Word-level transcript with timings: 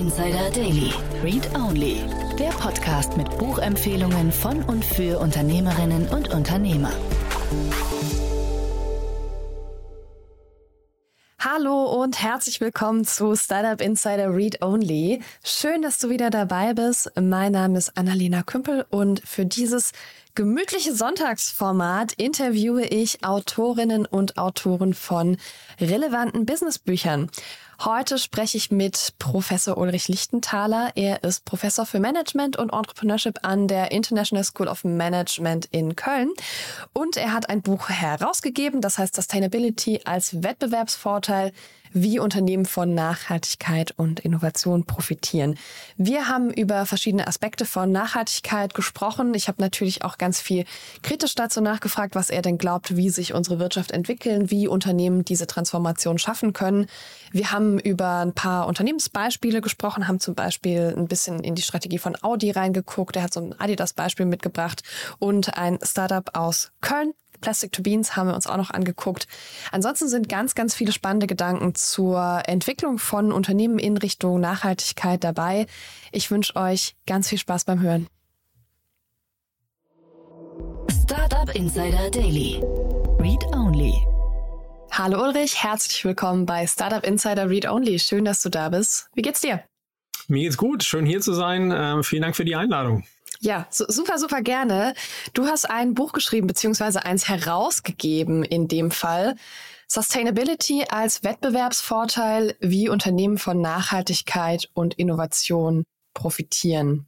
Insider 0.00 0.50
Daily. 0.54 0.94
Read 1.22 1.54
Only. 1.54 2.02
Der 2.38 2.48
Podcast 2.48 3.18
mit 3.18 3.28
Buchempfehlungen 3.36 4.32
von 4.32 4.62
und 4.62 4.82
für 4.82 5.18
Unternehmerinnen 5.18 6.08
und 6.08 6.32
Unternehmer. 6.32 6.90
Hallo 11.38 12.02
und 12.02 12.22
herzlich 12.22 12.62
willkommen 12.62 13.04
zu 13.04 13.36
Startup 13.36 13.78
Insider 13.78 14.34
Read 14.34 14.62
Only. 14.62 15.20
Schön, 15.44 15.82
dass 15.82 15.98
du 15.98 16.08
wieder 16.08 16.30
dabei 16.30 16.72
bist. 16.72 17.12
Mein 17.20 17.52
Name 17.52 17.76
ist 17.76 17.98
Annalena 17.98 18.42
Kümpel 18.42 18.86
und 18.88 19.20
für 19.26 19.44
dieses 19.44 19.92
gemütliche 20.40 20.94
Sonntagsformat 20.94 22.14
interviewe 22.14 22.86
ich 22.86 23.22
Autorinnen 23.22 24.06
und 24.06 24.38
Autoren 24.38 24.94
von 24.94 25.36
relevanten 25.78 26.46
Businessbüchern. 26.46 27.30
Heute 27.84 28.16
spreche 28.16 28.56
ich 28.56 28.70
mit 28.70 29.12
Professor 29.18 29.76
Ulrich 29.76 30.08
Lichtenthaler. 30.08 30.92
Er 30.94 31.24
ist 31.24 31.44
Professor 31.44 31.84
für 31.84 32.00
Management 32.00 32.56
und 32.56 32.72
Entrepreneurship 32.72 33.40
an 33.42 33.68
der 33.68 33.92
International 33.92 34.42
School 34.42 34.68
of 34.68 34.82
Management 34.82 35.66
in 35.72 35.94
Köln. 35.94 36.30
Und 36.94 37.18
er 37.18 37.34
hat 37.34 37.50
ein 37.50 37.60
Buch 37.60 37.90
herausgegeben, 37.90 38.80
das 38.80 38.96
heißt 38.96 39.16
Sustainability 39.16 40.00
als 40.06 40.42
Wettbewerbsvorteil 40.42 41.52
wie 41.92 42.18
Unternehmen 42.18 42.66
von 42.66 42.94
Nachhaltigkeit 42.94 43.92
und 43.96 44.20
Innovation 44.20 44.84
profitieren. 44.84 45.58
Wir 45.96 46.28
haben 46.28 46.50
über 46.50 46.86
verschiedene 46.86 47.26
Aspekte 47.26 47.64
von 47.64 47.90
Nachhaltigkeit 47.90 48.74
gesprochen. 48.74 49.34
Ich 49.34 49.48
habe 49.48 49.60
natürlich 49.60 50.04
auch 50.04 50.18
ganz 50.18 50.29
viel 50.38 50.66
kritisch 51.02 51.34
dazu 51.34 51.60
nachgefragt, 51.60 52.14
was 52.14 52.30
er 52.30 52.42
denn 52.42 52.58
glaubt, 52.58 52.96
wie 52.96 53.10
sich 53.10 53.34
unsere 53.34 53.58
Wirtschaft 53.58 53.90
entwickeln, 53.90 54.50
wie 54.50 54.68
Unternehmen 54.68 55.24
diese 55.24 55.46
Transformation 55.46 56.18
schaffen 56.18 56.52
können. 56.52 56.86
Wir 57.32 57.50
haben 57.50 57.78
über 57.78 58.18
ein 58.20 58.34
paar 58.34 58.66
Unternehmensbeispiele 58.68 59.62
gesprochen, 59.62 60.06
haben 60.06 60.20
zum 60.20 60.34
Beispiel 60.34 60.94
ein 60.96 61.08
bisschen 61.08 61.42
in 61.42 61.54
die 61.54 61.62
Strategie 61.62 61.98
von 61.98 62.16
Audi 62.22 62.50
reingeguckt. 62.50 63.16
Er 63.16 63.22
hat 63.24 63.32
so 63.32 63.40
ein 63.40 63.58
Adidas-Beispiel 63.58 64.26
mitgebracht 64.26 64.82
und 65.18 65.56
ein 65.56 65.78
Startup 65.82 66.30
aus 66.36 66.70
Köln, 66.80 67.14
Plastic 67.40 67.72
to 67.72 67.82
Beans 67.82 68.16
haben 68.16 68.28
wir 68.28 68.34
uns 68.34 68.46
auch 68.46 68.56
noch 68.56 68.70
angeguckt. 68.70 69.26
Ansonsten 69.72 70.08
sind 70.08 70.28
ganz, 70.28 70.54
ganz 70.54 70.74
viele 70.74 70.92
spannende 70.92 71.26
Gedanken 71.26 71.74
zur 71.74 72.42
Entwicklung 72.46 72.98
von 72.98 73.32
Unternehmen 73.32 73.78
in 73.78 73.96
Richtung 73.96 74.40
Nachhaltigkeit 74.40 75.24
dabei. 75.24 75.66
Ich 76.12 76.30
wünsche 76.30 76.56
euch 76.56 76.96
ganz 77.06 77.28
viel 77.28 77.38
Spaß 77.38 77.64
beim 77.64 77.80
Hören. 77.80 78.08
Startup 81.40 81.56
Insider 81.56 82.10
Daily. 82.10 82.60
Read 83.18 83.42
Only. 83.54 84.06
Hallo 84.90 85.22
Ulrich, 85.22 85.62
herzlich 85.62 86.04
willkommen 86.04 86.44
bei 86.44 86.66
Startup 86.66 87.02
Insider 87.02 87.48
Read 87.48 87.66
Only. 87.66 87.98
Schön, 87.98 88.26
dass 88.26 88.42
du 88.42 88.50
da 88.50 88.68
bist. 88.68 89.08
Wie 89.14 89.22
geht's 89.22 89.40
dir? 89.40 89.64
Mir 90.28 90.42
geht's 90.42 90.58
gut. 90.58 90.84
Schön 90.84 91.06
hier 91.06 91.22
zu 91.22 91.32
sein. 91.32 91.72
Ähm, 91.74 92.04
vielen 92.04 92.20
Dank 92.20 92.36
für 92.36 92.44
die 92.44 92.56
Einladung. 92.56 93.04
Ja, 93.40 93.66
so, 93.70 93.86
super, 93.88 94.18
super 94.18 94.42
gerne. 94.42 94.92
Du 95.32 95.46
hast 95.46 95.64
ein 95.64 95.94
Buch 95.94 96.12
geschrieben, 96.12 96.46
beziehungsweise 96.46 97.06
eins 97.06 97.26
herausgegeben 97.26 98.44
in 98.44 98.68
dem 98.68 98.90
Fall. 98.90 99.34
Sustainability 99.88 100.84
als 100.90 101.24
Wettbewerbsvorteil, 101.24 102.54
wie 102.60 102.90
Unternehmen 102.90 103.38
von 103.38 103.62
Nachhaltigkeit 103.62 104.68
und 104.74 104.92
Innovation 104.92 105.84
profitieren. 106.12 107.06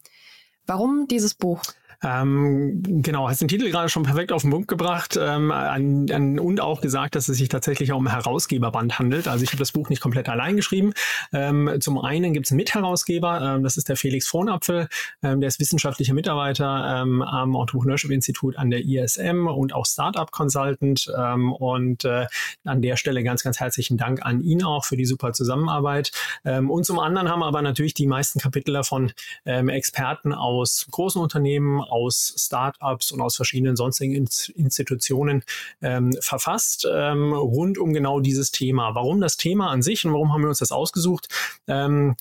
Warum 0.64 1.06
dieses 1.06 1.34
Buch? 1.34 1.60
Ähm, 2.02 2.82
genau, 3.02 3.28
hast 3.28 3.40
den 3.40 3.48
Titel 3.48 3.70
gerade 3.70 3.88
schon 3.88 4.02
perfekt 4.02 4.32
auf 4.32 4.42
den 4.42 4.50
Punkt 4.50 4.68
gebracht 4.68 5.18
ähm, 5.20 5.50
an, 5.50 6.10
an, 6.10 6.38
und 6.38 6.60
auch 6.60 6.80
gesagt, 6.80 7.14
dass 7.14 7.28
es 7.28 7.38
sich 7.38 7.48
tatsächlich 7.48 7.92
um 7.92 8.06
ein 8.06 8.12
Herausgeberband 8.12 8.98
handelt. 8.98 9.28
Also 9.28 9.44
ich 9.44 9.50
habe 9.50 9.58
das 9.58 9.72
Buch 9.72 9.88
nicht 9.88 10.00
komplett 10.00 10.28
allein 10.28 10.56
geschrieben. 10.56 10.92
Ähm, 11.32 11.78
zum 11.80 11.98
einen 11.98 12.32
gibt 12.32 12.46
es 12.46 12.52
einen 12.52 12.58
Mitherausgeber, 12.58 13.56
ähm, 13.56 13.62
das 13.62 13.76
ist 13.76 13.88
der 13.88 13.96
Felix 13.96 14.26
Frohnapfel, 14.28 14.88
ähm, 15.22 15.40
der 15.40 15.48
ist 15.48 15.60
wissenschaftlicher 15.60 16.14
Mitarbeiter 16.14 17.02
ähm, 17.02 17.22
am 17.22 17.54
Entrepreneurship 17.54 18.10
Institut 18.10 18.56
an 18.56 18.70
der 18.70 18.84
ISM 18.84 19.46
und 19.46 19.74
auch 19.74 19.86
Startup 19.86 20.30
Consultant. 20.30 21.10
Ähm, 21.16 21.52
und 21.52 22.04
äh, 22.04 22.26
an 22.64 22.82
der 22.82 22.96
Stelle 22.96 23.22
ganz, 23.22 23.42
ganz 23.42 23.60
herzlichen 23.60 23.96
Dank 23.96 24.24
an 24.24 24.40
ihn 24.40 24.62
auch 24.64 24.84
für 24.84 24.96
die 24.96 25.04
super 25.04 25.32
Zusammenarbeit. 25.32 26.12
Ähm, 26.44 26.70
und 26.70 26.84
zum 26.84 26.98
anderen 26.98 27.28
haben 27.28 27.42
aber 27.42 27.62
natürlich 27.62 27.94
die 27.94 28.06
meisten 28.06 28.40
Kapitel 28.40 28.72
davon 28.72 29.12
ähm, 29.44 29.68
Experten 29.68 30.32
aus 30.32 30.86
großen 30.90 31.20
Unternehmen, 31.20 31.80
aus 31.92 32.34
Startups 32.38 33.12
und 33.12 33.20
aus 33.20 33.36
verschiedenen 33.36 33.76
sonstigen 33.76 34.26
Institutionen 34.54 35.44
ähm, 35.82 36.12
verfasst, 36.20 36.88
ähm, 36.90 37.34
rund 37.34 37.76
um 37.76 37.92
genau 37.92 38.20
dieses 38.20 38.50
Thema. 38.50 38.94
Warum 38.94 39.20
das 39.20 39.36
Thema 39.36 39.70
an 39.70 39.82
sich 39.82 40.04
und 40.06 40.12
warum 40.12 40.32
haben 40.32 40.42
wir 40.42 40.48
uns 40.48 40.58
das 40.58 40.72
ausgesucht? 40.72 41.28
Ähm, 41.68 42.16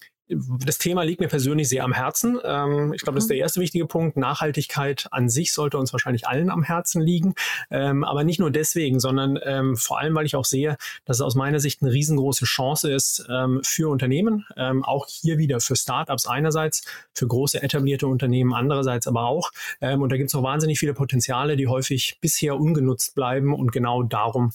das 0.65 0.77
Thema 0.77 1.03
liegt 1.03 1.19
mir 1.19 1.27
persönlich 1.27 1.69
sehr 1.69 1.83
am 1.83 1.93
Herzen. 1.93 2.39
Ähm, 2.43 2.93
ich 2.93 3.01
glaube, 3.01 3.15
das 3.15 3.25
ist 3.25 3.29
der 3.29 3.37
mhm. 3.37 3.41
erste 3.41 3.59
wichtige 3.59 3.85
Punkt. 3.85 4.17
Nachhaltigkeit 4.17 5.07
an 5.11 5.29
sich 5.29 5.53
sollte 5.53 5.77
uns 5.77 5.93
wahrscheinlich 5.93 6.27
allen 6.27 6.49
am 6.49 6.63
Herzen 6.63 7.01
liegen. 7.01 7.33
Ähm, 7.69 8.03
aber 8.03 8.23
nicht 8.23 8.39
nur 8.39 8.51
deswegen, 8.51 8.99
sondern 8.99 9.39
ähm, 9.43 9.75
vor 9.75 9.99
allem, 9.99 10.15
weil 10.15 10.25
ich 10.25 10.35
auch 10.35 10.45
sehe, 10.45 10.77
dass 11.05 11.17
es 11.17 11.21
aus 11.21 11.35
meiner 11.35 11.59
Sicht 11.59 11.81
eine 11.81 11.91
riesengroße 11.91 12.45
Chance 12.45 12.91
ist 12.91 13.25
ähm, 13.29 13.61
für 13.63 13.89
Unternehmen, 13.89 14.45
ähm, 14.57 14.83
auch 14.83 15.07
hier 15.07 15.37
wieder 15.37 15.59
für 15.59 15.75
Startups 15.75 16.25
einerseits, 16.25 16.83
für 17.13 17.27
große 17.27 17.61
etablierte 17.61 18.07
Unternehmen 18.07 18.53
andererseits 18.53 19.07
aber 19.07 19.25
auch. 19.25 19.51
Ähm, 19.81 20.01
und 20.01 20.11
da 20.11 20.17
gibt 20.17 20.29
es 20.29 20.33
noch 20.33 20.43
wahnsinnig 20.43 20.79
viele 20.79 20.93
Potenziale, 20.93 21.55
die 21.55 21.67
häufig 21.67 22.17
bisher 22.21 22.55
ungenutzt 22.55 23.15
bleiben. 23.15 23.53
Und 23.53 23.71
genau 23.71 24.03
darum 24.03 24.51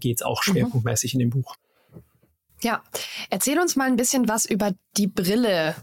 geht 0.00 0.18
es 0.18 0.22
auch 0.22 0.46
mhm. 0.46 0.52
schwerpunktmäßig 0.52 1.14
mhm. 1.14 1.20
in 1.20 1.30
dem 1.30 1.30
Buch. 1.30 1.56
Ja, 2.62 2.82
erzähl 3.28 3.58
uns 3.58 3.74
mal 3.74 3.88
ein 3.88 3.96
bisschen 3.96 4.28
was 4.28 4.44
über 4.44 4.72
die 4.96 5.08
Brille, 5.08 5.74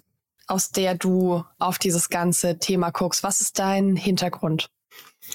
aus 0.47 0.72
der 0.72 0.95
du 0.95 1.44
auf 1.57 1.78
dieses 1.78 2.09
ganze 2.09 2.57
Thema 2.57 2.90
guckst. 2.91 3.22
Was 3.22 3.41
ist 3.41 3.59
dein 3.59 3.97
Hintergrund? 3.97 4.69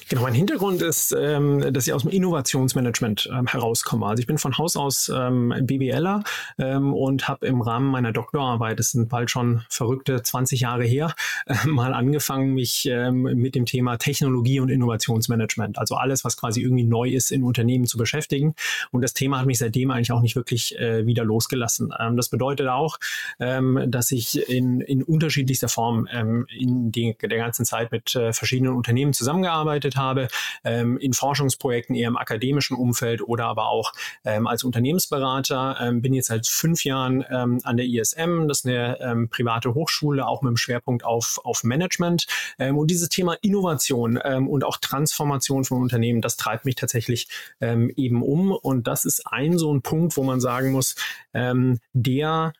Genau, 0.08 0.22
mein 0.22 0.34
Hintergrund 0.34 0.82
ist, 0.82 1.14
ähm, 1.18 1.72
dass 1.72 1.86
ich 1.86 1.92
aus 1.92 2.02
dem 2.02 2.10
Innovationsmanagement 2.10 3.30
ähm, 3.32 3.46
herauskomme. 3.46 4.06
Also 4.06 4.20
ich 4.20 4.26
bin 4.26 4.38
von 4.38 4.56
Haus 4.58 4.76
aus 4.76 5.10
ähm, 5.14 5.54
BWLer 5.62 6.22
ähm, 6.58 6.92
und 6.92 7.26
habe 7.26 7.46
im 7.46 7.62
Rahmen 7.62 7.90
meiner 7.90 8.12
Doktorarbeit, 8.12 8.78
das 8.78 8.90
sind 8.90 9.08
bald 9.08 9.30
schon 9.30 9.62
verrückte 9.68 10.22
20 10.22 10.60
Jahre 10.60 10.84
her, 10.84 11.14
äh, 11.46 11.54
mal 11.66 11.94
angefangen, 11.94 12.52
mich 12.52 12.86
ähm, 12.86 13.22
mit 13.22 13.54
dem 13.54 13.64
Thema 13.66 13.96
Technologie 13.96 14.60
und 14.60 14.68
Innovationsmanagement, 14.68 15.78
also 15.78 15.94
alles, 15.94 16.24
was 16.24 16.36
quasi 16.36 16.60
irgendwie 16.60 16.84
neu 16.84 17.08
ist, 17.08 17.30
in 17.30 17.42
Unternehmen 17.42 17.86
zu 17.86 17.96
beschäftigen. 17.96 18.54
Und 18.90 19.02
das 19.02 19.14
Thema 19.14 19.40
hat 19.40 19.46
mich 19.46 19.58
seitdem 19.58 19.90
eigentlich 19.90 20.12
auch 20.12 20.20
nicht 20.20 20.36
wirklich 20.36 20.78
äh, 20.78 21.06
wieder 21.06 21.24
losgelassen. 21.24 21.94
Ähm, 21.98 22.16
das 22.16 22.28
bedeutet 22.28 22.68
auch, 22.68 22.98
dass 23.38 24.10
ich 24.10 24.48
in, 24.48 24.80
in 24.80 25.02
unterschiedlichster 25.02 25.68
Form 25.68 26.06
in 26.06 26.90
die, 26.92 27.16
der 27.20 27.38
ganzen 27.38 27.64
Zeit 27.64 27.92
mit 27.92 28.14
äh, 28.14 28.32
verschiedenen 28.32 28.74
Unternehmen 28.74 29.12
zusammengearbeitet 29.12 29.83
gearbeitet 29.84 29.96
habe, 29.96 30.28
ähm, 30.64 30.98
in 30.98 31.12
Forschungsprojekten 31.12 31.94
eher 31.94 32.08
im 32.08 32.16
akademischen 32.16 32.76
Umfeld 32.76 33.22
oder 33.22 33.46
aber 33.46 33.68
auch 33.68 33.92
ähm, 34.24 34.46
als 34.46 34.64
Unternehmensberater. 34.64 35.76
Ähm, 35.80 36.02
bin 36.02 36.14
jetzt 36.14 36.28
seit 36.28 36.46
fünf 36.46 36.84
Jahren 36.84 37.24
ähm, 37.30 37.60
an 37.64 37.76
der 37.76 37.86
ISM, 37.86 38.48
das 38.48 38.60
ist 38.60 38.66
eine 38.66 39.00
ähm, 39.00 39.28
private 39.28 39.74
Hochschule, 39.74 40.26
auch 40.26 40.42
mit 40.42 40.50
dem 40.50 40.56
Schwerpunkt 40.56 41.04
auf, 41.04 41.40
auf 41.44 41.64
Management. 41.64 42.26
Ähm, 42.58 42.78
und 42.78 42.90
dieses 42.90 43.08
Thema 43.08 43.36
Innovation 43.42 44.16
und 44.16 44.64
auch 44.64 44.78
Transformation 44.78 45.64
von 45.64 45.82
Unternehmen, 45.82 46.20
das 46.20 46.36
treibt 46.36 46.64
mich 46.64 46.74
tatsächlich 46.74 47.28
eben 47.60 48.22
um. 48.22 48.52
Und 48.52 48.86
das 48.86 49.04
ist 49.04 49.26
ein 49.26 49.58
so 49.58 49.72
ein 49.72 49.82
Punkt, 49.82 50.16
wo 50.16 50.22
man 50.22 50.40
sagen 50.40 50.72
muss, 50.72 50.94
der 51.32 52.52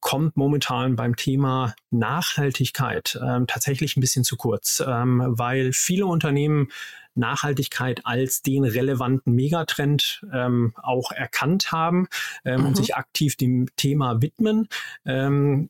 kommt 0.00 0.36
momentan 0.36 0.96
beim 0.96 1.16
Thema 1.16 1.74
Nachhaltigkeit 1.90 3.18
ähm, 3.22 3.46
tatsächlich 3.46 3.96
ein 3.96 4.00
bisschen 4.00 4.24
zu 4.24 4.36
kurz, 4.36 4.82
ähm, 4.86 5.22
weil 5.26 5.72
viele 5.72 6.06
Unternehmen 6.06 6.68
Nachhaltigkeit 7.14 8.04
als 8.04 8.42
den 8.42 8.64
relevanten 8.64 9.34
Megatrend 9.34 10.24
ähm, 10.32 10.74
auch 10.82 11.12
erkannt 11.12 11.72
haben 11.72 12.08
ähm, 12.44 12.60
mhm. 12.60 12.66
und 12.68 12.76
sich 12.76 12.96
aktiv 12.96 13.36
dem 13.36 13.68
Thema 13.76 14.22
widmen, 14.22 14.68
ähm, 15.04 15.68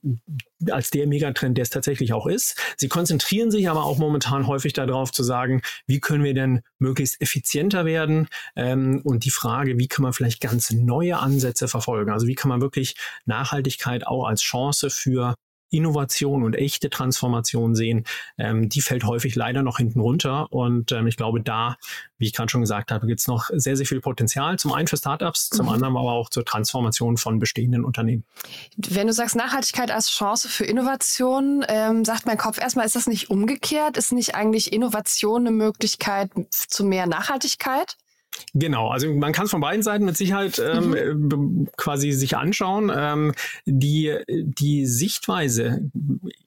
als 0.71 0.91
der 0.91 1.07
Megatrend, 1.07 1.57
der 1.59 1.63
es 1.63 1.71
tatsächlich 1.71 2.13
auch 2.13 2.27
ist. 2.27 2.61
Sie 2.77 2.89
konzentrieren 2.89 3.51
sich 3.51 3.69
aber 3.69 3.85
auch 3.85 3.99
momentan 3.99 4.47
häufig 4.47 4.73
darauf 4.73 5.13
zu 5.13 5.23
sagen, 5.23 5.63
wie 5.87 6.01
können 6.01 6.25
wir 6.25 6.35
denn 6.35 6.63
möglichst 6.79 7.21
effizienter 7.21 7.85
werden 7.85 8.29
ähm, 8.57 9.01
und 9.05 9.25
die 9.25 9.31
Frage, 9.31 9.79
wie 9.79 9.89
kann 9.89 10.03
man 10.03 10.13
vielleicht 10.13 10.41
ganz 10.41 10.71
neue 10.71 11.19
Ansätze 11.19 11.69
verfolgen. 11.69 12.11
Also 12.11 12.27
wie 12.27 12.35
kann 12.35 12.49
man 12.49 12.61
wirklich 12.61 12.95
Nachhaltigkeit 13.25 14.07
auch 14.07 14.27
als 14.27 14.43
Chance 14.43 14.91
für 14.91 15.35
Innovation 15.73 16.45
und 16.45 16.55
echte 16.55 16.91
Transformation 16.91 17.75
sehen, 17.75 18.05
ähm, 18.39 18.69
die 18.69 18.81
fällt 18.81 19.05
häufig 19.05 19.35
leider 19.35 19.63
noch 19.63 19.79
hinten 19.79 20.01
runter. 20.01 20.53
Und 20.53 20.93
ähm, 20.93 21.07
ich 21.07 21.17
glaube, 21.17 21.41
da, 21.41 21.77
wie 22.19 22.27
ich 22.27 22.33
gerade 22.33 22.51
schon 22.51 22.61
gesagt 22.61 22.93
habe, 22.93 23.07
gibt 23.07 23.21
es 23.21 23.27
noch 23.27 23.51
sehr, 23.53 23.77
sehr 23.77 23.87
viel 23.87 24.01
Potenzial. 24.01 24.59
Zum 24.59 24.73
einen 24.73 24.87
für 24.87 24.97
Startups, 24.97 25.49
zum 25.49 25.67
mhm. 25.67 25.73
anderen 25.73 25.97
aber 25.97 26.13
auch 26.13 26.29
zur 26.29 26.45
Transformation 26.45 27.17
von 27.17 27.39
bestehenden 27.39 27.85
Unternehmen. 27.85 28.25
Wenn 28.77 29.07
du 29.07 29.13
sagst 29.13 29.35
Nachhaltigkeit 29.35 29.91
als 29.91 30.11
Chance 30.11 30.49
für 30.49 30.65
Innovation, 30.65 31.65
ähm, 31.69 32.05
sagt 32.05 32.27
mein 32.27 32.39
Kopf 32.39 32.61
erstmal, 32.61 32.87
ist 32.87 32.97
das 32.97 33.07
nicht 33.07 33.31
umgekehrt? 33.31 33.97
Ist 33.97 34.13
nicht 34.13 34.35
eigentlich 34.35 34.73
Innovation 34.73 35.47
eine 35.47 35.51
Möglichkeit 35.51 36.31
zu 36.51 36.85
mehr 36.85 37.07
Nachhaltigkeit? 37.07 37.97
Genau, 38.55 38.89
also 38.89 39.13
man 39.13 39.33
kann 39.33 39.47
es 39.47 39.51
von 39.51 39.61
beiden 39.61 39.83
Seiten 39.83 40.05
mit 40.05 40.17
Sicherheit 40.17 40.59
ähm, 40.59 40.91
mhm. 40.91 41.67
Äh, 41.67 41.71
quasi 41.77 42.13
sich 42.13 42.37
anschauen. 42.37 42.91
Ähm, 42.95 43.33
die, 43.65 44.17
die 44.29 44.87
Sichtweise, 44.87 45.91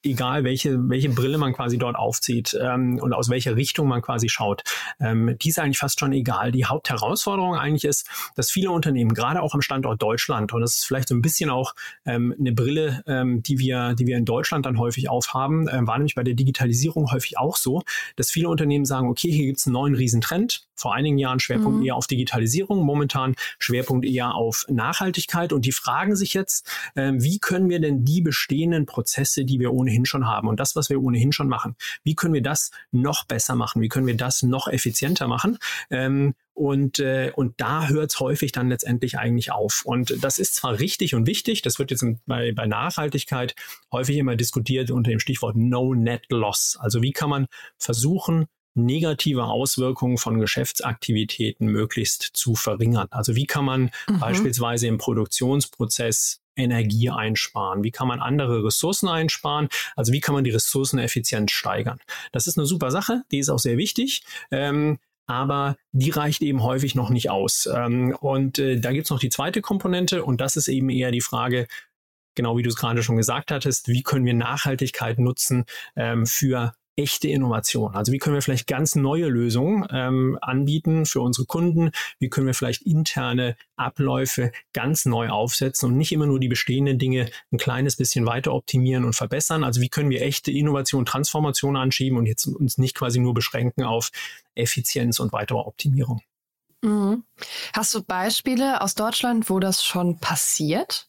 egal 0.04 0.44
welche, 0.44 0.90
welche 0.90 1.10
Brille 1.10 1.38
man 1.38 1.54
quasi 1.54 1.78
dort 1.78 1.96
aufzieht 1.96 2.58
ähm, 2.62 3.00
und 3.02 3.14
aus 3.14 3.30
welcher 3.30 3.56
Richtung 3.56 3.88
man 3.88 4.02
quasi 4.02 4.30
schaut, 4.30 4.64
ähm, 5.00 5.36
die 5.42 5.50
ist 5.50 5.60
eigentlich 5.60 5.80
fast 5.80 6.00
schon 6.00 6.14
egal. 6.14 6.52
Die 6.52 6.66
Hauptherausforderung 6.66 7.56
eigentlich 7.56 7.86
ist, 7.86 8.08
dass 8.36 8.52
viele 8.52 8.72
Unternehmen, 8.72 9.14
gerade 9.14 9.42
auch 9.42 9.54
am 9.54 9.62
Standort 9.62 10.02
Deutschland, 10.02 10.54
und 10.54 10.62
das 10.62 10.76
ist 10.76 10.86
vielleicht 10.86 11.10
so 11.10 11.16
ein 11.16 11.22
bisschen 11.22 11.50
auch 11.50 11.74
ähm, 12.06 12.36
eine 12.40 12.52
Brille, 12.52 13.04
ähm, 13.08 13.42
die, 13.42 13.58
wir, 13.58 13.94
die 13.96 14.06
wir 14.06 14.18
in 14.18 14.26
Deutschland 14.26 14.66
dann 14.66 14.78
häufig 14.78 15.10
aufhaben, 15.10 15.68
äh, 15.68 15.86
war 15.88 15.98
nämlich 15.98 16.16
bei 16.16 16.24
der 16.24 16.36
Digitalisierung 16.36 17.12
häufig 17.12 17.38
auch 17.38 17.56
so, 17.56 17.82
dass 18.16 18.32
viele 18.32 18.50
Unternehmen 18.50 18.86
sagen, 18.86 19.08
okay, 19.08 19.32
hier 19.32 19.46
gibt 19.46 19.60
es 19.60 19.66
einen 19.66 19.74
neuen 19.74 19.96
Riesentrend, 19.96 20.66
vor 20.76 20.94
einigen 20.94 21.18
Jahren 21.18 21.40
Schwerpunkt 21.40 21.80
mhm. 21.80 21.86
eher 21.86 21.96
auf 21.96 22.08
Digitalisierung, 22.08 22.84
momentan 22.84 23.36
Schwerpunkt 23.60 24.06
eher 24.06 24.36
auf 24.36 24.66
Nachhaltigkeit. 24.70 25.54
Und 25.54 25.66
die 25.66 25.72
fragen 25.72 26.16
sich 26.16 26.34
jetzt, 26.34 26.70
äh, 26.96 27.14
wie 27.16 27.40
können 27.40 27.70
wir 27.70 27.80
denn 27.80 28.06
die 28.06 28.22
bestehenden 28.22 28.86
Prozesse, 28.86 29.46
die 29.46 29.60
wir 29.60 29.74
ohnehin 29.74 30.06
schon 30.06 30.28
haben 30.28 30.48
und 30.48 30.60
das, 30.60 30.76
was 30.76 30.90
wir 30.90 31.02
ohnehin 31.02 31.32
schon 31.32 31.48
machen, 31.48 31.76
wie 32.04 32.16
können 32.16 32.34
wir 32.34 32.44
das 32.44 32.72
noch 32.92 33.26
besser 33.26 33.56
machen? 33.56 33.82
Wie 33.82 33.90
können 33.90 34.08
wir 34.08 34.18
das 34.18 34.44
noch 34.44 34.68
effizienter 34.68 35.28
machen? 35.28 35.58
Ähm, 35.90 36.34
und, 36.56 37.00
äh, 37.00 37.34
und 37.36 37.60
da 37.60 37.90
hört 37.90 38.12
es 38.12 38.20
häufig 38.22 38.54
dann 38.54 38.70
letztendlich 38.70 39.20
eigentlich 39.20 39.52
auf. 39.52 39.82
Und 39.84 40.24
das 40.24 40.40
ist 40.40 40.56
zwar 40.56 40.80
richtig 40.80 41.14
und 41.14 41.28
wichtig, 41.28 41.62
das 41.62 41.80
wird 41.80 41.92
jetzt 41.92 42.06
bei, 42.26 42.54
bei 42.54 42.66
Nachhaltigkeit 42.66 43.56
häufig 43.92 44.16
immer 44.16 44.38
diskutiert 44.38 44.90
unter 44.90 45.12
dem 45.12 45.20
Stichwort 45.20 45.58
No 45.58 45.94
Net 45.94 46.24
Loss. 46.30 46.78
Also 46.80 47.02
wie 47.02 47.12
kann 47.12 47.30
man 47.30 47.48
versuchen, 47.78 48.46
negative 48.76 49.46
Auswirkungen 49.46 50.18
von 50.18 50.40
Geschäftsaktivitäten 50.40 51.68
möglichst 51.68 52.22
zu 52.34 52.56
verringern. 52.56 53.08
Also 53.12 53.36
wie 53.36 53.46
kann 53.46 53.66
man 53.66 53.92
mhm. 54.08 54.20
beispielsweise 54.20 54.88
im 54.88 54.98
Produktionsprozess 54.98 56.42
Energie 56.56 57.10
einsparen? 57.10 57.84
Wie 57.84 57.92
kann 57.92 58.08
man 58.08 58.20
andere 58.20 58.64
Ressourcen 58.64 59.08
einsparen? 59.08 59.70
Also 59.96 60.14
wie 60.14 60.22
kann 60.22 60.36
man 60.36 60.44
die 60.44 60.52
Ressourceneffizienz 60.52 61.52
steigern? 61.52 62.00
Das 62.32 62.48
ist 62.48 62.58
eine 62.58 62.66
super 62.66 62.92
Sache, 62.92 63.24
die 63.32 63.40
ist 63.40 63.50
auch 63.50 63.60
sehr 63.60 63.78
wichtig. 63.78 64.24
Ähm, 64.52 65.00
aber 65.28 65.76
die 65.92 66.12
reicht 66.12 66.42
eben 66.44 66.62
häufig 66.62 66.94
noch 66.94 67.10
nicht 67.10 67.30
aus. 67.30 67.68
Ähm, 67.74 68.16
und 68.20 68.60
äh, 68.60 68.80
da 68.80 68.92
gibt's 68.92 69.10
noch 69.10 69.20
die 69.20 69.30
zweite 69.30 69.62
Komponente 69.62 70.24
und 70.24 70.40
das 70.40 70.56
ist 70.56 70.68
eben 70.68 70.90
eher 70.90 71.12
die 71.12 71.22
Frage, 71.22 71.68
genau 72.36 72.58
wie 72.58 72.64
du 72.64 72.70
es 72.70 72.76
gerade 72.76 73.02
schon 73.02 73.18
gesagt 73.18 73.52
hattest, 73.52 73.88
wie 73.88 74.04
können 74.04 74.26
wir 74.26 74.34
Nachhaltigkeit 74.34 75.18
nutzen 75.18 75.66
ähm, 75.96 76.26
für 76.28 76.76
echte 76.96 77.28
Innovation? 77.28 77.96
Also 77.96 78.12
wie 78.12 78.18
können 78.18 78.36
wir 78.36 78.42
vielleicht 78.42 78.68
ganz 78.68 78.96
neue 78.96 79.28
Lösungen 79.28 79.88
ähm, 79.92 80.38
anbieten 80.42 81.06
für 81.06 81.22
unsere 81.22 81.46
Kunden? 81.46 81.92
Wie 82.20 82.30
können 82.30 82.48
wir 82.48 82.54
vielleicht 82.54 82.84
interne 82.84 83.56
Abläufe 83.76 84.52
ganz 84.74 85.06
neu 85.06 85.30
aufsetzen 85.30 85.90
und 85.90 85.98
nicht 85.98 86.12
immer 86.12 86.26
nur 86.26 86.40
die 86.40 86.48
bestehenden 86.48 86.98
Dinge 87.00 87.30
ein 87.52 87.58
kleines 87.58 87.96
bisschen 87.96 88.26
weiter 88.26 88.54
optimieren 88.54 89.06
und 89.06 89.16
verbessern? 89.16 89.64
Also 89.64 89.82
wie 89.82 89.90
können 89.90 90.10
wir 90.10 90.22
echte 90.22 90.52
Innovation, 90.52 91.06
Transformation 91.06 91.76
anschieben 91.76 92.18
und 92.18 92.26
jetzt 92.26 92.48
uns 92.48 92.78
nicht 92.78 92.96
quasi 92.96 93.20
nur 93.20 93.34
beschränken 93.34 93.84
auf 93.84 94.12
Effizienz 94.56 95.20
und 95.20 95.34
weitere 95.34 95.58
Optimierung? 95.58 96.22
Mhm. 96.82 97.24
Hast 97.74 97.94
du 97.94 98.04
Beispiele 98.04 98.82
aus 98.82 98.96
Deutschland, 98.96 99.50
wo 99.50 99.60
das 99.60 99.84
schon 99.84 100.20
passiert? 100.20 101.08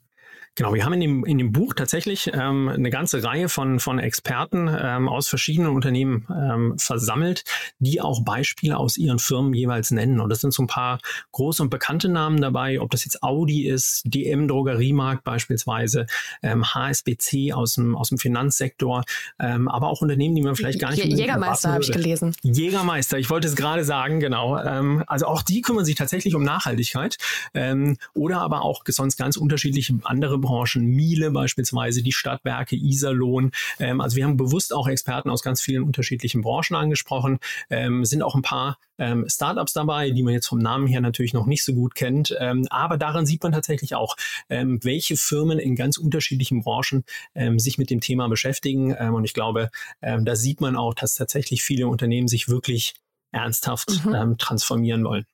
Genau, 0.56 0.72
wir 0.72 0.86
haben 0.86 0.94
in 0.94 1.00
dem, 1.00 1.24
in 1.26 1.36
dem 1.36 1.52
Buch 1.52 1.74
tatsächlich 1.74 2.30
ähm, 2.32 2.70
eine 2.70 2.88
ganze 2.88 3.22
Reihe 3.22 3.50
von, 3.50 3.78
von 3.78 3.98
Experten 3.98 4.74
ähm, 4.74 5.06
aus 5.06 5.28
verschiedenen 5.28 5.70
Unternehmen 5.70 6.26
ähm, 6.30 6.78
versammelt, 6.78 7.44
die 7.78 8.00
auch 8.00 8.24
Beispiele 8.24 8.78
aus 8.78 8.96
ihren 8.96 9.18
Firmen 9.18 9.52
jeweils 9.52 9.90
nennen. 9.90 10.18
Und 10.18 10.30
das 10.30 10.40
sind 10.40 10.54
so 10.54 10.62
ein 10.62 10.66
paar 10.66 10.98
große 11.32 11.62
und 11.62 11.68
bekannte 11.68 12.08
Namen 12.08 12.40
dabei, 12.40 12.80
ob 12.80 12.90
das 12.90 13.04
jetzt 13.04 13.22
Audi 13.22 13.66
ist, 13.66 14.02
DM 14.06 14.48
Drogeriemarkt 14.48 15.24
beispielsweise, 15.24 16.06
ähm, 16.42 16.64
HSBC 16.64 17.52
aus 17.52 17.74
dem, 17.74 17.94
aus 17.94 18.08
dem 18.08 18.16
Finanzsektor, 18.16 19.04
ähm, 19.38 19.68
aber 19.68 19.88
auch 19.88 20.00
Unternehmen, 20.00 20.34
die 20.34 20.42
man 20.42 20.56
vielleicht 20.56 20.80
gar 20.80 20.90
nicht 20.90 21.04
Jägermeister 21.04 21.72
habe 21.72 21.82
ich 21.82 21.92
gelesen. 21.92 22.34
Jägermeister, 22.40 23.18
ich 23.18 23.28
wollte 23.28 23.46
es 23.46 23.56
gerade 23.56 23.84
sagen, 23.84 24.20
genau. 24.20 24.58
Ähm, 24.58 25.04
also 25.06 25.26
auch 25.26 25.42
die 25.42 25.60
kümmern 25.60 25.84
sich 25.84 25.96
tatsächlich 25.96 26.34
um 26.34 26.42
Nachhaltigkeit 26.42 27.18
ähm, 27.52 27.98
oder 28.14 28.40
aber 28.40 28.62
auch 28.62 28.82
sonst 28.86 29.18
ganz 29.18 29.36
unterschiedliche 29.36 29.98
andere 30.04 30.45
Branchen, 30.46 30.84
Miele 30.86 31.30
beispielsweise, 31.30 32.02
die 32.02 32.12
Stadtwerke, 32.12 32.76
Iserlohn. 32.76 33.52
Ähm, 33.78 34.00
also 34.00 34.16
wir 34.16 34.24
haben 34.24 34.36
bewusst 34.36 34.72
auch 34.72 34.88
Experten 34.88 35.30
aus 35.30 35.42
ganz 35.42 35.60
vielen 35.60 35.82
unterschiedlichen 35.82 36.42
Branchen 36.42 36.76
angesprochen. 36.76 37.38
Ähm, 37.68 38.04
sind 38.04 38.22
auch 38.22 38.34
ein 38.34 38.42
paar 38.42 38.78
ähm, 38.98 39.26
Startups 39.28 39.72
dabei, 39.72 40.10
die 40.10 40.22
man 40.22 40.32
jetzt 40.32 40.46
vom 40.46 40.58
Namen 40.58 40.86
her 40.86 41.00
natürlich 41.00 41.34
noch 41.34 41.46
nicht 41.46 41.64
so 41.64 41.74
gut 41.74 41.94
kennt. 41.94 42.34
Ähm, 42.38 42.66
aber 42.70 42.96
daran 42.96 43.26
sieht 43.26 43.42
man 43.42 43.52
tatsächlich 43.52 43.94
auch, 43.94 44.16
ähm, 44.48 44.78
welche 44.82 45.16
Firmen 45.16 45.58
in 45.58 45.76
ganz 45.76 45.98
unterschiedlichen 45.98 46.62
Branchen 46.62 47.04
ähm, 47.34 47.58
sich 47.58 47.78
mit 47.78 47.90
dem 47.90 48.00
Thema 48.00 48.28
beschäftigen. 48.28 48.94
Ähm, 48.98 49.14
und 49.14 49.24
ich 49.24 49.34
glaube, 49.34 49.70
ähm, 50.02 50.24
da 50.24 50.36
sieht 50.36 50.60
man 50.60 50.76
auch, 50.76 50.94
dass 50.94 51.14
tatsächlich 51.14 51.62
viele 51.62 51.88
Unternehmen 51.88 52.28
sich 52.28 52.48
wirklich 52.48 52.94
ernsthaft 53.32 54.04
mhm. 54.04 54.38
transformieren 54.38 55.04
wollen. 55.04 55.26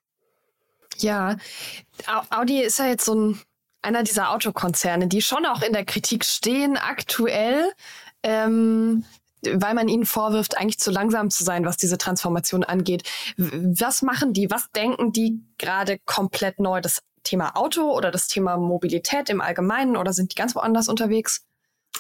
Ja, 0.99 1.37
Audi 2.31 2.63
ist 2.63 2.79
ja 2.79 2.87
jetzt 2.87 3.05
so 3.05 3.15
ein 3.15 3.41
einer 3.83 4.03
dieser 4.03 4.31
Autokonzerne, 4.31 5.09
die 5.09 5.23
schon 5.23 5.45
auch 5.47 5.63
in 5.63 5.73
der 5.73 5.85
Kritik 5.85 6.25
stehen 6.25 6.77
aktuell, 6.77 7.73
ähm, 8.23 9.05
weil 9.43 9.75
man 9.75 9.89
ihnen 9.89 10.07
vorwirft, 10.07 10.57
eigentlich 10.57 10.79
zu 10.79 10.91
langsam 10.91 11.31
zu 11.31 11.43
sein, 11.43 11.65
was 11.65 11.77
diese 11.77 11.99
Transformation 11.99 12.63
angeht. 12.63 13.09
Was 13.37 14.03
machen 14.03 14.33
die? 14.33 14.51
Was 14.51 14.71
denken 14.71 15.13
die 15.13 15.41
gerade 15.59 15.99
komplett 16.05 16.61
neu? 16.61 16.81
Das 16.81 17.03
Thema 17.25 17.57
Auto 17.57 17.93
oder 17.93 18.11
das 18.11 18.29
Thema 18.29 18.57
Mobilität 18.57 19.31
im 19.31 19.41
Allgemeinen 19.41 19.97
oder 19.97 20.13
sind 20.13 20.33
die 20.33 20.37
ganz 20.37 20.55
woanders 20.55 20.89
unterwegs? 20.89 21.45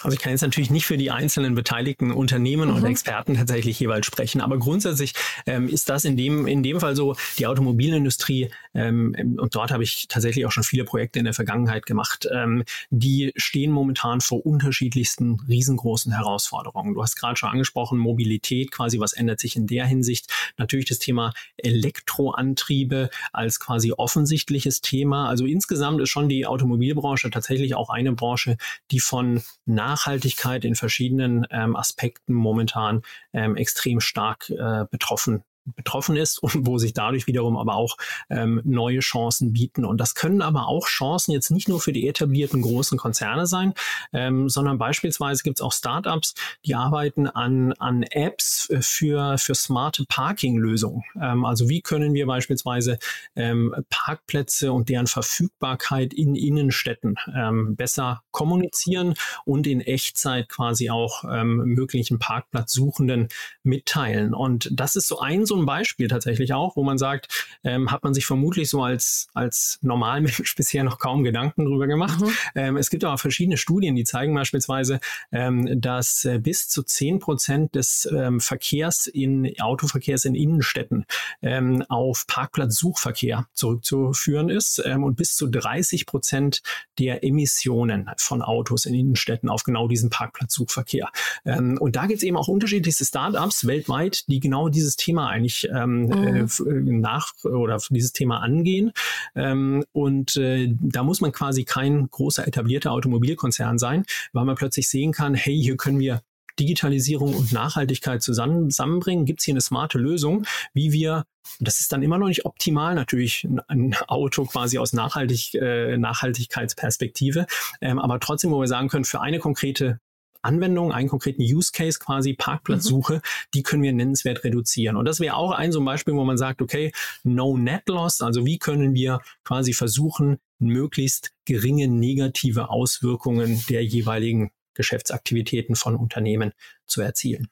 Also 0.02 0.14
ich 0.14 0.20
kann 0.20 0.32
jetzt 0.32 0.42
natürlich 0.42 0.70
nicht 0.70 0.86
für 0.86 0.96
die 0.96 1.10
einzelnen 1.10 1.54
beteiligten 1.54 2.10
Unternehmen 2.10 2.70
mhm. 2.70 2.76
und 2.76 2.84
Experten 2.84 3.34
tatsächlich 3.34 3.78
jeweils 3.78 4.06
sprechen, 4.06 4.40
aber 4.40 4.58
grundsätzlich 4.58 5.14
ähm, 5.46 5.68
ist 5.68 5.88
das 5.88 6.04
in 6.04 6.16
dem, 6.16 6.46
in 6.46 6.62
dem 6.62 6.80
Fall 6.80 6.96
so, 6.96 7.14
die 7.38 7.46
Automobilindustrie, 7.46 8.50
ähm, 8.74 9.14
und 9.38 9.54
dort 9.54 9.70
habe 9.70 9.84
ich 9.84 10.06
tatsächlich 10.08 10.46
auch 10.46 10.50
schon 10.50 10.64
viele 10.64 10.84
Projekte 10.84 11.18
in 11.18 11.24
der 11.24 11.34
Vergangenheit 11.34 11.86
gemacht, 11.86 12.26
ähm, 12.32 12.64
die 12.90 13.32
stehen 13.36 13.70
momentan 13.70 14.20
vor 14.20 14.44
unterschiedlichsten 14.44 15.38
riesengroßen 15.48 16.12
Herausforderungen. 16.12 16.94
Du 16.94 17.02
hast 17.02 17.16
gerade 17.16 17.36
schon 17.36 17.50
angesprochen, 17.50 17.98
Mobilität 17.98 18.70
quasi, 18.70 18.98
was 18.98 19.12
ändert 19.12 19.40
sich 19.40 19.56
in 19.56 19.66
der 19.66 19.86
Hinsicht? 19.86 20.32
Natürlich 20.56 20.86
das 20.86 20.98
Thema 20.98 21.32
Elektroantriebe 21.58 23.10
als 23.32 23.60
quasi 23.60 23.92
offensichtliches 23.92 24.80
Thema. 24.80 25.28
Also 25.28 25.46
insgesamt 25.46 26.00
ist 26.00 26.10
schon 26.10 26.28
die 26.28 26.46
Automobilbranche 26.46 27.30
tatsächlich 27.30 27.74
auch 27.74 27.90
eine 27.90 28.12
Branche, 28.12 28.56
die 28.90 29.00
von 29.00 29.42
Nachhaltigkeit 29.82 30.64
in 30.64 30.74
verschiedenen 30.74 31.46
ähm, 31.50 31.74
Aspekten 31.76 32.32
momentan 32.34 33.02
ähm, 33.32 33.56
extrem 33.56 34.00
stark 34.00 34.48
äh, 34.50 34.84
betroffen 34.90 35.42
betroffen 35.64 36.16
ist 36.16 36.42
und 36.42 36.66
wo 36.66 36.78
sich 36.78 36.92
dadurch 36.92 37.26
wiederum 37.26 37.56
aber 37.56 37.76
auch 37.76 37.96
ähm, 38.30 38.60
neue 38.64 39.00
Chancen 39.00 39.52
bieten. 39.52 39.84
Und 39.84 39.98
das 39.98 40.14
können 40.14 40.42
aber 40.42 40.66
auch 40.66 40.86
Chancen 40.86 41.32
jetzt 41.32 41.50
nicht 41.50 41.68
nur 41.68 41.80
für 41.80 41.92
die 41.92 42.08
etablierten 42.08 42.62
großen 42.62 42.98
Konzerne 42.98 43.46
sein, 43.46 43.74
ähm, 44.12 44.48
sondern 44.48 44.78
beispielsweise 44.78 45.42
gibt 45.42 45.58
es 45.58 45.62
auch 45.62 45.72
Startups, 45.72 46.34
die 46.64 46.74
arbeiten 46.74 47.26
an, 47.26 47.72
an 47.74 48.02
Apps 48.02 48.72
für, 48.80 49.38
für 49.38 49.54
smarte 49.54 50.04
Parking-Lösungen. 50.08 51.02
Ähm, 51.20 51.44
also 51.44 51.68
wie 51.68 51.80
können 51.80 52.14
wir 52.14 52.26
beispielsweise 52.26 52.98
ähm, 53.36 53.74
Parkplätze 53.90 54.72
und 54.72 54.88
deren 54.88 55.06
Verfügbarkeit 55.06 56.12
in 56.12 56.34
Innenstädten 56.34 57.16
ähm, 57.34 57.76
besser 57.76 58.22
kommunizieren 58.30 59.14
und 59.44 59.66
in 59.66 59.80
Echtzeit 59.80 60.48
quasi 60.48 60.90
auch 60.90 61.24
ähm, 61.24 61.58
möglichen 61.74 62.18
Parkplatzsuchenden 62.18 63.28
mitteilen. 63.62 64.34
Und 64.34 64.68
das 64.72 64.96
ist 64.96 65.08
so 65.08 65.20
ein 65.20 65.46
so 65.52 65.58
ein 65.58 65.66
Beispiel 65.66 66.08
tatsächlich 66.08 66.54
auch, 66.54 66.76
wo 66.76 66.82
man 66.82 66.96
sagt, 66.96 67.28
ähm, 67.62 67.90
hat 67.90 68.02
man 68.04 68.14
sich 68.14 68.24
vermutlich 68.24 68.70
so 68.70 68.82
als, 68.82 69.28
als 69.34 69.78
Normalmensch 69.82 70.54
bisher 70.56 70.82
noch 70.82 70.98
kaum 70.98 71.24
Gedanken 71.24 71.66
drüber 71.66 71.86
gemacht. 71.86 72.20
Mhm. 72.20 72.30
Ähm, 72.54 72.76
es 72.76 72.88
gibt 72.88 73.04
aber 73.04 73.18
verschiedene 73.18 73.58
Studien, 73.58 73.94
die 73.94 74.04
zeigen 74.04 74.34
beispielsweise, 74.34 75.00
ähm, 75.30 75.80
dass 75.80 76.24
äh, 76.24 76.38
bis 76.38 76.68
zu 76.68 76.82
zehn 76.82 77.18
Prozent 77.18 77.74
des 77.74 78.08
ähm, 78.10 78.40
Verkehrs 78.40 79.06
in 79.06 79.52
Autoverkehrs 79.60 80.24
in 80.24 80.34
Innenstädten 80.34 81.04
ähm, 81.42 81.84
auf 81.88 82.26
Parkplatzsuchverkehr 82.26 83.46
zurückzuführen 83.52 84.48
ist 84.48 84.82
ähm, 84.84 85.04
und 85.04 85.16
bis 85.16 85.36
zu 85.36 85.48
30 85.48 86.06
Prozent 86.06 86.62
der 86.98 87.24
Emissionen 87.24 88.10
von 88.16 88.40
Autos 88.40 88.86
in 88.86 88.94
Innenstädten 88.94 89.50
auf 89.50 89.64
genau 89.64 89.88
diesen 89.88 90.10
Parkplatzsuchverkehr. 90.10 91.08
Und 91.44 91.96
da 91.96 92.06
gibt 92.06 92.18
es 92.18 92.22
eben 92.22 92.36
auch 92.36 92.48
unterschiedlichste 92.48 93.04
Startups 93.04 93.66
weltweit, 93.66 94.28
die 94.28 94.40
genau 94.40 94.68
dieses 94.68 94.96
Thema 94.96 95.28
ein 95.28 95.41
eigentlich 95.42 95.68
ähm, 95.72 96.06
mhm. 96.06 96.48
äh, 96.66 96.92
nach 96.92 97.32
oder 97.44 97.78
dieses 97.90 98.12
Thema 98.12 98.40
angehen. 98.40 98.92
Ähm, 99.34 99.84
und 99.92 100.36
äh, 100.36 100.68
da 100.80 101.02
muss 101.02 101.20
man 101.20 101.32
quasi 101.32 101.64
kein 101.64 102.08
großer 102.10 102.46
etablierter 102.46 102.92
Automobilkonzern 102.92 103.78
sein, 103.78 104.04
weil 104.32 104.44
man 104.44 104.56
plötzlich 104.56 104.88
sehen 104.88 105.12
kann, 105.12 105.34
hey, 105.34 105.60
hier 105.60 105.76
können 105.76 105.98
wir 105.98 106.22
Digitalisierung 106.58 107.34
und 107.34 107.52
Nachhaltigkeit 107.52 108.22
zusammen, 108.22 108.70
zusammenbringen, 108.70 109.24
gibt 109.24 109.40
es 109.40 109.46
hier 109.46 109.54
eine 109.54 109.62
smarte 109.62 109.98
Lösung, 109.98 110.44
wie 110.74 110.92
wir 110.92 111.24
das 111.58 111.80
ist 111.80 111.92
dann 111.92 112.02
immer 112.02 112.18
noch 112.18 112.28
nicht 112.28 112.44
optimal, 112.44 112.94
natürlich 112.94 113.48
ein 113.66 113.96
Auto 114.06 114.44
quasi 114.44 114.78
aus 114.78 114.92
Nachhaltig, 114.92 115.54
äh, 115.54 115.96
Nachhaltigkeitsperspektive, 115.98 117.46
ähm, 117.80 117.98
aber 117.98 118.20
trotzdem, 118.20 118.52
wo 118.52 118.60
wir 118.60 118.68
sagen 118.68 118.88
können, 118.88 119.04
für 119.04 119.20
eine 119.20 119.40
konkrete 119.40 119.98
Anwendung, 120.42 120.92
einen 120.92 121.08
konkreten 121.08 121.42
Use 121.42 121.72
Case 121.72 121.98
quasi, 121.98 122.34
Parkplatzsuche, 122.34 123.14
mhm. 123.14 123.20
die 123.54 123.62
können 123.62 123.82
wir 123.82 123.92
nennenswert 123.92 124.44
reduzieren. 124.44 124.96
Und 124.96 125.06
das 125.06 125.20
wäre 125.20 125.36
auch 125.36 125.52
ein 125.52 125.72
so 125.72 125.80
ein 125.80 125.84
Beispiel, 125.84 126.14
wo 126.14 126.24
man 126.24 126.36
sagt, 126.36 126.62
okay, 126.62 126.92
no 127.22 127.56
net 127.56 127.88
loss, 127.88 128.20
also 128.20 128.44
wie 128.44 128.58
können 128.58 128.94
wir 128.94 129.20
quasi 129.44 129.72
versuchen, 129.72 130.38
möglichst 130.58 131.32
geringe 131.44 131.88
negative 131.88 132.70
Auswirkungen 132.70 133.62
der 133.68 133.84
jeweiligen 133.84 134.50
Geschäftsaktivitäten 134.74 135.76
von 135.76 135.96
Unternehmen 135.96 136.52
zu 136.86 137.02
erzielen. 137.02 137.48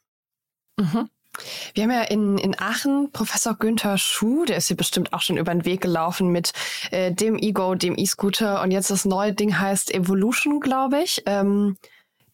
Mhm. 0.76 1.08
Wir 1.74 1.84
haben 1.84 1.90
ja 1.90 2.02
in, 2.02 2.38
in 2.38 2.58
Aachen 2.58 3.12
Professor 3.12 3.54
Günther 3.54 3.98
Schuh, 3.98 4.44
der 4.44 4.56
ist 4.56 4.66
hier 4.66 4.76
bestimmt 4.76 5.12
auch 5.12 5.20
schon 5.20 5.36
über 5.36 5.52
den 5.52 5.64
Weg 5.64 5.80
gelaufen 5.80 6.30
mit 6.30 6.52
äh, 6.90 7.12
dem 7.12 7.38
Ego, 7.38 7.74
dem 7.76 7.96
E-Scooter 7.96 8.62
und 8.62 8.72
jetzt 8.72 8.90
das 8.90 9.04
neue 9.04 9.32
Ding 9.32 9.58
heißt 9.58 9.94
Evolution, 9.94 10.60
glaube 10.60 11.02
ich. 11.02 11.22
Ähm, 11.26 11.76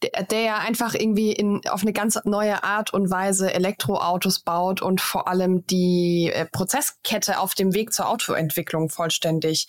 der, 0.03 0.25
der 0.25 0.41
ja 0.41 0.59
einfach 0.59 0.95
irgendwie 0.95 1.33
in, 1.33 1.61
auf 1.69 1.83
eine 1.83 1.93
ganz 1.93 2.19
neue 2.25 2.63
Art 2.65 2.93
und 2.93 3.11
Weise 3.11 3.53
Elektroautos 3.53 4.41
baut 4.41 4.83
und 4.83 5.01
vor 5.01 5.29
allem 5.29 5.67
die 5.67 6.31
äh, 6.33 6.47
Prozesskette 6.47 7.39
auf 7.41 7.55
dem 7.55 7.75
Weg 7.75 7.93
zur 7.93 8.09
Autoentwicklung 8.09 8.89
vollständig 8.89 9.69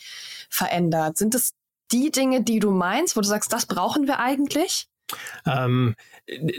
verändert. 0.49 1.17
Sind 1.17 1.35
es 1.35 1.53
die 1.91 2.11
Dinge, 2.11 2.43
die 2.43 2.59
du 2.59 2.71
meinst, 2.71 3.15
wo 3.15 3.21
du 3.21 3.27
sagst, 3.27 3.53
das 3.53 3.65
brauchen 3.65 4.07
wir 4.07 4.19
eigentlich? 4.19 4.87
Ähm, 5.45 5.95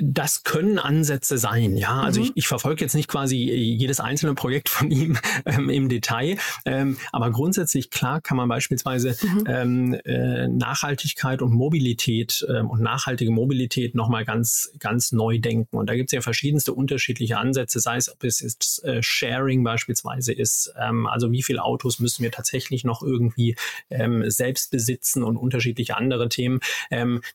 das 0.01 0.45
können 0.45 0.79
Ansätze 0.79 1.37
sein, 1.37 1.77
ja. 1.77 2.01
Also 2.01 2.21
mhm. 2.21 2.27
ich, 2.27 2.33
ich 2.37 2.49
verfolge 2.49 2.83
jetzt 2.83 2.95
nicht 2.95 3.09
quasi 3.09 3.37
jedes 3.37 4.01
einzelne 4.01 4.35
Projekt 4.35 4.71
von 4.71 4.91
ihm 4.91 5.19
ähm, 5.45 5.69
im 5.69 5.89
Detail, 5.89 6.39
ähm, 6.65 6.97
aber 7.13 7.31
grundsätzlich 7.31 7.91
klar 7.91 8.21
kann 8.23 8.39
man 8.39 8.49
beispielsweise 8.49 9.17
mhm. 9.23 9.45
ähm, 9.47 9.95
äh, 10.05 10.49
Nachhaltigkeit 10.49 11.43
und 11.43 11.53
Mobilität 11.53 12.47
ähm, 12.49 12.71
und 12.71 12.81
nachhaltige 12.81 13.31
Mobilität 13.31 13.95
nochmal 13.95 14.25
ganz, 14.25 14.73
ganz 14.79 15.13
neu 15.13 15.39
denken. 15.39 15.77
Und 15.77 15.91
da 15.91 15.95
gibt 15.95 16.09
es 16.09 16.13
ja 16.13 16.23
verschiedenste 16.23 16.73
unterschiedliche 16.73 17.37
Ansätze, 17.37 17.81
sei 17.81 17.97
es, 17.97 18.11
ob 18.11 18.25
es 18.25 18.41
jetzt 18.41 18.83
äh, 18.85 19.03
Sharing 19.03 19.65
beispielsweise 19.65 20.33
ist, 20.33 20.73
ähm, 20.81 21.07
also 21.07 21.31
wie 21.31 21.43
viele 21.43 21.63
Autos 21.63 21.99
müssen 21.99 22.23
wir 22.23 22.33
tatsächlich 22.33 22.85
noch 22.85 23.03
irgendwie 23.03 23.55
ähm, 23.91 24.31
selbst 24.31 24.71
besitzen 24.71 25.23
und 25.23 25.37
unterschiedliche 25.37 25.97
andere 25.97 26.29
Themen. 26.29 26.61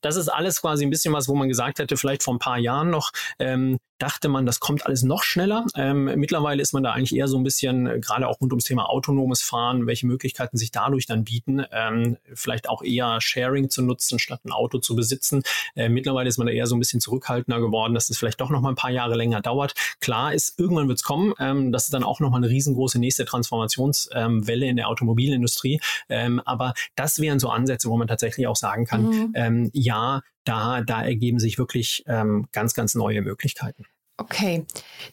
Das 0.01 0.15
ist 0.15 0.29
alles 0.29 0.61
quasi 0.61 0.85
ein 0.85 0.89
bisschen 0.89 1.02
was, 1.11 1.27
wo 1.27 1.35
man 1.35 1.49
gesagt 1.49 1.79
hätte, 1.79 1.97
vielleicht 1.97 2.23
vor 2.23 2.35
ein 2.35 2.39
paar 2.39 2.57
Jahren 2.57 2.89
noch, 2.89 3.11
ähm, 3.39 3.79
dachte 4.03 4.27
man, 4.27 4.45
das 4.45 4.59
kommt 4.59 4.85
alles 4.85 5.03
noch 5.03 5.23
schneller. 5.23 5.65
Ähm, 5.77 6.11
mittlerweile 6.17 6.61
ist 6.61 6.73
man 6.73 6.83
da 6.83 6.91
eigentlich 6.91 7.15
eher 7.15 7.29
so 7.29 7.37
ein 7.37 7.43
bisschen, 7.43 7.87
äh, 7.87 7.99
gerade 8.01 8.27
auch 8.27 8.41
rund 8.41 8.51
ums 8.51 8.65
Thema 8.65 8.89
autonomes 8.89 9.41
Fahren, 9.41 9.87
welche 9.87 10.07
Möglichkeiten 10.07 10.57
sich 10.57 10.71
dadurch 10.71 11.05
dann 11.05 11.23
bieten, 11.23 11.63
ähm, 11.71 12.17
vielleicht 12.33 12.67
auch 12.67 12.83
eher 12.83 13.21
Sharing 13.21 13.69
zu 13.69 13.81
nutzen, 13.81 14.19
statt 14.19 14.41
ein 14.43 14.51
Auto 14.51 14.79
zu 14.79 14.97
besitzen. 14.97 15.41
Äh, 15.75 15.87
mittlerweile 15.87 16.27
ist 16.27 16.37
man 16.37 16.47
da 16.47 16.53
eher 16.53 16.67
so 16.67 16.75
ein 16.75 16.79
bisschen 16.79 16.99
zurückhaltender 16.99 17.61
geworden, 17.61 17.93
dass 17.93 18.09
es 18.09 18.17
vielleicht 18.17 18.41
doch 18.41 18.49
noch 18.49 18.59
mal 18.59 18.69
ein 18.69 18.75
paar 18.75 18.91
Jahre 18.91 19.15
länger 19.15 19.39
dauert. 19.39 19.73
Klar 20.01 20.33
ist, 20.33 20.59
irgendwann 20.59 20.89
wird 20.89 20.97
es 20.97 21.03
kommen. 21.05 21.33
Ähm, 21.39 21.71
das 21.71 21.85
ist 21.85 21.93
dann 21.93 22.03
auch 22.03 22.19
noch 22.19 22.29
mal 22.29 22.37
eine 22.37 22.49
riesengroße 22.49 22.99
nächste 22.99 23.23
Transformationswelle 23.23 24.65
in 24.65 24.75
der 24.75 24.89
Automobilindustrie. 24.89 25.79
Ähm, 26.09 26.41
aber 26.41 26.73
das 26.95 27.19
wären 27.19 27.39
so 27.39 27.47
Ansätze, 27.49 27.87
wo 27.87 27.95
man 27.95 28.09
tatsächlich 28.09 28.47
auch 28.47 28.57
sagen 28.57 28.85
kann, 28.85 29.05
mhm. 29.05 29.31
ähm, 29.33 29.69
ja, 29.71 30.23
da, 30.43 30.81
da 30.81 31.03
ergeben 31.03 31.39
sich 31.39 31.57
wirklich 31.57 32.03
ähm, 32.05 32.47
ganz, 32.51 32.73
ganz 32.73 32.95
neue 32.95 33.21
Möglichkeiten. 33.21 33.85
Okay. 34.17 34.65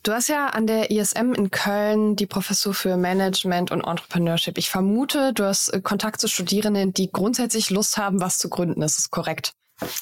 Du 0.02 0.12
hast 0.12 0.28
ja 0.28 0.48
an 0.48 0.66
der 0.66 0.90
ISM 0.90 1.32
in 1.32 1.50
Köln 1.50 2.16
die 2.16 2.26
Professur 2.26 2.74
für 2.74 2.98
Management 2.98 3.70
und 3.70 3.80
Entrepreneurship. 3.80 4.58
Ich 4.58 4.68
vermute, 4.68 5.32
du 5.32 5.44
hast 5.44 5.70
äh, 5.70 5.80
Kontakt 5.80 6.20
zu 6.20 6.28
Studierenden, 6.28 6.92
die 6.92 7.10
grundsätzlich 7.10 7.70
Lust 7.70 7.96
haben, 7.96 8.20
was 8.20 8.38
zu 8.38 8.50
gründen. 8.50 8.82
Ist 8.82 8.98
das 8.98 9.10
korrekt? 9.10 9.54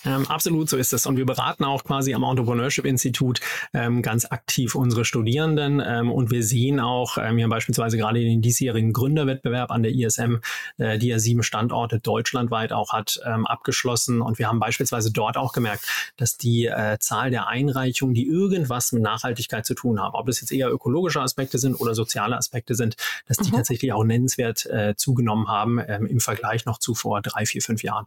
Ähm, 0.05 0.27
absolut 0.29 0.69
so 0.69 0.77
ist 0.77 0.93
es. 0.93 1.07
Und 1.07 1.17
wir 1.17 1.27
beraten 1.27 1.65
auch 1.65 1.85
quasi 1.85 2.15
am 2.15 2.23
Entrepreneurship 2.23 2.85
Institut 2.85 3.41
ähm, 3.73 4.03
ganz 4.03 4.25
aktiv 4.25 4.75
unsere 4.75 5.05
Studierenden. 5.05 5.83
Ähm, 5.85 6.11
und 6.11 6.31
wir 6.31 6.43
sehen 6.43 6.81
auch, 6.81 7.19
ähm, 7.19 7.37
wir 7.37 7.45
haben 7.45 7.51
beispielsweise 7.51 7.97
gerade 7.97 8.21
den 8.21 8.43
diesjährigen 8.43 8.93
Gründerwettbewerb 8.93 9.71
an 9.71 9.83
der 9.83 9.93
ISM, 9.93 10.37
äh, 10.79 10.99
die 10.99 11.09
ja 11.09 11.19
sieben 11.19 11.43
Standorte 11.43 12.01
deutschlandweit 12.01 12.73
auch 12.73 12.93
hat, 12.93 13.21
ähm, 13.25 13.47
abgeschlossen. 13.47 14.21
Und 14.21 14.39
wir 14.39 14.49
haben 14.49 14.61
beispielsweise 14.61 15.13
dort 15.13 15.37
auch 15.37 15.53
gemerkt, 15.53 15.87
dass 16.17 16.37
die 16.37 16.67
äh, 16.67 16.99
Zahl 16.99 17.31
der 17.31 17.49
Einreichungen, 17.49 18.15
die 18.15 18.27
irgendwas 18.27 18.93
mit 18.93 19.03
Nachhaltigkeit 19.03 19.67
zu 19.67 19.75
tun 19.75 20.01
haben, 20.01 20.15
ob 20.15 20.29
es 20.29 20.41
jetzt 20.41 20.53
eher 20.53 20.71
ökologische 20.73 21.21
Aspekte 21.21 21.59
sind 21.59 21.75
oder 21.75 21.95
soziale 21.95 22.37
Aspekte 22.37 22.75
sind, 22.75 22.97
dass 23.27 23.37
die 23.37 23.51
mhm. 23.51 23.57
tatsächlich 23.57 23.93
auch 23.93 24.05
nennenswert 24.05 24.67
äh, 24.67 24.95
zugenommen 24.97 25.49
haben 25.49 25.81
ähm, 25.87 26.07
im 26.07 26.21
Vergleich 26.21 26.65
noch 26.67 26.79
zu 26.79 26.95
vor 26.95 27.23
drei, 27.23 27.47
vier, 27.47 27.63
fünf 27.63 27.83
Jahren. 27.83 28.07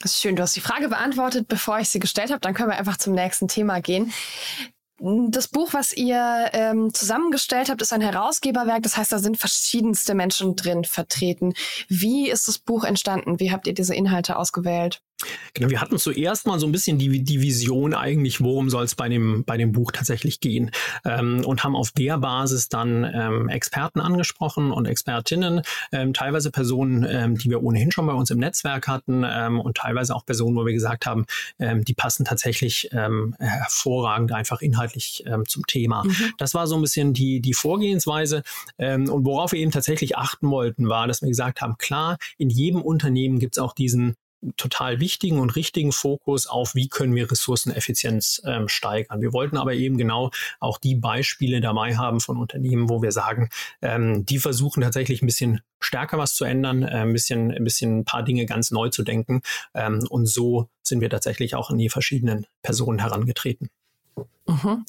Das 0.00 0.12
ist 0.12 0.20
schön. 0.20 0.36
Du 0.36 0.42
hast 0.42 0.54
die 0.54 0.60
Frage 0.60 0.88
beantwortet, 0.88 1.48
bevor 1.48 1.80
ich 1.80 1.88
sie 1.88 1.98
gestellt 1.98 2.30
habe. 2.30 2.40
Dann 2.40 2.54
können 2.54 2.70
wir 2.70 2.78
einfach 2.78 2.98
zum 2.98 3.14
nächsten 3.14 3.48
Thema 3.48 3.80
gehen. 3.80 4.12
Das 5.00 5.46
Buch, 5.46 5.74
was 5.74 5.92
ihr 5.92 6.50
ähm, 6.52 6.92
zusammengestellt 6.92 7.68
habt, 7.68 7.82
ist 7.82 7.92
ein 7.92 8.00
Herausgeberwerk. 8.00 8.82
Das 8.82 8.96
heißt, 8.96 9.12
da 9.12 9.18
sind 9.18 9.38
verschiedenste 9.38 10.14
Menschen 10.14 10.56
drin 10.56 10.84
vertreten. 10.84 11.54
Wie 11.88 12.30
ist 12.30 12.48
das 12.48 12.58
Buch 12.58 12.84
entstanden? 12.84 13.38
Wie 13.38 13.52
habt 13.52 13.66
ihr 13.66 13.74
diese 13.74 13.94
Inhalte 13.94 14.36
ausgewählt? 14.36 15.02
Genau, 15.54 15.70
wir 15.70 15.80
hatten 15.80 15.98
zuerst 15.98 16.46
mal 16.46 16.60
so 16.60 16.66
ein 16.66 16.72
bisschen 16.72 16.98
die, 16.98 17.24
die 17.24 17.42
Vision 17.42 17.92
eigentlich, 17.92 18.40
worum 18.40 18.70
soll 18.70 18.84
es 18.84 18.94
bei 18.94 19.08
dem, 19.08 19.44
bei 19.44 19.56
dem 19.56 19.72
Buch 19.72 19.90
tatsächlich 19.90 20.38
gehen 20.38 20.70
ähm, 21.04 21.44
und 21.44 21.64
haben 21.64 21.74
auf 21.74 21.90
der 21.90 22.18
Basis 22.18 22.68
dann 22.68 23.02
ähm, 23.04 23.48
Experten 23.48 24.00
angesprochen 24.00 24.70
und 24.70 24.86
Expertinnen, 24.86 25.62
ähm, 25.90 26.14
teilweise 26.14 26.52
Personen, 26.52 27.04
ähm, 27.04 27.36
die 27.36 27.50
wir 27.50 27.64
ohnehin 27.64 27.90
schon 27.90 28.06
bei 28.06 28.12
uns 28.12 28.30
im 28.30 28.38
Netzwerk 28.38 28.86
hatten 28.86 29.24
ähm, 29.28 29.58
und 29.58 29.78
teilweise 29.78 30.14
auch 30.14 30.24
Personen, 30.24 30.56
wo 30.56 30.64
wir 30.64 30.72
gesagt 30.72 31.06
haben, 31.06 31.26
ähm, 31.58 31.84
die 31.84 31.94
passen 31.94 32.24
tatsächlich 32.24 32.88
hervorragend 32.90 34.32
einfach 34.32 34.60
inhaltlich 34.60 35.24
zum 35.46 35.66
Thema. 35.66 36.04
Mhm. 36.04 36.32
Das 36.38 36.54
war 36.54 36.66
so 36.66 36.76
ein 36.76 36.82
bisschen 36.82 37.12
die, 37.12 37.40
die 37.40 37.54
Vorgehensweise 37.54 38.42
und 38.76 39.24
worauf 39.24 39.52
wir 39.52 39.58
eben 39.58 39.70
tatsächlich 39.70 40.16
achten 40.16 40.50
wollten, 40.50 40.88
war, 40.88 41.06
dass 41.06 41.22
wir 41.22 41.28
gesagt 41.28 41.60
haben, 41.60 41.76
klar, 41.78 42.18
in 42.36 42.50
jedem 42.50 42.82
Unternehmen 42.82 43.38
gibt 43.38 43.56
es 43.56 43.62
auch 43.62 43.72
diesen 43.72 44.16
total 44.56 45.00
wichtigen 45.00 45.38
und 45.40 45.56
richtigen 45.56 45.92
Fokus 45.92 46.46
auf, 46.46 46.74
wie 46.74 46.88
können 46.88 47.14
wir 47.14 47.30
Ressourceneffizienz 47.30 48.42
ähm, 48.44 48.68
steigern. 48.68 49.20
Wir 49.20 49.32
wollten 49.32 49.56
aber 49.56 49.74
eben 49.74 49.98
genau 49.98 50.30
auch 50.60 50.78
die 50.78 50.94
Beispiele 50.94 51.60
dabei 51.60 51.96
haben 51.96 52.20
von 52.20 52.36
Unternehmen, 52.36 52.88
wo 52.88 53.02
wir 53.02 53.12
sagen, 53.12 53.48
ähm, 53.82 54.24
die 54.26 54.38
versuchen 54.38 54.82
tatsächlich 54.82 55.22
ein 55.22 55.26
bisschen 55.26 55.60
stärker 55.80 56.18
was 56.18 56.34
zu 56.34 56.44
ändern, 56.44 56.82
äh, 56.82 57.02
ein 57.02 57.12
bisschen, 57.12 57.50
ein 57.50 57.64
bisschen 57.64 58.00
ein 58.00 58.04
paar 58.04 58.22
Dinge 58.22 58.46
ganz 58.46 58.70
neu 58.70 58.88
zu 58.88 59.02
denken. 59.02 59.42
Ähm, 59.74 60.04
und 60.08 60.26
so 60.26 60.68
sind 60.82 61.00
wir 61.00 61.10
tatsächlich 61.10 61.54
auch 61.54 61.70
an 61.70 61.78
die 61.78 61.88
verschiedenen 61.88 62.46
Personen 62.62 63.00
herangetreten. 63.00 63.70
Mhm. 64.46 64.84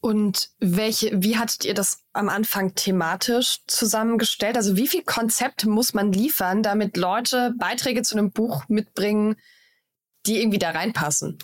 Und 0.00 0.50
welche, 0.60 1.10
wie 1.22 1.36
hattet 1.36 1.64
ihr 1.64 1.74
das 1.74 2.04
am 2.12 2.28
Anfang 2.28 2.74
thematisch 2.74 3.60
zusammengestellt? 3.66 4.56
Also 4.56 4.76
wie 4.76 4.86
viel 4.86 5.02
Konzept 5.02 5.64
muss 5.64 5.94
man 5.94 6.12
liefern, 6.12 6.62
damit 6.62 6.96
Leute 6.96 7.54
Beiträge 7.58 8.02
zu 8.02 8.16
einem 8.16 8.30
Buch 8.30 8.64
mitbringen, 8.68 9.36
die 10.26 10.40
irgendwie 10.40 10.58
da 10.58 10.70
reinpassen? 10.70 11.38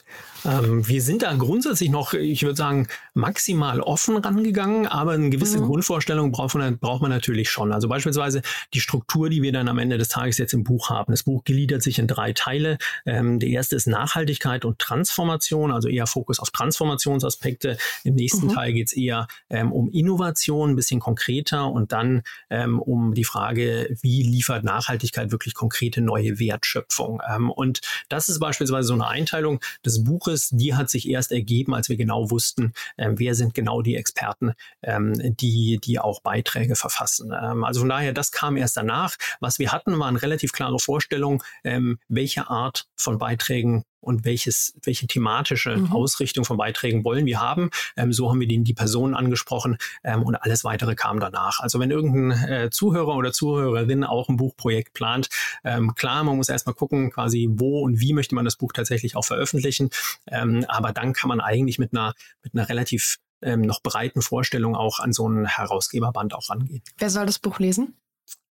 Ähm, 0.45 0.87
wir 0.87 1.03
sind 1.03 1.23
da 1.23 1.33
grundsätzlich 1.35 1.91
noch, 1.91 2.15
ich 2.15 2.43
würde 2.43 2.57
sagen, 2.57 2.89
maximal 3.15 3.81
offen 3.81 4.17
rangegangen, 4.17 4.87
aber 4.87 5.13
eine 5.13 5.31
gewisse 5.31 5.61
mhm. 5.61 5.67
Grundvorstellung 5.67 6.33
braucht 6.33 6.55
man, 6.55 6.79
braucht 6.79 7.03
man 7.03 7.11
natürlich 7.11 7.51
schon. 7.51 7.73
Also 7.73 7.89
beispielsweise 7.89 8.43
die 8.75 8.81
Struktur, 8.81 9.31
die 9.31 9.43
wir 9.43 9.53
dann 9.53 9.69
am 9.69 9.79
Ende 9.79 9.99
des 9.99 10.09
Tages 10.09 10.39
jetzt 10.39 10.53
im 10.53 10.65
Buch 10.65 10.91
haben. 10.91 11.13
Das 11.13 11.23
Buch 11.23 11.45
gliedert 11.45 11.83
sich 11.83 11.99
in 11.99 12.07
drei 12.07 12.33
Teile. 12.33 12.79
Ähm, 13.07 13.39
der 13.39 13.51
erste 13.51 13.77
ist 13.77 13.87
Nachhaltigkeit 13.87 14.65
und 14.65 14.79
Transformation, 14.79 15.71
also 15.71 15.89
eher 15.89 16.07
Fokus 16.07 16.39
auf 16.41 16.51
Transformationsaspekte. 16.51 17.79
Im 18.05 18.15
nächsten 18.15 18.47
mhm. 18.47 18.55
Teil 18.55 18.73
geht 18.73 18.89
es 18.89 18.93
eher 18.97 19.29
ähm, 19.49 19.73
um 19.73 19.91
Innovation, 19.91 20.71
ein 20.71 20.77
bisschen 20.77 21.01
konkreter 21.01 21.71
und 21.71 21.93
dann 21.93 22.23
ähm, 22.51 22.81
um 22.81 23.15
die 23.15 23.25
Frage, 23.25 23.97
wie 24.01 24.23
liefert 24.23 24.65
Nachhaltigkeit 24.65 25.31
wirklich 25.31 25.55
konkrete 25.55 26.01
neue 26.01 26.39
Wertschöpfung. 26.39 27.23
Ähm, 27.33 27.51
und 27.51 27.81
das 28.09 28.29
ist 28.29 28.41
beispielsweise 28.41 28.72
so 28.81 28.95
eine 28.95 29.07
Einteilung 29.07 29.61
des 29.85 30.05
Buches 30.05 30.51
die 30.53 30.75
hat 30.75 30.91
sich 30.91 31.09
erst 31.09 31.33
ergeben, 31.33 31.75
als 31.75 31.89
wir 31.89 31.97
genau 31.97 32.31
wussten, 32.31 32.73
äh, 32.97 33.11
wer 33.15 33.35
sind 33.35 33.55
genau 33.55 33.83
die 33.83 33.97
Experten, 33.97 34.53
ähm, 34.83 35.15
die, 35.37 35.79
die 35.83 35.99
auch 35.99 36.21
Beiträge 36.21 36.77
verfassen. 36.77 37.33
Ähm, 37.33 37.65
also 37.65 37.81
von 37.81 37.89
daher, 37.89 38.13
das 38.13 38.31
kam 38.31 38.57
erst 38.57 38.77
danach. 38.77 39.17
Was 39.41 39.59
wir 39.59 39.73
hatten, 39.73 39.99
waren 39.99 40.17
relativ 40.17 40.53
klare 40.53 40.79
Vorstellungen, 40.79 41.43
ähm, 41.65 41.99
welche 42.09 42.49
Art 42.49 42.87
von 42.97 43.19
Beiträgen 43.19 43.85
und 44.03 44.25
welches, 44.25 44.75
welche 44.83 45.07
thematische 45.07 45.77
mhm. 45.77 45.93
Ausrichtung 45.93 46.45
von 46.45 46.57
Beiträgen 46.57 47.05
wollen 47.05 47.25
wir 47.25 47.41
haben. 47.41 47.71
Ähm, 47.97 48.13
so 48.13 48.29
haben 48.29 48.41
wir 48.41 48.49
den, 48.49 48.65
die 48.65 48.75
Personen 48.75 49.15
angesprochen 49.15 49.79
ähm, 50.05 50.23
und 50.23 50.35
alles 50.35 50.65
weitere 50.65 50.95
kam 50.95 51.21
danach. 51.21 51.61
Also 51.61 51.81
wenn 51.81 51.91
irgendein 51.91 52.49
äh, 52.49 52.71
Zuhörer 52.71 53.15
oder 53.17 53.33
Zuhörerin 53.33 54.05
auch 54.05 54.29
ein 54.29 54.37
Buchprojekt 54.37 54.93
plant, 54.93 55.29
ähm, 55.65 55.95
klar, 55.95 56.25
man 56.25 56.37
muss 56.37 56.49
erstmal 56.49 56.75
gucken, 56.75 57.11
quasi 57.11 57.49
wo 57.51 57.81
und 57.83 58.01
wie 58.01 58.13
möchte 58.13 58.35
man 58.35 58.45
das 58.45 58.57
Buch 58.57 58.73
tatsächlich 58.73 59.17
auch 59.17 59.25
veröffentlichen. 59.25 59.91
Ähm, 60.27 60.65
aber 60.69 60.93
dann 60.93 61.13
kann 61.13 61.29
man 61.29 61.41
eigentlich 61.41 61.79
mit 61.79 61.93
einer, 61.93 62.15
mit 62.43 62.55
einer 62.55 62.69
relativ 62.69 63.19
ähm, 63.43 63.63
noch 63.63 63.83
breiten 63.83 64.23
Vorstellung 64.23 64.77
auch 64.77 65.01
an 65.01 65.13
so 65.13 65.29
ein 65.29 65.47
Herausgeberband 65.47 66.35
auch 66.35 66.51
rangehen. 66.51 66.83
Wer 66.99 67.11
soll 67.11 67.27
das 67.27 67.39
Buch 67.39 67.59
lesen? 67.59 67.97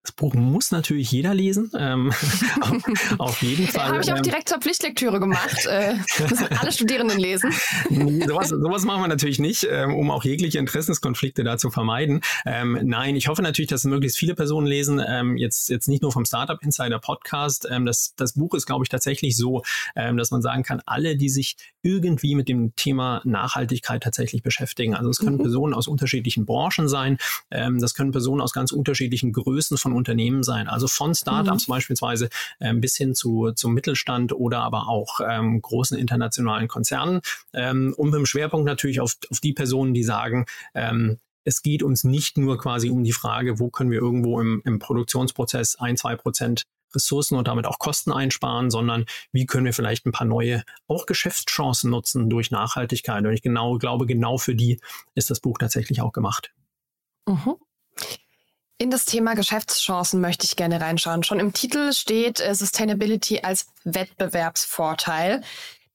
Das 0.04 0.14
Buch 0.14 0.34
muss 0.34 0.72
natürlich 0.72 1.12
jeder 1.12 1.34
lesen. 1.34 1.72
Ähm, 1.78 2.14
auf, 2.62 3.20
auf, 3.20 3.42
jeden 3.42 3.68
Fall. 3.68 3.90
Habe 3.90 4.02
ich 4.02 4.14
auch 4.14 4.18
ähm, 4.18 4.24
direkt 4.24 4.48
zur 4.48 4.60
Pflichtlektüre 4.60 5.20
gemacht. 5.20 5.66
Äh, 5.66 5.96
müssen 6.22 6.48
alle 6.58 6.72
Studierenden 6.72 7.20
lesen. 7.20 7.54
Nee, 7.90 8.26
sowas, 8.26 8.50
sowas 8.50 8.84
machen 8.84 9.02
wir 9.02 9.08
natürlich 9.08 9.40
nicht, 9.40 9.68
ähm, 9.70 9.94
um 9.94 10.12
auch 10.12 10.24
jegliche 10.24 10.60
Interessenskonflikte 10.60 11.44
da 11.44 11.58
zu 11.58 11.70
vermeiden. 11.70 12.22
Ähm, 12.46 12.80
nein, 12.84 13.16
ich 13.16 13.28
hoffe 13.28 13.42
natürlich, 13.42 13.70
dass 13.70 13.84
möglichst 13.84 14.18
viele 14.18 14.36
Personen 14.36 14.68
lesen. 14.68 15.02
Ähm, 15.06 15.38
jetzt, 15.38 15.70
jetzt 15.70 15.88
nicht 15.88 16.02
nur 16.02 16.12
vom 16.12 16.24
Startup 16.24 16.62
Insider 16.62 17.00
Podcast. 17.00 17.68
Ähm, 17.70 17.86
das, 17.86 18.14
das 18.16 18.34
Buch 18.34 18.54
ist, 18.54 18.68
glaube 18.68 18.86
ich, 18.86 18.90
tatsächlich 18.90 19.36
so, 19.36 19.64
dass 19.96 20.32
man 20.32 20.42
sagen 20.42 20.64
kann, 20.64 20.82
alle, 20.86 21.18
die 21.18 21.30
sich 21.30 21.58
irgendwie 21.82 22.36
mit 22.36 22.48
dem 22.48 22.76
Thema 22.76 23.22
Nachhaltigkeit 23.26 24.04
tatsächlich 24.04 24.44
beschäftigen. 24.44 24.96
Also 24.96 25.10
es 25.10 25.20
können 25.20 25.38
mhm. 25.38 25.42
Personen 25.42 25.74
aus 25.74 25.88
unterschiedlichen 25.88 26.46
Branchen 26.46 26.88
sein. 26.88 27.18
Das 27.50 27.94
können 27.94 28.12
Personen 28.12 28.42
aus 28.42 28.54
ganz 28.54 28.72
unterschiedlichen 28.72 29.34
Größen 29.34 29.78
von 29.78 29.89
von 29.90 29.98
Unternehmen 29.98 30.44
sein. 30.44 30.68
Also 30.68 30.88
von 30.88 31.16
Startups 31.16 31.68
mhm. 31.68 31.72
beispielsweise 31.72 32.30
ähm, 32.60 32.82
bis 32.82 32.96
hin 32.96 33.16
zu, 33.16 33.52
zum 33.52 33.74
Mittelstand 33.74 34.34
oder 34.34 34.60
aber 34.60 34.88
auch 34.88 35.20
ähm, 35.28 35.62
großen 35.62 35.98
internationalen 35.98 36.68
Konzernen. 36.68 37.22
Ähm, 37.54 37.94
und 37.98 38.12
mit 38.12 38.20
dem 38.20 38.26
Schwerpunkt 38.26 38.66
natürlich 38.66 39.02
auf, 39.02 39.18
auf 39.30 39.40
die 39.40 39.54
Personen, 39.54 39.94
die 39.94 40.04
sagen, 40.04 40.46
ähm, 40.74 41.18
es 41.44 41.62
geht 41.62 41.84
uns 41.84 42.04
nicht 42.04 42.38
nur 42.38 42.58
quasi 42.58 42.90
um 42.90 43.04
die 43.04 43.14
Frage, 43.14 43.60
wo 43.60 43.70
können 43.70 43.92
wir 43.92 44.00
irgendwo 44.00 44.40
im, 44.40 44.62
im 44.66 44.78
Produktionsprozess 44.78 45.78
ein, 45.78 45.98
zwei 45.98 46.16
Prozent 46.16 46.64
Ressourcen 46.94 47.38
und 47.38 47.48
damit 47.48 47.68
auch 47.68 47.78
Kosten 47.78 48.12
einsparen, 48.12 48.72
sondern 48.72 49.06
wie 49.32 49.46
können 49.46 49.66
wir 49.66 49.74
vielleicht 49.74 50.06
ein 50.06 50.12
paar 50.12 50.26
neue 50.26 50.64
auch 50.88 51.06
Geschäftschancen 51.06 51.92
nutzen 51.92 52.30
durch 52.30 52.50
Nachhaltigkeit. 52.50 53.24
Und 53.26 53.32
ich 53.32 53.44
genau 53.44 53.78
glaube, 53.78 54.08
genau 54.08 54.38
für 54.38 54.56
die 54.56 54.80
ist 55.14 55.30
das 55.30 55.40
Buch 55.40 55.60
tatsächlich 55.60 56.02
auch 56.02 56.14
gemacht. 56.14 56.52
Mhm. 57.28 57.56
In 58.82 58.92
das 58.92 59.04
Thema 59.04 59.34
Geschäftschancen 59.34 60.22
möchte 60.22 60.46
ich 60.46 60.56
gerne 60.56 60.80
reinschauen. 60.80 61.24
Schon 61.24 61.42
im 61.42 61.52
Titel 61.52 61.92
steht 61.92 62.40
äh, 62.40 62.56
Sustainability 62.56 63.42
als 63.42 63.68
Wettbewerbsvorteil. 63.84 65.42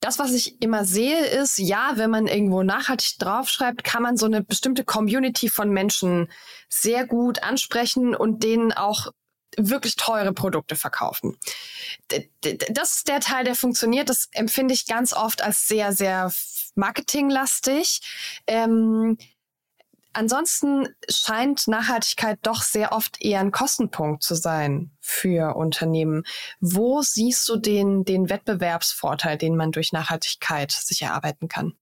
Das, 0.01 0.19
was 0.19 0.33
ich 0.33 0.61
immer 0.61 0.85
sehe, 0.85 1.25
ist, 1.25 1.59
ja, 1.59 1.93
wenn 1.95 2.11
man 2.11 2.27
irgendwo 2.27 2.63
nachhaltig 2.63 3.19
draufschreibt, 3.19 3.85
kann 3.85 4.03
man 4.03 4.19
so 4.19 4.27
eine 4.27 4.45
bestimmte 4.45 4.85
Community 4.85 5.49
von 5.49 5.71
Menschen 5.71 6.31
sehr 6.69 7.07
gut 7.07 7.43
ansprechen 7.43 8.15
und 8.15 8.43
denen 8.43 8.71
auch 8.75 9.13
wirklich 9.57 9.97
teure 9.97 10.35
Produkte 10.35 10.77
verkaufen. 10.77 11.39
Das 12.69 12.97
ist 12.97 13.09
der 13.09 13.21
Teil, 13.21 13.45
der 13.45 13.55
funktioniert. 13.55 14.11
Das 14.11 14.29
empfinde 14.33 14.75
ich 14.75 14.87
ganz 14.87 15.15
oft 15.15 15.41
als 15.41 15.67
sehr, 15.67 15.93
sehr 15.93 16.31
marketinglastig. 16.75 18.03
Ähm, 18.47 19.17
Ansonsten 20.15 20.89
scheint 21.11 21.67
Nachhaltigkeit 21.69 22.39
doch 22.43 22.63
sehr 22.63 22.93
oft 22.93 23.21
eher 23.21 23.41
ein 23.41 23.51
Kostenpunkt 23.51 24.23
zu 24.23 24.35
sein 24.35 24.93
für 25.01 25.57
Unternehmen. 25.57 26.23
Wo 26.61 27.03
siehst 27.03 27.49
du 27.49 27.57
den, 27.57 28.05
den 28.05 28.31
Wettbewerbsvorteil, 28.31 29.37
den 29.37 29.57
man 29.57 29.73
durch 29.73 29.93
Nachhaltigkeit 29.93 30.71
sich 30.71 31.03
erarbeiten 31.03 31.49
kann? 31.49 31.75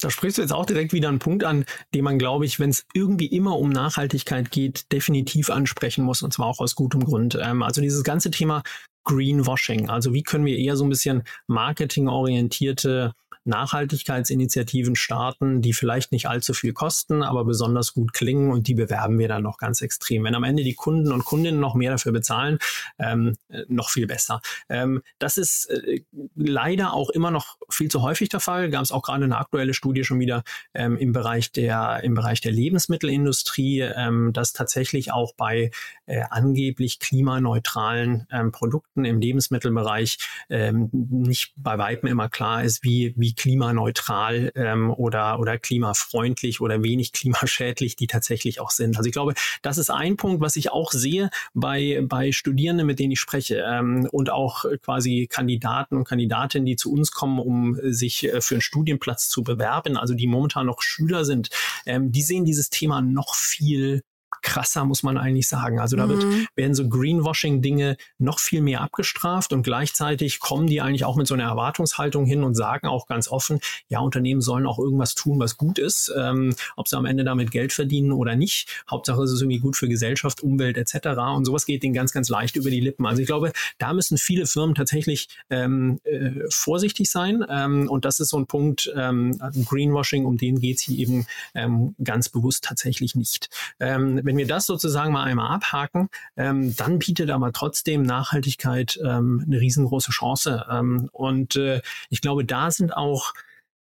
Da 0.00 0.10
sprichst 0.10 0.38
du 0.38 0.42
jetzt 0.42 0.52
auch 0.52 0.66
direkt 0.66 0.92
wieder 0.92 1.08
einen 1.08 1.18
Punkt 1.18 1.42
an, 1.42 1.64
den 1.92 2.04
man, 2.04 2.18
glaube 2.18 2.44
ich, 2.46 2.60
wenn 2.60 2.70
es 2.70 2.86
irgendwie 2.94 3.26
immer 3.26 3.58
um 3.58 3.70
Nachhaltigkeit 3.70 4.52
geht, 4.52 4.92
definitiv 4.92 5.50
ansprechen 5.50 6.04
muss, 6.04 6.22
und 6.22 6.32
zwar 6.32 6.46
auch 6.46 6.60
aus 6.60 6.76
gutem 6.76 7.04
Grund. 7.04 7.36
Ähm, 7.40 7.64
also 7.64 7.80
dieses 7.80 8.04
ganze 8.04 8.30
Thema 8.30 8.62
Greenwashing, 9.08 9.88
also 9.88 10.12
wie 10.12 10.22
können 10.22 10.44
wir 10.44 10.58
eher 10.58 10.76
so 10.76 10.84
ein 10.84 10.90
bisschen 10.90 11.22
marketingorientierte 11.46 13.14
Nachhaltigkeitsinitiativen 13.48 14.94
starten, 14.94 15.62
die 15.62 15.72
vielleicht 15.72 16.12
nicht 16.12 16.28
allzu 16.28 16.52
viel 16.52 16.72
kosten, 16.72 17.22
aber 17.22 17.44
besonders 17.44 17.94
gut 17.94 18.12
klingen 18.12 18.52
und 18.52 18.68
die 18.68 18.74
bewerben 18.74 19.18
wir 19.18 19.26
dann 19.26 19.42
noch 19.42 19.56
ganz 19.56 19.80
extrem. 19.80 20.24
Wenn 20.24 20.34
am 20.34 20.44
Ende 20.44 20.62
die 20.62 20.74
Kunden 20.74 21.10
und 21.12 21.24
Kundinnen 21.24 21.58
noch 21.58 21.74
mehr 21.74 21.90
dafür 21.90 22.12
bezahlen, 22.12 22.58
ähm, 22.98 23.36
äh, 23.48 23.62
noch 23.68 23.88
viel 23.90 24.06
besser. 24.06 24.42
Ähm, 24.68 25.02
das 25.18 25.38
ist 25.38 25.70
äh, 25.70 26.02
leider 26.36 26.92
auch 26.92 27.08
immer 27.10 27.30
noch 27.30 27.56
viel 27.70 27.90
zu 27.90 28.02
häufig 28.02 28.28
der 28.28 28.40
Fall. 28.40 28.70
Gab 28.70 28.82
es 28.82 28.92
auch 28.92 29.02
gerade 29.02 29.24
eine 29.24 29.38
aktuelle 29.38 29.74
Studie 29.74 30.04
schon 30.04 30.20
wieder 30.20 30.42
ähm, 30.74 30.98
im 30.98 31.12
Bereich 31.12 31.50
der 31.50 32.00
im 32.02 32.14
Bereich 32.14 32.40
der 32.42 32.52
Lebensmittelindustrie, 32.52 33.80
ähm, 33.80 34.32
dass 34.34 34.52
tatsächlich 34.52 35.10
auch 35.12 35.32
bei 35.34 35.70
äh, 36.06 36.22
angeblich 36.28 36.98
klimaneutralen 36.98 38.26
ähm, 38.30 38.52
Produkten 38.98 39.04
im 39.04 39.20
Lebensmittelbereich 39.20 40.18
ähm, 40.50 40.90
nicht 40.92 41.52
bei 41.56 41.78
weitem 41.78 42.08
immer 42.08 42.28
klar 42.28 42.64
ist, 42.64 42.82
wie 42.82 43.14
wie 43.16 43.34
klimaneutral 43.34 44.50
ähm, 44.54 44.90
oder, 44.90 45.38
oder 45.38 45.58
klimafreundlich 45.58 46.60
oder 46.60 46.82
wenig 46.82 47.12
klimaschädlich 47.12 47.96
die 47.96 48.06
tatsächlich 48.06 48.60
auch 48.60 48.70
sind. 48.70 48.96
Also 48.96 49.06
ich 49.06 49.12
glaube, 49.12 49.34
das 49.62 49.78
ist 49.78 49.90
ein 49.90 50.16
Punkt, 50.16 50.40
was 50.40 50.56
ich 50.56 50.70
auch 50.70 50.92
sehe 50.92 51.30
bei, 51.54 52.00
bei 52.02 52.32
Studierenden, 52.32 52.86
mit 52.86 52.98
denen 52.98 53.12
ich 53.12 53.20
spreche 53.20 53.64
ähm, 53.66 54.08
und 54.10 54.30
auch 54.30 54.64
quasi 54.82 55.28
Kandidaten 55.30 55.96
und 55.96 56.04
Kandidatinnen, 56.04 56.66
die 56.66 56.76
zu 56.76 56.92
uns 56.92 57.12
kommen, 57.12 57.38
um 57.38 57.78
sich 57.82 58.24
äh, 58.24 58.40
für 58.40 58.54
einen 58.54 58.62
Studienplatz 58.62 59.28
zu 59.28 59.42
bewerben, 59.42 59.96
also 59.96 60.14
die 60.14 60.26
momentan 60.26 60.66
noch 60.66 60.82
Schüler 60.82 61.24
sind, 61.24 61.50
ähm, 61.86 62.12
die 62.12 62.22
sehen 62.22 62.44
dieses 62.44 62.70
Thema 62.70 63.00
noch 63.00 63.34
viel 63.34 64.02
krasser, 64.42 64.84
muss 64.84 65.02
man 65.02 65.18
eigentlich 65.18 65.48
sagen. 65.48 65.78
Also 65.78 65.96
da 65.96 66.06
mhm. 66.06 66.10
wird, 66.10 66.46
werden 66.56 66.74
so 66.74 66.88
Greenwashing-Dinge 66.88 67.96
noch 68.18 68.38
viel 68.38 68.62
mehr 68.62 68.80
abgestraft 68.80 69.52
und 69.52 69.62
gleichzeitig 69.62 70.40
kommen 70.40 70.66
die 70.66 70.80
eigentlich 70.80 71.04
auch 71.04 71.16
mit 71.16 71.26
so 71.26 71.34
einer 71.34 71.44
Erwartungshaltung 71.44 72.26
hin 72.26 72.42
und 72.42 72.54
sagen 72.54 72.86
auch 72.86 73.06
ganz 73.06 73.28
offen, 73.28 73.60
ja, 73.88 74.00
Unternehmen 74.00 74.40
sollen 74.40 74.66
auch 74.66 74.78
irgendwas 74.78 75.14
tun, 75.14 75.38
was 75.38 75.56
gut 75.56 75.78
ist, 75.78 76.12
ähm, 76.16 76.54
ob 76.76 76.88
sie 76.88 76.96
am 76.96 77.06
Ende 77.06 77.24
damit 77.24 77.50
Geld 77.50 77.72
verdienen 77.72 78.12
oder 78.12 78.36
nicht. 78.36 78.84
Hauptsache 78.90 79.22
es 79.22 79.32
ist 79.32 79.40
irgendwie 79.40 79.58
gut 79.58 79.76
für 79.76 79.88
Gesellschaft, 79.88 80.42
Umwelt 80.42 80.76
etc. 80.76 81.08
Und 81.36 81.44
sowas 81.44 81.66
geht 81.66 81.82
denen 81.82 81.94
ganz, 81.94 82.12
ganz 82.12 82.28
leicht 82.28 82.56
über 82.56 82.70
die 82.70 82.80
Lippen. 82.80 83.06
Also 83.06 83.20
ich 83.20 83.26
glaube, 83.26 83.52
da 83.78 83.92
müssen 83.92 84.18
viele 84.18 84.46
Firmen 84.46 84.74
tatsächlich 84.74 85.28
ähm, 85.50 86.00
äh, 86.04 86.30
vorsichtig 86.50 87.10
sein. 87.10 87.44
Ähm, 87.48 87.88
und 87.88 88.04
das 88.04 88.20
ist 88.20 88.30
so 88.30 88.38
ein 88.38 88.46
Punkt, 88.46 88.92
ähm, 88.96 89.38
Greenwashing, 89.64 90.24
um 90.24 90.36
den 90.36 90.60
geht 90.60 90.76
es 90.76 90.82
hier 90.82 90.98
eben 90.98 91.26
ähm, 91.54 91.94
ganz 92.02 92.28
bewusst 92.28 92.64
tatsächlich 92.64 93.14
nicht. 93.14 93.50
Ähm, 93.80 94.17
wenn 94.24 94.36
wir 94.36 94.46
das 94.46 94.66
sozusagen 94.66 95.12
mal 95.12 95.24
einmal 95.24 95.54
abhaken, 95.54 96.08
ähm, 96.36 96.74
dann 96.76 96.98
bietet 96.98 97.30
aber 97.30 97.52
trotzdem 97.52 98.02
Nachhaltigkeit 98.02 98.98
ähm, 99.04 99.44
eine 99.46 99.60
riesengroße 99.60 100.10
Chance. 100.10 100.66
Ähm, 100.70 101.08
und 101.12 101.56
äh, 101.56 101.80
ich 102.10 102.20
glaube, 102.20 102.44
da 102.44 102.70
sind 102.70 102.96
auch 102.96 103.32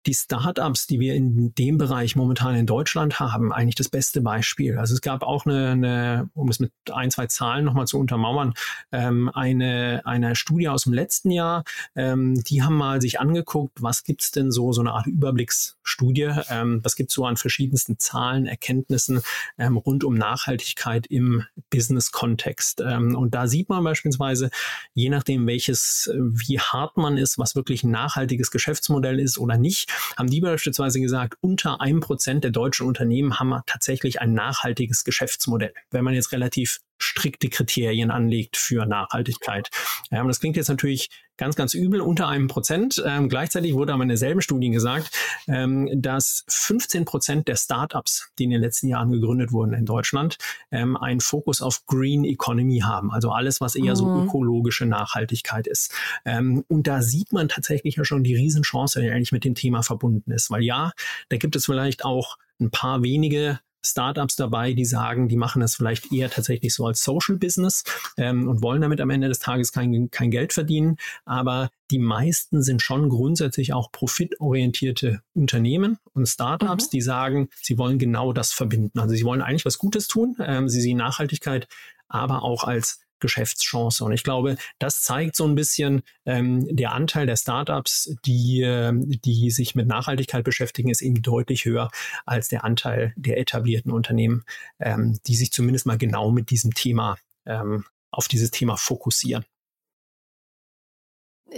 die 0.07 0.13
Startups, 0.15 0.87
die 0.87 0.99
wir 0.99 1.13
in 1.13 1.53
dem 1.55 1.77
Bereich 1.77 2.15
momentan 2.15 2.55
in 2.55 2.65
Deutschland 2.65 3.19
haben, 3.19 3.53
eigentlich 3.53 3.75
das 3.75 3.89
beste 3.89 4.21
Beispiel. 4.21 4.77
Also 4.77 4.95
es 4.95 5.01
gab 5.01 5.21
auch 5.21 5.45
eine, 5.45 5.69
eine 5.69 6.29
um 6.33 6.49
es 6.49 6.59
mit 6.59 6.71
ein, 6.91 7.11
zwei 7.11 7.27
Zahlen 7.27 7.65
nochmal 7.65 7.85
zu 7.85 7.99
untermauern, 7.99 8.53
ähm, 8.91 9.29
eine, 9.33 10.01
eine 10.05 10.35
Studie 10.35 10.69
aus 10.69 10.83
dem 10.83 10.93
letzten 10.93 11.29
Jahr. 11.29 11.63
Ähm, 11.95 12.43
die 12.43 12.63
haben 12.63 12.75
mal 12.75 12.99
sich 12.99 13.19
angeguckt, 13.19 13.81
was 13.81 14.03
gibt's 14.03 14.31
denn 14.31 14.51
so, 14.51 14.73
so 14.73 14.81
eine 14.81 14.93
Art 14.93 15.05
Überblicksstudie, 15.05 16.31
ähm, 16.49 16.79
was 16.83 16.95
gibt's 16.95 17.13
so 17.13 17.25
an 17.25 17.37
verschiedensten 17.37 17.99
Zahlen, 17.99 18.47
Erkenntnissen 18.47 19.21
ähm, 19.59 19.77
rund 19.77 20.03
um 20.03 20.15
Nachhaltigkeit 20.15 21.05
im 21.07 21.43
Business-Kontext. 21.69 22.81
Ähm, 22.81 23.15
und 23.15 23.35
da 23.35 23.47
sieht 23.47 23.69
man 23.69 23.83
beispielsweise, 23.83 24.49
je 24.93 25.09
nachdem 25.09 25.45
welches, 25.45 26.09
wie 26.15 26.59
hart 26.59 26.97
man 26.97 27.17
ist, 27.17 27.37
was 27.37 27.55
wirklich 27.55 27.83
ein 27.83 27.91
nachhaltiges 27.91 28.49
Geschäftsmodell 28.49 29.19
ist 29.19 29.37
oder 29.37 29.57
nicht, 29.57 29.90
haben 30.17 30.29
die 30.29 30.41
beispielsweise 30.41 30.99
gesagt, 30.99 31.35
unter 31.41 31.81
einem 31.81 31.99
Prozent 31.99 32.43
der 32.43 32.51
deutschen 32.51 32.87
Unternehmen 32.87 33.39
haben 33.39 33.61
tatsächlich 33.65 34.21
ein 34.21 34.33
nachhaltiges 34.33 35.03
Geschäftsmodell. 35.03 35.73
Wenn 35.89 36.03
man 36.03 36.13
jetzt 36.13 36.31
relativ 36.31 36.79
strikte 37.01 37.49
Kriterien 37.49 38.11
anlegt 38.11 38.57
für 38.57 38.85
Nachhaltigkeit. 38.85 39.69
Ähm, 40.11 40.27
das 40.27 40.39
klingt 40.39 40.57
jetzt 40.57 40.69
natürlich 40.69 41.09
ganz, 41.41 41.55
ganz 41.55 41.73
übel, 41.73 42.01
unter 42.01 42.27
einem 42.27 42.47
Prozent. 42.47 43.01
Ähm, 43.03 43.27
gleichzeitig 43.27 43.73
wurde 43.73 43.93
aber 43.93 44.03
in 44.03 44.09
derselben 44.09 44.41
Studie 44.41 44.69
gesagt, 44.69 45.09
ähm, 45.47 45.89
dass 45.91 46.45
15 46.47 47.05
Prozent 47.05 47.47
der 47.47 47.55
Startups, 47.55 48.29
die 48.37 48.43
in 48.43 48.51
den 48.51 48.61
letzten 48.61 48.87
Jahren 48.87 49.11
gegründet 49.11 49.51
wurden 49.51 49.73
in 49.73 49.85
Deutschland, 49.85 50.37
ähm, 50.71 50.95
einen 50.95 51.19
Fokus 51.19 51.63
auf 51.63 51.87
Green 51.87 52.25
Economy 52.25 52.81
haben. 52.81 53.11
Also 53.11 53.31
alles, 53.31 53.59
was 53.59 53.73
eher 53.73 53.93
mhm. 53.93 53.95
so 53.95 54.23
ökologische 54.23 54.85
Nachhaltigkeit 54.85 55.65
ist. 55.65 55.91
Ähm, 56.25 56.63
und 56.67 56.85
da 56.85 57.01
sieht 57.01 57.33
man 57.33 57.49
tatsächlich 57.49 57.95
ja 57.95 58.05
schon 58.05 58.23
die 58.23 58.35
Riesenchance, 58.35 59.01
die 59.01 59.09
eigentlich 59.09 59.31
mit 59.31 59.43
dem 59.43 59.55
Thema 59.55 59.81
verbunden 59.81 60.29
ist. 60.31 60.51
Weil 60.51 60.63
ja, 60.63 60.91
da 61.29 61.37
gibt 61.37 61.55
es 61.55 61.65
vielleicht 61.65 62.05
auch 62.05 62.37
ein 62.59 62.69
paar 62.69 63.01
wenige 63.01 63.59
Startups 63.83 64.35
dabei, 64.35 64.73
die 64.73 64.85
sagen, 64.85 65.27
die 65.27 65.37
machen 65.37 65.61
das 65.61 65.75
vielleicht 65.75 66.11
eher 66.11 66.29
tatsächlich 66.29 66.73
so 66.73 66.85
als 66.85 67.03
Social 67.03 67.37
Business 67.37 67.83
ähm, 68.17 68.47
und 68.47 68.61
wollen 68.61 68.81
damit 68.81 69.01
am 69.01 69.09
Ende 69.09 69.27
des 69.27 69.39
Tages 69.39 69.71
kein, 69.71 70.09
kein 70.11 70.31
Geld 70.31 70.53
verdienen. 70.53 70.97
Aber 71.25 71.69
die 71.89 71.99
meisten 71.99 72.61
sind 72.63 72.81
schon 72.81 73.09
grundsätzlich 73.09 73.73
auch 73.73 73.91
profitorientierte 73.91 75.21
Unternehmen 75.33 75.97
und 76.13 76.27
Startups, 76.27 76.85
mhm. 76.85 76.89
die 76.91 77.01
sagen, 77.01 77.49
sie 77.61 77.77
wollen 77.77 77.99
genau 77.99 78.33
das 78.33 78.51
verbinden. 78.53 78.99
Also 78.99 79.15
sie 79.15 79.25
wollen 79.25 79.41
eigentlich 79.41 79.65
was 79.65 79.77
Gutes 79.77 80.07
tun. 80.07 80.35
Ähm, 80.39 80.69
sie 80.69 80.81
sehen 80.81 80.97
Nachhaltigkeit 80.97 81.67
aber 82.11 82.43
auch 82.43 82.65
als 82.65 82.99
Geschäftschance. 83.21 84.03
Und 84.03 84.11
ich 84.11 84.23
glaube, 84.23 84.57
das 84.79 85.01
zeigt 85.01 85.35
so 85.35 85.45
ein 85.47 85.55
bisschen, 85.55 86.01
ähm, 86.25 86.67
der 86.75 86.91
Anteil 86.91 87.25
der 87.25 87.37
Startups, 87.37 88.15
die, 88.25 88.61
äh, 88.61 88.91
die 88.93 89.51
sich 89.51 89.75
mit 89.75 89.87
Nachhaltigkeit 89.87 90.43
beschäftigen, 90.43 90.89
ist 90.89 91.01
eben 91.01 91.21
deutlich 91.21 91.65
höher 91.65 91.89
als 92.25 92.49
der 92.49 92.65
Anteil 92.65 93.13
der 93.15 93.39
etablierten 93.39 93.91
Unternehmen, 93.91 94.43
ähm, 94.79 95.19
die 95.25 95.35
sich 95.35 95.51
zumindest 95.51 95.85
mal 95.85 95.97
genau 95.97 96.31
mit 96.31 96.49
diesem 96.49 96.73
Thema, 96.73 97.17
ähm, 97.45 97.85
auf 98.11 98.27
dieses 98.27 98.51
Thema 98.51 98.75
fokussieren. 98.75 99.45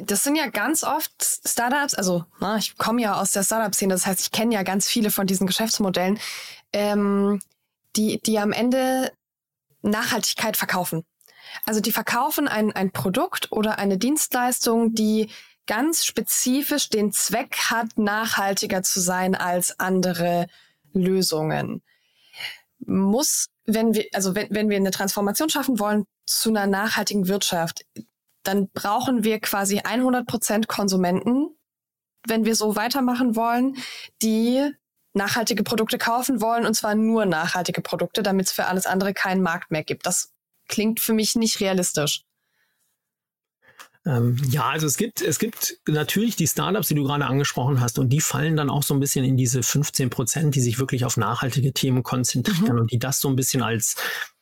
Das 0.02 0.23
sind 0.23 0.36
ja 0.36 0.47
ganz 0.47 0.84
oft 0.84 1.12
Startups, 1.45 1.93
also 1.93 2.26
na, 2.39 2.58
ich 2.58 2.78
komme 2.78 3.02
ja 3.02 3.21
aus 3.21 3.32
der 3.32 3.43
Startup-Szene, 3.43 3.93
das 3.93 4.08
heißt, 4.08 4.21
ich 4.21 4.32
kenne 4.32 4.56
ja 4.56 4.63
ganz 4.63 4.88
viele 4.88 5.12
von 5.12 5.28
diesen 5.28 5.45
Geschäftsmodellen, 5.45 6.19
ähm, 6.71 7.39
die, 7.95 8.19
die 8.19 8.39
am 8.39 8.52
Ende 8.52 9.12
Nachhaltigkeit 9.84 10.58
verkaufen. 10.58 11.04
Also 11.66 11.80
die 11.80 11.92
verkaufen 11.92 12.48
ein, 12.48 12.72
ein 12.72 12.92
Produkt 12.92 13.52
oder 13.52 13.78
eine 13.80 13.98
Dienstleistung, 13.98 14.94
die 14.94 15.30
ganz 15.66 16.06
spezifisch 16.06 16.89
den 16.89 17.12
Zweck 17.12 17.56
hat, 17.70 17.98
nachhaltiger 17.98 18.84
zu 18.84 19.00
sein 19.00 19.36
als 19.36 19.80
andere 19.80 20.48
Lösungen. 20.94 21.82
Muss, 22.86 23.48
wenn 23.66 23.94
wir, 23.94 24.06
also 24.13 24.36
wenn, 24.36 24.50
wenn 24.52 24.70
wir 24.70 24.78
eine 24.78 24.92
Transformation 24.92 25.50
schaffen 25.50 25.80
wollen 25.80 26.06
zu 26.26 26.50
einer 26.50 26.68
nachhaltigen 26.68 27.28
Wirtschaft, 27.28 27.86
dann 28.44 28.70
brauchen 28.70 29.24
wir 29.24 29.39
quasi 29.39 29.80
100 29.80 30.28
Prozent 30.28 30.68
Konsumenten, 30.68 31.56
wenn 32.28 32.46
wir 32.46 32.56
so 32.56 32.76
weitermachen 32.76 33.36
wollen, 33.36 33.78
die 34.22 34.70
nachhaltige 35.13 35.63
Produkte 35.63 35.98
kaufen 35.98 36.42
wollen 36.42 36.66
und 36.66 36.74
zwar 36.74 36.96
nur 36.96 37.26
nachhaltige 37.26 37.82
Produkte, 37.82 38.24
damit 38.24 38.48
es 38.48 38.52
für 38.52 38.66
alles 38.66 38.86
andere 38.86 39.13
keinen 39.13 39.42
Markt 39.42 39.72
mehr 39.72 39.84
gibt. 39.84 40.06
Das 40.06 40.33
klingt 40.67 40.99
für 40.99 41.13
mich 41.13 41.36
nicht 41.36 41.60
realistisch. 41.60 42.23
Ähm, 44.06 44.38
ja, 44.49 44.67
also 44.67 44.86
es 44.86 44.97
gibt, 44.97 45.21
es 45.21 45.39
gibt 45.39 45.78
natürlich 45.88 46.36
die 46.36 46.47
Startups, 46.47 46.89
die 46.89 46.95
du 46.95 47.04
gerade 47.04 47.26
angesprochen 47.26 47.80
hast, 47.80 47.99
und 47.99 48.10
die 48.10 48.19
fallen 48.19 48.58
dann 48.58 48.69
auch 48.69 48.84
so 48.84 48.93
ein 48.93 48.99
bisschen 48.99 49.23
in 49.23 49.38
diese 49.38 49.63
15 49.63 50.10
Prozent, 50.10 50.56
die 50.56 50.62
sich 50.62 50.78
wirklich 50.78 51.06
auf 51.06 51.15
nachhaltige 51.15 51.71
Themen 51.71 52.04
konzentrieren 52.04 52.76
mhm. 52.76 52.82
und 52.82 52.91
die 52.91 52.99
das 52.99 53.21
so 53.21 53.30
ein 53.30 53.38
bisschen 53.38 53.62
als 53.62 53.95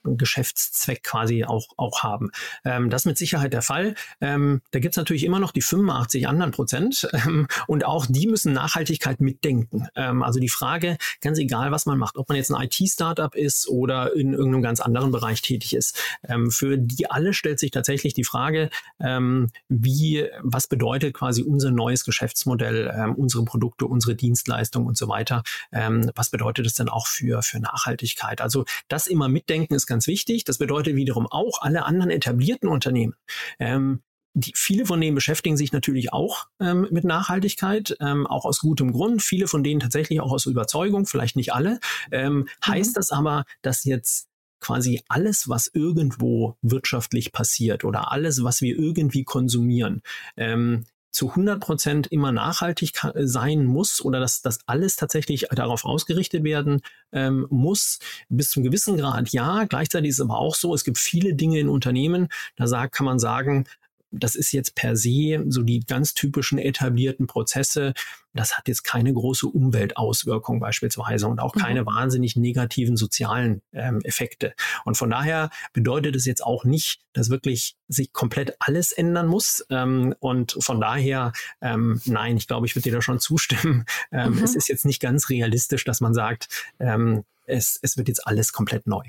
Geschäftszweck 0.04 1.04
quasi 1.04 1.44
auch, 1.44 1.68
auch 1.78 2.04
haben. 2.04 2.32
Ähm, 2.66 2.90
das 2.90 3.02
ist 3.02 3.06
mit 3.06 3.18
Sicherheit 3.18 3.54
der 3.54 3.62
Fall. 3.62 3.96
Ähm, 4.20 4.62
da 4.72 4.80
gibt 4.80 4.94
es 4.94 4.98
natürlich 4.98 5.24
immer 5.24 5.40
noch 5.40 5.52
die 5.52 5.62
85 5.62 6.28
anderen 6.28 6.52
Prozent 6.52 7.08
ähm, 7.14 7.48
und 7.68 7.86
auch 7.86 8.06
die 8.08 8.28
müssen 8.28 8.54
Nachhaltigkeit 8.54 9.22
mitdenken. 9.22 9.88
Ähm, 9.96 10.24
also 10.24 10.40
die 10.40 10.50
Frage, 10.50 10.98
ganz 11.22 11.38
egal, 11.38 11.72
was 11.72 11.86
man 11.86 11.98
macht, 11.98 12.18
ob 12.18 12.30
man 12.30 12.38
jetzt 12.38 12.52
ein 12.52 12.64
IT-Startup 12.64 13.34
ist 13.36 13.68
oder 13.68 14.14
in 14.16 14.34
irgendeinem 14.34 14.64
ganz 14.64 14.80
anderen 14.80 15.12
Bereich 15.12 15.42
tätig 15.42 15.76
ist, 15.76 16.00
ähm, 16.28 16.52
für 16.52 16.78
die 16.78 17.10
alle 17.10 17.34
stellt 17.34 17.60
sich 17.60 17.72
tatsächlich 17.72 18.14
die 18.14 18.24
Frage, 18.24 18.70
ähm, 19.00 19.50
wie, 19.70 20.28
was 20.42 20.68
bedeutet 20.68 21.14
quasi 21.14 21.44
unser 21.44 21.72
neues 21.72 22.06
Geschäftsmodell, 22.06 23.14
unsere 23.16 23.44
Produkte, 23.44 23.86
unsere 23.86 24.16
Dienstleistungen 24.16 24.88
und 24.88 24.98
so 24.98 25.08
weiter. 25.08 25.44
was 25.72 26.30
bedeutet 26.30 26.66
es 26.66 26.74
denn 26.74 26.90
auch 26.90 27.08
für, 27.08 27.42
für 27.42 27.60
Nachhaltigkeit? 27.60 28.42
Also 28.42 28.66
das 28.88 29.08
immer 29.08 29.28
mitdenken 29.28 29.74
ist 29.74 29.88
ganz 29.92 30.08
wichtig. 30.08 30.46
Das 30.46 30.58
bedeutet 30.58 30.96
wiederum 30.96 31.28
auch 31.28 31.62
alle 31.62 31.86
anderen 31.86 32.10
etablierten 32.10 32.68
Unternehmen. 32.68 33.14
Ähm, 33.60 34.02
die, 34.34 34.54
viele 34.56 34.86
von 34.86 35.02
denen 35.02 35.16
beschäftigen 35.16 35.58
sich 35.58 35.74
natürlich 35.74 36.14
auch 36.14 36.48
ähm, 36.62 36.88
mit 36.90 37.04
Nachhaltigkeit, 37.04 37.98
ähm, 38.00 38.26
auch 38.26 38.46
aus 38.46 38.62
gutem 38.62 38.94
Grund. 38.94 39.22
Viele 39.22 39.48
von 39.48 39.64
denen 39.64 39.82
tatsächlich 39.82 40.22
auch 40.22 40.32
aus 40.32 40.46
Überzeugung, 40.46 41.06
vielleicht 41.06 41.36
nicht 41.36 41.54
alle. 41.54 41.80
Ähm, 42.12 42.34
mhm. 42.34 42.48
Heißt 42.66 42.96
das 42.96 43.12
aber, 43.12 43.44
dass 43.62 43.84
jetzt 43.84 44.30
quasi 44.62 45.02
alles, 45.10 45.50
was 45.50 45.70
irgendwo 45.74 46.56
wirtschaftlich 46.62 47.34
passiert 47.34 47.84
oder 47.84 48.12
alles, 48.12 48.44
was 48.44 48.62
wir 48.62 48.78
irgendwie 48.78 49.26
konsumieren, 49.26 50.02
ähm, 50.38 50.86
zu 51.12 51.30
100 51.30 51.60
Prozent 51.60 52.08
immer 52.08 52.32
nachhaltig 52.32 52.94
sein 53.16 53.66
muss 53.66 54.04
oder 54.04 54.20
dass 54.20 54.42
das 54.42 54.60
alles 54.66 54.96
tatsächlich 54.96 55.48
darauf 55.52 55.86
ausgerichtet 55.86 56.44
werden 56.44 56.82
ähm, 57.12 57.46
muss. 57.50 58.00
Bis 58.30 58.50
zum 58.50 58.64
gewissen 58.64 58.98
Grad 58.98 59.30
ja. 59.30 59.66
Gleichzeitig 59.66 60.10
ist 60.10 60.16
es 60.20 60.22
aber 60.22 60.40
auch 60.40 60.56
so, 60.56 60.74
es 60.74 60.84
gibt 60.84 60.98
viele 60.98 61.34
Dinge 61.36 61.60
in 61.60 61.70
Unternehmen, 61.70 62.30
da 62.56 62.68
sagt, 62.68 62.96
kann 62.96 63.06
man 63.06 63.20
sagen, 63.20 63.66
das 64.12 64.36
ist 64.36 64.52
jetzt 64.52 64.76
per 64.76 64.96
se 64.96 65.44
so 65.48 65.64
die 65.64 65.80
ganz 65.82 66.14
typischen 66.14 66.60
etablierten 66.60 67.28
Prozesse. 67.28 67.94
Das 68.34 68.58
hat 68.58 68.68
jetzt 68.68 68.84
keine 68.84 69.14
große 69.14 69.48
Umweltauswirkung 69.48 70.60
beispielsweise 70.60 71.28
und 71.28 71.40
auch 71.40 71.54
keine 71.54 71.82
mhm. 71.82 71.86
wahnsinnig 71.88 72.36
negativen 72.36 72.98
sozialen 72.98 73.62
ähm, 73.74 74.02
Effekte. 74.04 74.54
Und 74.86 74.96
von 74.96 75.10
daher 75.10 75.50
bedeutet 75.74 76.16
es 76.16 76.26
jetzt 76.26 76.44
auch 76.44 76.64
nicht, 76.64 77.02
dass 77.14 77.30
wirklich 77.30 77.76
sich 77.88 78.14
komplett 78.14 78.56
alles 78.60 78.92
ändern 78.92 79.28
muss. 79.28 79.66
Ähm, 79.70 80.14
und 80.20 80.58
von 80.60 80.80
daher, 80.80 81.34
ähm, 81.62 82.02
nein, 82.06 82.38
ich 82.38 82.48
glaube, 82.48 82.66
ich 82.66 82.76
würde 82.76 82.84
dir 82.84 82.96
da 82.96 83.02
schon 83.02 83.20
zustimmen. 83.20 83.86
Ähm, 84.12 84.36
mhm. 84.36 84.44
Es 84.44 84.56
ist 84.56 84.68
jetzt 84.68 84.86
nicht 84.86 85.00
ganz 85.00 85.30
realistisch, 85.30 85.84
dass 85.86 86.02
man 86.02 86.14
sagt, 86.14 86.48
ähm, 86.80 87.24
es, 87.46 87.80
es 87.82 87.98
wird 87.98 88.08
jetzt 88.08 88.26
alles 88.28 88.52
komplett 88.52 88.88
neu. 88.88 89.04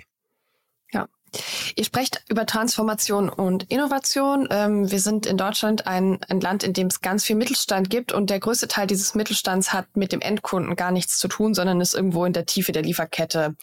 Ihr 1.76 1.84
sprecht 1.84 2.22
über 2.28 2.44
Transformation 2.44 3.28
und 3.28 3.70
Innovation. 3.70 4.48
Ähm, 4.50 4.90
wir 4.90 5.00
sind 5.00 5.26
in 5.26 5.36
Deutschland 5.36 5.86
ein, 5.86 6.18
ein 6.28 6.40
Land, 6.40 6.62
in 6.62 6.72
dem 6.72 6.88
es 6.88 7.00
ganz 7.00 7.24
viel 7.24 7.36
Mittelstand 7.36 7.88
gibt 7.90 8.12
und 8.12 8.28
der 8.28 8.40
größte 8.40 8.68
Teil 8.68 8.86
dieses 8.86 9.14
Mittelstands 9.14 9.72
hat 9.72 9.96
mit 9.96 10.12
dem 10.12 10.20
Endkunden 10.20 10.76
gar 10.76 10.90
nichts 10.90 11.18
zu 11.18 11.28
tun, 11.28 11.54
sondern 11.54 11.80
ist 11.80 11.94
irgendwo 11.94 12.24
in 12.24 12.32
der 12.32 12.46
Tiefe 12.46 12.72
der 12.72 12.82
Lieferkette 12.82 13.56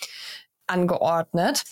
angeordnet. 0.68 1.64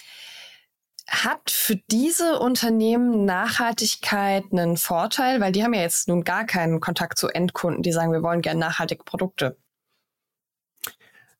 Hat 1.09 1.49
für 1.49 1.77
diese 1.89 2.37
Unternehmen 2.39 3.23
Nachhaltigkeit 3.25 4.43
einen 4.51 4.75
Vorteil? 4.77 5.39
Weil 5.39 5.53
die 5.53 5.63
haben 5.63 5.73
ja 5.73 5.81
jetzt 5.81 6.09
nun 6.09 6.23
gar 6.23 6.45
keinen 6.45 6.81
Kontakt 6.81 7.17
zu 7.17 7.29
Endkunden, 7.29 7.81
die 7.81 7.93
sagen, 7.93 8.11
wir 8.11 8.23
wollen 8.23 8.41
gerne 8.41 8.59
nachhaltige 8.59 9.03
Produkte. 9.03 9.57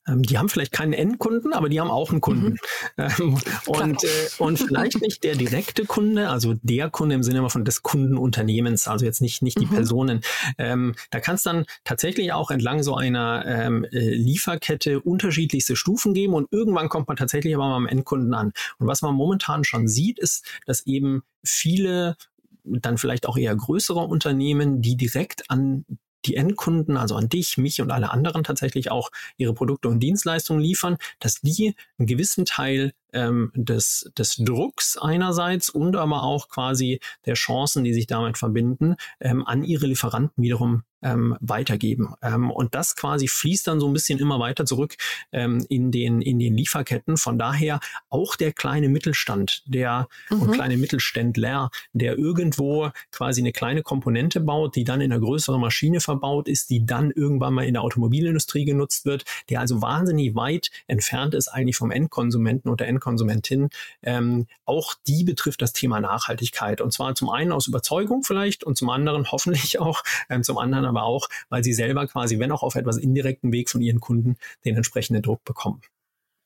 Ähm, 0.08 0.22
die 0.22 0.38
haben 0.38 0.48
vielleicht 0.48 0.72
keinen 0.72 0.92
Endkunden, 0.92 1.52
aber 1.52 1.68
die 1.68 1.80
haben 1.80 1.90
auch 1.90 2.10
einen 2.10 2.20
Kunden. 2.20 2.50
Mhm. 2.50 2.58
Ähm, 2.96 3.38
und, 3.66 4.04
äh, 4.04 4.08
und 4.38 4.58
vielleicht 4.58 5.00
nicht 5.00 5.22
der 5.22 5.36
direkte 5.36 5.84
Kunde, 5.84 6.30
also 6.30 6.54
der 6.62 6.90
Kunde 6.90 7.14
im 7.14 7.22
Sinne 7.22 7.48
von 7.48 7.64
des 7.64 7.82
Kundenunternehmens, 7.82 8.88
also 8.88 9.04
jetzt 9.04 9.20
nicht, 9.20 9.42
nicht 9.42 9.60
die 9.60 9.66
mhm. 9.66 9.70
Personen. 9.70 10.20
Ähm, 10.58 10.94
da 11.10 11.20
kann 11.20 11.36
es 11.36 11.42
dann 11.42 11.64
tatsächlich 11.84 12.32
auch 12.32 12.50
entlang 12.50 12.82
so 12.82 12.96
einer 12.96 13.44
ähm, 13.46 13.84
äh, 13.84 14.14
Lieferkette 14.14 15.00
unterschiedlichste 15.00 15.76
Stufen 15.76 16.14
geben 16.14 16.34
und 16.34 16.48
irgendwann 16.50 16.88
kommt 16.88 17.08
man 17.08 17.16
tatsächlich 17.16 17.54
aber 17.54 17.68
mal 17.68 17.76
am 17.76 17.86
Endkunden 17.86 18.34
an. 18.34 18.52
Und 18.78 18.86
was 18.86 19.02
man 19.02 19.14
momentan 19.14 19.64
schon 19.64 19.88
sieht, 19.88 20.18
ist, 20.18 20.44
dass 20.66 20.86
eben 20.86 21.22
viele 21.44 22.16
dann 22.64 22.98
vielleicht 22.98 23.26
auch 23.26 23.36
eher 23.36 23.54
größere 23.54 24.00
Unternehmen, 24.00 24.82
die 24.82 24.96
direkt 24.96 25.50
an 25.50 25.84
die 26.24 26.36
Endkunden, 26.36 26.96
also 26.96 27.14
an 27.14 27.28
dich, 27.28 27.58
mich 27.58 27.80
und 27.80 27.90
alle 27.90 28.10
anderen 28.10 28.44
tatsächlich 28.44 28.90
auch 28.90 29.10
ihre 29.36 29.54
Produkte 29.54 29.88
und 29.88 30.00
Dienstleistungen 30.00 30.60
liefern, 30.60 30.96
dass 31.20 31.40
die 31.40 31.74
einen 31.98 32.06
gewissen 32.06 32.44
Teil 32.44 32.92
ähm, 33.12 33.52
des, 33.54 34.10
des 34.16 34.36
Drucks 34.36 34.96
einerseits 34.96 35.70
und 35.70 35.96
aber 35.96 36.22
auch 36.22 36.48
quasi 36.48 37.00
der 37.26 37.34
Chancen, 37.34 37.84
die 37.84 37.94
sich 37.94 38.06
damit 38.06 38.38
verbinden, 38.38 38.96
ähm, 39.20 39.46
an 39.46 39.64
ihre 39.64 39.86
Lieferanten 39.86 40.42
wiederum 40.42 40.82
ähm, 41.02 41.36
weitergeben. 41.40 42.14
Ähm, 42.22 42.50
und 42.50 42.74
das 42.74 42.96
quasi 42.96 43.28
fließt 43.28 43.66
dann 43.66 43.80
so 43.80 43.86
ein 43.86 43.92
bisschen 43.92 44.18
immer 44.18 44.38
weiter 44.40 44.64
zurück 44.64 44.96
ähm, 45.32 45.64
in, 45.68 45.90
den, 45.90 46.20
in 46.20 46.38
den 46.38 46.56
Lieferketten. 46.56 47.16
Von 47.16 47.38
daher 47.38 47.80
auch 48.08 48.36
der 48.36 48.52
kleine 48.52 48.88
Mittelstand, 48.88 49.62
der 49.66 50.08
mhm. 50.30 50.42
und 50.42 50.52
kleine 50.52 50.76
Mittelständler, 50.76 51.70
der 51.92 52.18
irgendwo 52.18 52.90
quasi 53.12 53.40
eine 53.40 53.52
kleine 53.52 53.82
Komponente 53.82 54.40
baut, 54.40 54.76
die 54.76 54.84
dann 54.84 55.00
in 55.00 55.12
einer 55.12 55.20
größeren 55.20 55.60
Maschine 55.60 56.00
verbaut 56.00 56.48
ist, 56.48 56.70
die 56.70 56.84
dann 56.84 57.10
irgendwann 57.10 57.54
mal 57.54 57.64
in 57.64 57.74
der 57.74 57.82
Automobilindustrie 57.82 58.64
genutzt 58.64 59.04
wird, 59.04 59.24
der 59.50 59.60
also 59.60 59.82
wahnsinnig 59.82 60.34
weit 60.34 60.70
entfernt 60.86 61.34
ist 61.34 61.48
eigentlich 61.48 61.76
vom 61.76 61.90
Endkonsumenten 61.90 62.70
oder 62.70 62.86
Endkonsumentin. 62.86 63.68
Ähm, 64.02 64.46
auch 64.64 64.94
die 65.06 65.24
betrifft 65.24 65.62
das 65.62 65.72
Thema 65.72 66.00
Nachhaltigkeit. 66.00 66.80
Und 66.80 66.92
zwar 66.92 67.14
zum 67.14 67.30
einen 67.30 67.52
aus 67.52 67.66
Überzeugung 67.66 68.22
vielleicht 68.22 68.64
und 68.64 68.76
zum 68.76 68.90
anderen 68.90 69.26
hoffentlich 69.32 69.78
auch, 69.78 70.02
ähm, 70.28 70.42
zum 70.42 70.58
anderen 70.58 70.87
aber 70.88 71.04
auch, 71.04 71.28
weil 71.48 71.62
sie 71.62 71.74
selber 71.74 72.06
quasi, 72.06 72.38
wenn 72.38 72.52
auch 72.52 72.62
auf 72.62 72.74
etwas 72.74 72.96
indirekten 72.96 73.52
Weg 73.52 73.70
von 73.70 73.80
ihren 73.80 74.00
Kunden, 74.00 74.36
den 74.64 74.76
entsprechenden 74.76 75.22
Druck 75.22 75.44
bekommen. 75.44 75.82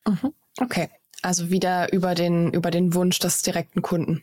Mhm. 0.06 0.34
Okay, 0.60 0.88
also 1.22 1.50
wieder 1.50 1.92
über 1.92 2.14
den, 2.14 2.52
über 2.52 2.70
den 2.70 2.94
Wunsch 2.94 3.18
des 3.18 3.42
direkten 3.42 3.82
Kunden. 3.82 4.22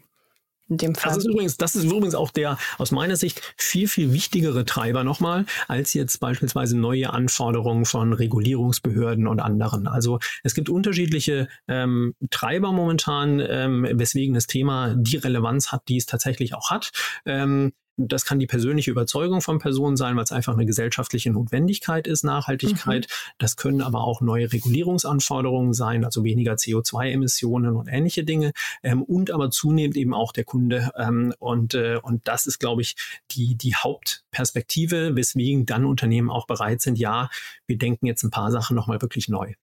in 0.69 0.77
dem 0.77 0.95
Fall. 0.95 1.13
Das 1.13 1.17
ist 1.17 1.27
übrigens, 1.27 1.57
das 1.57 1.75
ist 1.75 1.85
übrigens 1.85 2.15
auch 2.15 2.29
der 2.29 2.57
aus 2.77 2.91
meiner 2.91 3.15
Sicht 3.15 3.41
viel, 3.57 3.87
viel 3.87 4.13
wichtigere 4.13 4.65
Treiber 4.65 5.03
nochmal, 5.03 5.45
als 5.67 5.93
jetzt 5.93 6.19
beispielsweise 6.19 6.77
neue 6.77 7.11
Anforderungen 7.11 7.85
von 7.85 8.13
Regulierungsbehörden 8.13 9.27
und 9.27 9.39
anderen. 9.39 9.87
Also 9.87 10.19
es 10.43 10.53
gibt 10.53 10.69
unterschiedliche 10.69 11.47
ähm, 11.67 12.13
Treiber 12.29 12.71
momentan, 12.71 13.39
ähm, 13.39 13.87
weswegen 13.91 14.35
das 14.35 14.47
Thema 14.47 14.95
die 14.95 15.17
Relevanz 15.17 15.71
hat, 15.71 15.87
die 15.87 15.97
es 15.97 16.05
tatsächlich 16.05 16.53
auch 16.53 16.69
hat. 16.69 16.91
Ähm, 17.25 17.73
das 18.07 18.25
kann 18.25 18.39
die 18.39 18.47
persönliche 18.47 18.91
Überzeugung 18.91 19.41
von 19.41 19.59
Personen 19.59 19.97
sein, 19.97 20.15
weil 20.15 20.23
es 20.23 20.31
einfach 20.31 20.53
eine 20.53 20.65
gesellschaftliche 20.65 21.31
Notwendigkeit 21.31 22.07
ist, 22.07 22.23
Nachhaltigkeit. 22.23 23.07
Mhm. 23.09 23.33
Das 23.37 23.55
können 23.57 23.81
aber 23.81 24.03
auch 24.03 24.21
neue 24.21 24.51
Regulierungsanforderungen 24.51 25.73
sein, 25.73 26.05
also 26.05 26.23
weniger 26.23 26.53
CO2-Emissionen 26.53 27.75
und 27.75 27.87
ähnliche 27.87 28.23
Dinge. 28.23 28.53
Ähm, 28.83 29.01
und 29.03 29.31
aber 29.31 29.51
zunehmend 29.51 29.97
eben 29.97 30.13
auch 30.13 30.31
der 30.31 30.43
Kunde. 30.45 30.91
Ähm, 30.95 31.33
und, 31.39 31.73
äh, 31.73 31.99
und 32.01 32.27
das 32.27 32.45
ist, 32.45 32.59
glaube 32.59 32.81
ich, 32.81 32.95
die, 33.31 33.55
die 33.55 33.75
Hauptperspektive, 33.75 35.15
weswegen 35.15 35.65
dann 35.65 35.85
Unternehmen 35.85 36.29
auch 36.29 36.47
bereit 36.47 36.81
sind, 36.81 36.97
ja, 36.97 37.29
wir 37.67 37.77
denken 37.77 38.05
jetzt 38.05 38.23
ein 38.23 38.31
paar 38.31 38.51
Sachen 38.51 38.75
nochmal 38.75 39.01
wirklich 39.01 39.27
neu. 39.27 39.53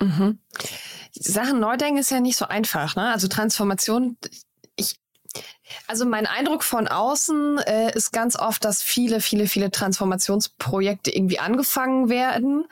Mhm. 0.00 0.38
Sachen 1.12 1.60
neu 1.60 1.76
denken 1.76 1.98
ist 1.98 2.10
ja 2.10 2.20
nicht 2.20 2.36
so 2.36 2.46
einfach. 2.46 2.96
Ne? 2.96 3.10
Also 3.10 3.28
Transformation, 3.28 4.18
also 5.86 6.04
mein 6.04 6.26
Eindruck 6.26 6.64
von 6.64 6.88
außen 6.88 7.58
äh, 7.58 7.94
ist 7.94 8.12
ganz 8.12 8.38
oft, 8.38 8.64
dass 8.64 8.82
viele, 8.82 9.20
viele, 9.20 9.46
viele 9.46 9.70
Transformationsprojekte 9.70 11.14
irgendwie 11.14 11.38
angefangen 11.38 12.08
werden 12.08 12.66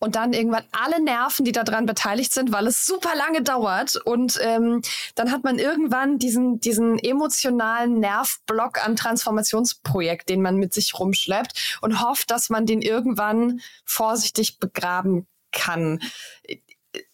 und 0.00 0.14
dann 0.14 0.32
irgendwann 0.32 0.64
alle 0.70 1.02
Nerven, 1.02 1.44
die 1.44 1.52
daran 1.52 1.86
beteiligt 1.86 2.32
sind, 2.32 2.52
weil 2.52 2.66
es 2.66 2.86
super 2.86 3.14
lange 3.16 3.42
dauert. 3.42 3.96
Und 3.96 4.38
ähm, 4.42 4.82
dann 5.14 5.32
hat 5.32 5.44
man 5.44 5.58
irgendwann 5.58 6.18
diesen, 6.18 6.60
diesen 6.60 6.98
emotionalen 6.98 7.98
Nervblock 7.98 8.84
an 8.84 8.96
Transformationsprojekt, 8.96 10.28
den 10.28 10.40
man 10.40 10.56
mit 10.56 10.72
sich 10.72 10.98
rumschleppt 10.98 11.78
und 11.80 12.00
hofft, 12.00 12.30
dass 12.30 12.48
man 12.48 12.66
den 12.66 12.80
irgendwann 12.80 13.60
vorsichtig 13.84 14.58
begraben 14.58 15.26
kann 15.50 16.00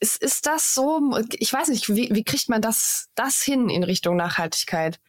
ist, 0.00 0.22
ist 0.22 0.46
das 0.46 0.74
so? 0.74 1.00
Ich 1.32 1.52
weiß 1.52 1.68
nicht, 1.68 1.88
wie, 1.88 2.10
wie 2.12 2.24
kriegt 2.24 2.48
man 2.48 2.62
das, 2.62 3.08
das 3.14 3.42
hin 3.42 3.68
in 3.68 3.82
Richtung 3.82 4.16
Nachhaltigkeit? 4.16 5.00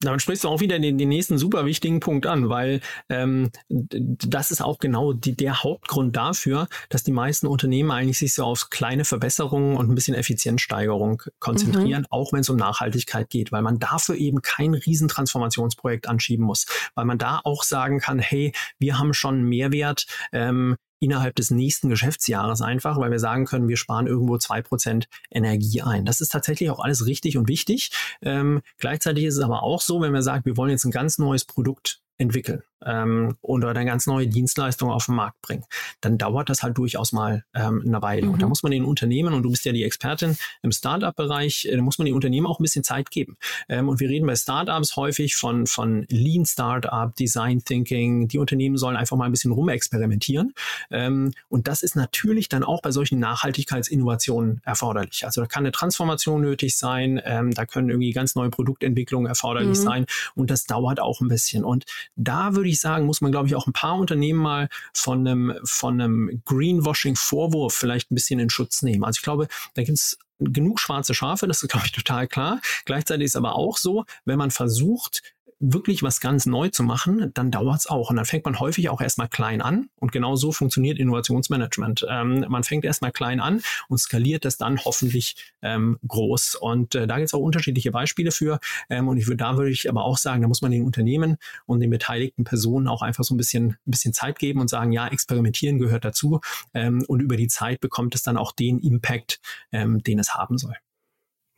Damit 0.00 0.22
sprichst 0.22 0.44
du 0.44 0.48
auch 0.48 0.60
wieder 0.60 0.78
den, 0.78 0.96
den 0.96 1.08
nächsten 1.08 1.38
super 1.38 1.66
wichtigen 1.66 1.98
Punkt 1.98 2.24
an, 2.26 2.48
weil 2.48 2.80
ähm, 3.08 3.50
das 3.68 4.52
ist 4.52 4.60
auch 4.60 4.78
genau 4.78 5.12
die, 5.12 5.34
der 5.34 5.64
Hauptgrund 5.64 6.14
dafür, 6.14 6.68
dass 6.88 7.02
die 7.02 7.10
meisten 7.10 7.48
Unternehmen 7.48 7.90
eigentlich 7.90 8.18
sich 8.18 8.34
so 8.34 8.44
auf 8.44 8.70
kleine 8.70 9.04
Verbesserungen 9.04 9.76
und 9.76 9.90
ein 9.90 9.96
bisschen 9.96 10.14
Effizienzsteigerung 10.14 11.22
konzentrieren, 11.40 12.02
mhm. 12.02 12.06
auch 12.10 12.32
wenn 12.32 12.40
es 12.40 12.48
um 12.48 12.56
Nachhaltigkeit 12.56 13.28
geht, 13.28 13.50
weil 13.50 13.62
man 13.62 13.80
dafür 13.80 14.14
eben 14.14 14.40
kein 14.40 14.74
Riesentransformationsprojekt 14.74 16.08
anschieben 16.08 16.46
muss, 16.46 16.66
weil 16.94 17.04
man 17.04 17.18
da 17.18 17.40
auch 17.42 17.64
sagen 17.64 17.98
kann, 17.98 18.20
hey, 18.20 18.52
wir 18.78 19.00
haben 19.00 19.12
schon 19.14 19.42
Mehrwert, 19.42 20.06
ähm, 20.32 20.76
innerhalb 21.00 21.34
des 21.36 21.50
nächsten 21.50 21.88
Geschäftsjahres 21.88 22.62
einfach, 22.62 22.98
weil 22.98 23.10
wir 23.10 23.18
sagen 23.18 23.44
können, 23.44 23.68
wir 23.68 23.76
sparen 23.76 24.06
irgendwo 24.06 24.38
zwei 24.38 24.62
Prozent 24.62 25.08
Energie 25.30 25.82
ein. 25.82 26.04
Das 26.04 26.20
ist 26.20 26.30
tatsächlich 26.30 26.70
auch 26.70 26.80
alles 26.80 27.06
richtig 27.06 27.36
und 27.36 27.48
wichtig. 27.48 27.90
Ähm, 28.22 28.62
gleichzeitig 28.78 29.24
ist 29.24 29.36
es 29.36 29.42
aber 29.42 29.62
auch 29.62 29.80
so, 29.80 30.00
wenn 30.00 30.12
wir 30.12 30.22
sagen, 30.22 30.44
wir 30.44 30.56
wollen 30.56 30.70
jetzt 30.70 30.84
ein 30.84 30.90
ganz 30.90 31.18
neues 31.18 31.44
Produkt 31.44 32.00
entwickeln 32.18 32.62
ähm, 32.84 33.36
oder 33.40 33.74
dann 33.74 33.86
ganz 33.86 34.06
neue 34.06 34.26
Dienstleistungen 34.26 34.92
auf 34.92 35.06
den 35.06 35.14
Markt 35.14 35.40
bringen, 35.42 35.64
dann 36.00 36.18
dauert 36.18 36.48
das 36.48 36.62
halt 36.62 36.78
durchaus 36.78 37.12
mal 37.12 37.44
ähm, 37.54 37.82
eine 37.86 38.02
Weile. 38.02 38.26
Mhm. 38.26 38.32
Und 38.32 38.42
da 38.42 38.46
mhm. 38.46 38.50
muss 38.50 38.62
man 38.62 38.72
den 38.72 38.84
Unternehmen, 38.84 39.34
und 39.34 39.42
du 39.42 39.50
bist 39.50 39.64
ja 39.64 39.72
die 39.72 39.84
Expertin 39.84 40.36
im 40.62 40.72
Startup-Bereich, 40.72 41.66
äh, 41.66 41.76
da 41.76 41.82
muss 41.82 41.98
man 41.98 42.06
den 42.06 42.14
Unternehmen 42.14 42.46
auch 42.46 42.60
ein 42.60 42.62
bisschen 42.62 42.84
Zeit 42.84 43.10
geben. 43.10 43.36
Ähm, 43.68 43.88
und 43.88 44.00
wir 44.00 44.08
reden 44.08 44.26
bei 44.26 44.36
Startups 44.36 44.96
häufig 44.96 45.36
von, 45.36 45.66
von 45.66 46.06
Lean 46.08 46.46
Startup, 46.46 47.14
Design 47.14 47.64
Thinking. 47.64 48.28
Die 48.28 48.38
Unternehmen 48.38 48.76
sollen 48.76 48.96
einfach 48.96 49.16
mal 49.16 49.26
ein 49.26 49.32
bisschen 49.32 49.52
rumexperimentieren. 49.52 50.54
Ähm, 50.90 51.32
und 51.48 51.68
das 51.68 51.82
ist 51.82 51.96
natürlich 51.96 52.48
dann 52.48 52.64
auch 52.64 52.82
bei 52.82 52.90
solchen 52.90 53.18
Nachhaltigkeitsinnovationen 53.18 54.60
erforderlich. 54.64 55.24
Also 55.24 55.40
da 55.40 55.46
kann 55.46 55.62
eine 55.62 55.72
Transformation 55.72 56.40
nötig 56.40 56.76
sein, 56.76 57.20
ähm, 57.24 57.52
da 57.52 57.66
können 57.66 57.90
irgendwie 57.90 58.12
ganz 58.12 58.34
neue 58.34 58.50
Produktentwicklungen 58.50 59.26
erforderlich 59.26 59.78
mhm. 59.78 59.82
sein 59.82 60.06
und 60.34 60.50
das 60.50 60.64
dauert 60.64 61.00
auch 61.00 61.20
ein 61.20 61.28
bisschen. 61.28 61.64
Und 61.64 61.84
da 62.16 62.54
würde 62.54 62.67
ich 62.70 62.80
sagen, 62.80 63.06
muss 63.06 63.20
man, 63.20 63.32
glaube 63.32 63.48
ich, 63.48 63.54
auch 63.54 63.66
ein 63.66 63.72
paar 63.72 63.96
Unternehmen 63.96 64.40
mal 64.40 64.68
von 64.92 65.26
einem, 65.26 65.54
von 65.64 66.00
einem 66.00 66.42
Greenwashing-Vorwurf 66.44 67.74
vielleicht 67.74 68.10
ein 68.10 68.14
bisschen 68.14 68.40
in 68.40 68.50
Schutz 68.50 68.82
nehmen. 68.82 69.04
Also 69.04 69.18
ich 69.18 69.22
glaube, 69.22 69.48
da 69.74 69.82
gibt 69.82 69.98
es 69.98 70.18
genug 70.38 70.80
schwarze 70.80 71.14
Schafe, 71.14 71.46
das 71.46 71.62
ist, 71.62 71.70
glaube 71.70 71.86
ich, 71.86 71.92
total 71.92 72.28
klar. 72.28 72.60
Gleichzeitig 72.84 73.26
ist 73.26 73.36
aber 73.36 73.56
auch 73.56 73.76
so, 73.76 74.04
wenn 74.24 74.38
man 74.38 74.50
versucht, 74.50 75.22
wirklich 75.60 76.02
was 76.02 76.20
ganz 76.20 76.46
neu 76.46 76.68
zu 76.68 76.82
machen, 76.82 77.32
dann 77.34 77.50
dauert 77.50 77.80
es 77.80 77.86
auch. 77.86 78.10
Und 78.10 78.16
dann 78.16 78.24
fängt 78.24 78.44
man 78.44 78.60
häufig 78.60 78.88
auch 78.90 79.00
erstmal 79.00 79.28
klein 79.28 79.60
an. 79.60 79.88
Und 79.96 80.12
genau 80.12 80.36
so 80.36 80.52
funktioniert 80.52 80.98
Innovationsmanagement. 80.98 82.06
Ähm, 82.08 82.44
man 82.48 82.62
fängt 82.62 82.84
erstmal 82.84 83.12
klein 83.12 83.40
an 83.40 83.62
und 83.88 83.98
skaliert 83.98 84.44
das 84.44 84.56
dann 84.56 84.78
hoffentlich 84.84 85.52
ähm, 85.62 85.98
groß. 86.06 86.54
Und 86.56 86.94
äh, 86.94 87.06
da 87.06 87.16
gibt 87.16 87.28
es 87.28 87.34
auch 87.34 87.40
unterschiedliche 87.40 87.90
Beispiele 87.90 88.30
für. 88.30 88.60
Ähm, 88.88 89.08
und 89.08 89.16
ich 89.16 89.26
würde 89.26 89.38
da 89.38 89.56
würde 89.56 89.70
ich 89.70 89.88
aber 89.88 90.04
auch 90.04 90.18
sagen, 90.18 90.42
da 90.42 90.48
muss 90.48 90.62
man 90.62 90.70
den 90.70 90.84
Unternehmen 90.84 91.36
und 91.66 91.80
den 91.80 91.90
beteiligten 91.90 92.44
Personen 92.44 92.86
auch 92.86 93.02
einfach 93.02 93.24
so 93.24 93.34
ein 93.34 93.38
bisschen, 93.38 93.70
ein 93.70 93.90
bisschen 93.90 94.12
Zeit 94.12 94.38
geben 94.38 94.60
und 94.60 94.68
sagen, 94.68 94.92
ja, 94.92 95.08
experimentieren 95.08 95.78
gehört 95.78 96.04
dazu. 96.04 96.40
Ähm, 96.74 97.04
und 97.08 97.20
über 97.20 97.36
die 97.36 97.48
Zeit 97.48 97.80
bekommt 97.80 98.14
es 98.14 98.22
dann 98.22 98.36
auch 98.36 98.52
den 98.52 98.78
Impact, 98.78 99.40
ähm, 99.72 100.02
den 100.02 100.18
es 100.18 100.34
haben 100.34 100.58
soll. 100.58 100.76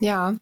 Ja, 0.00 0.36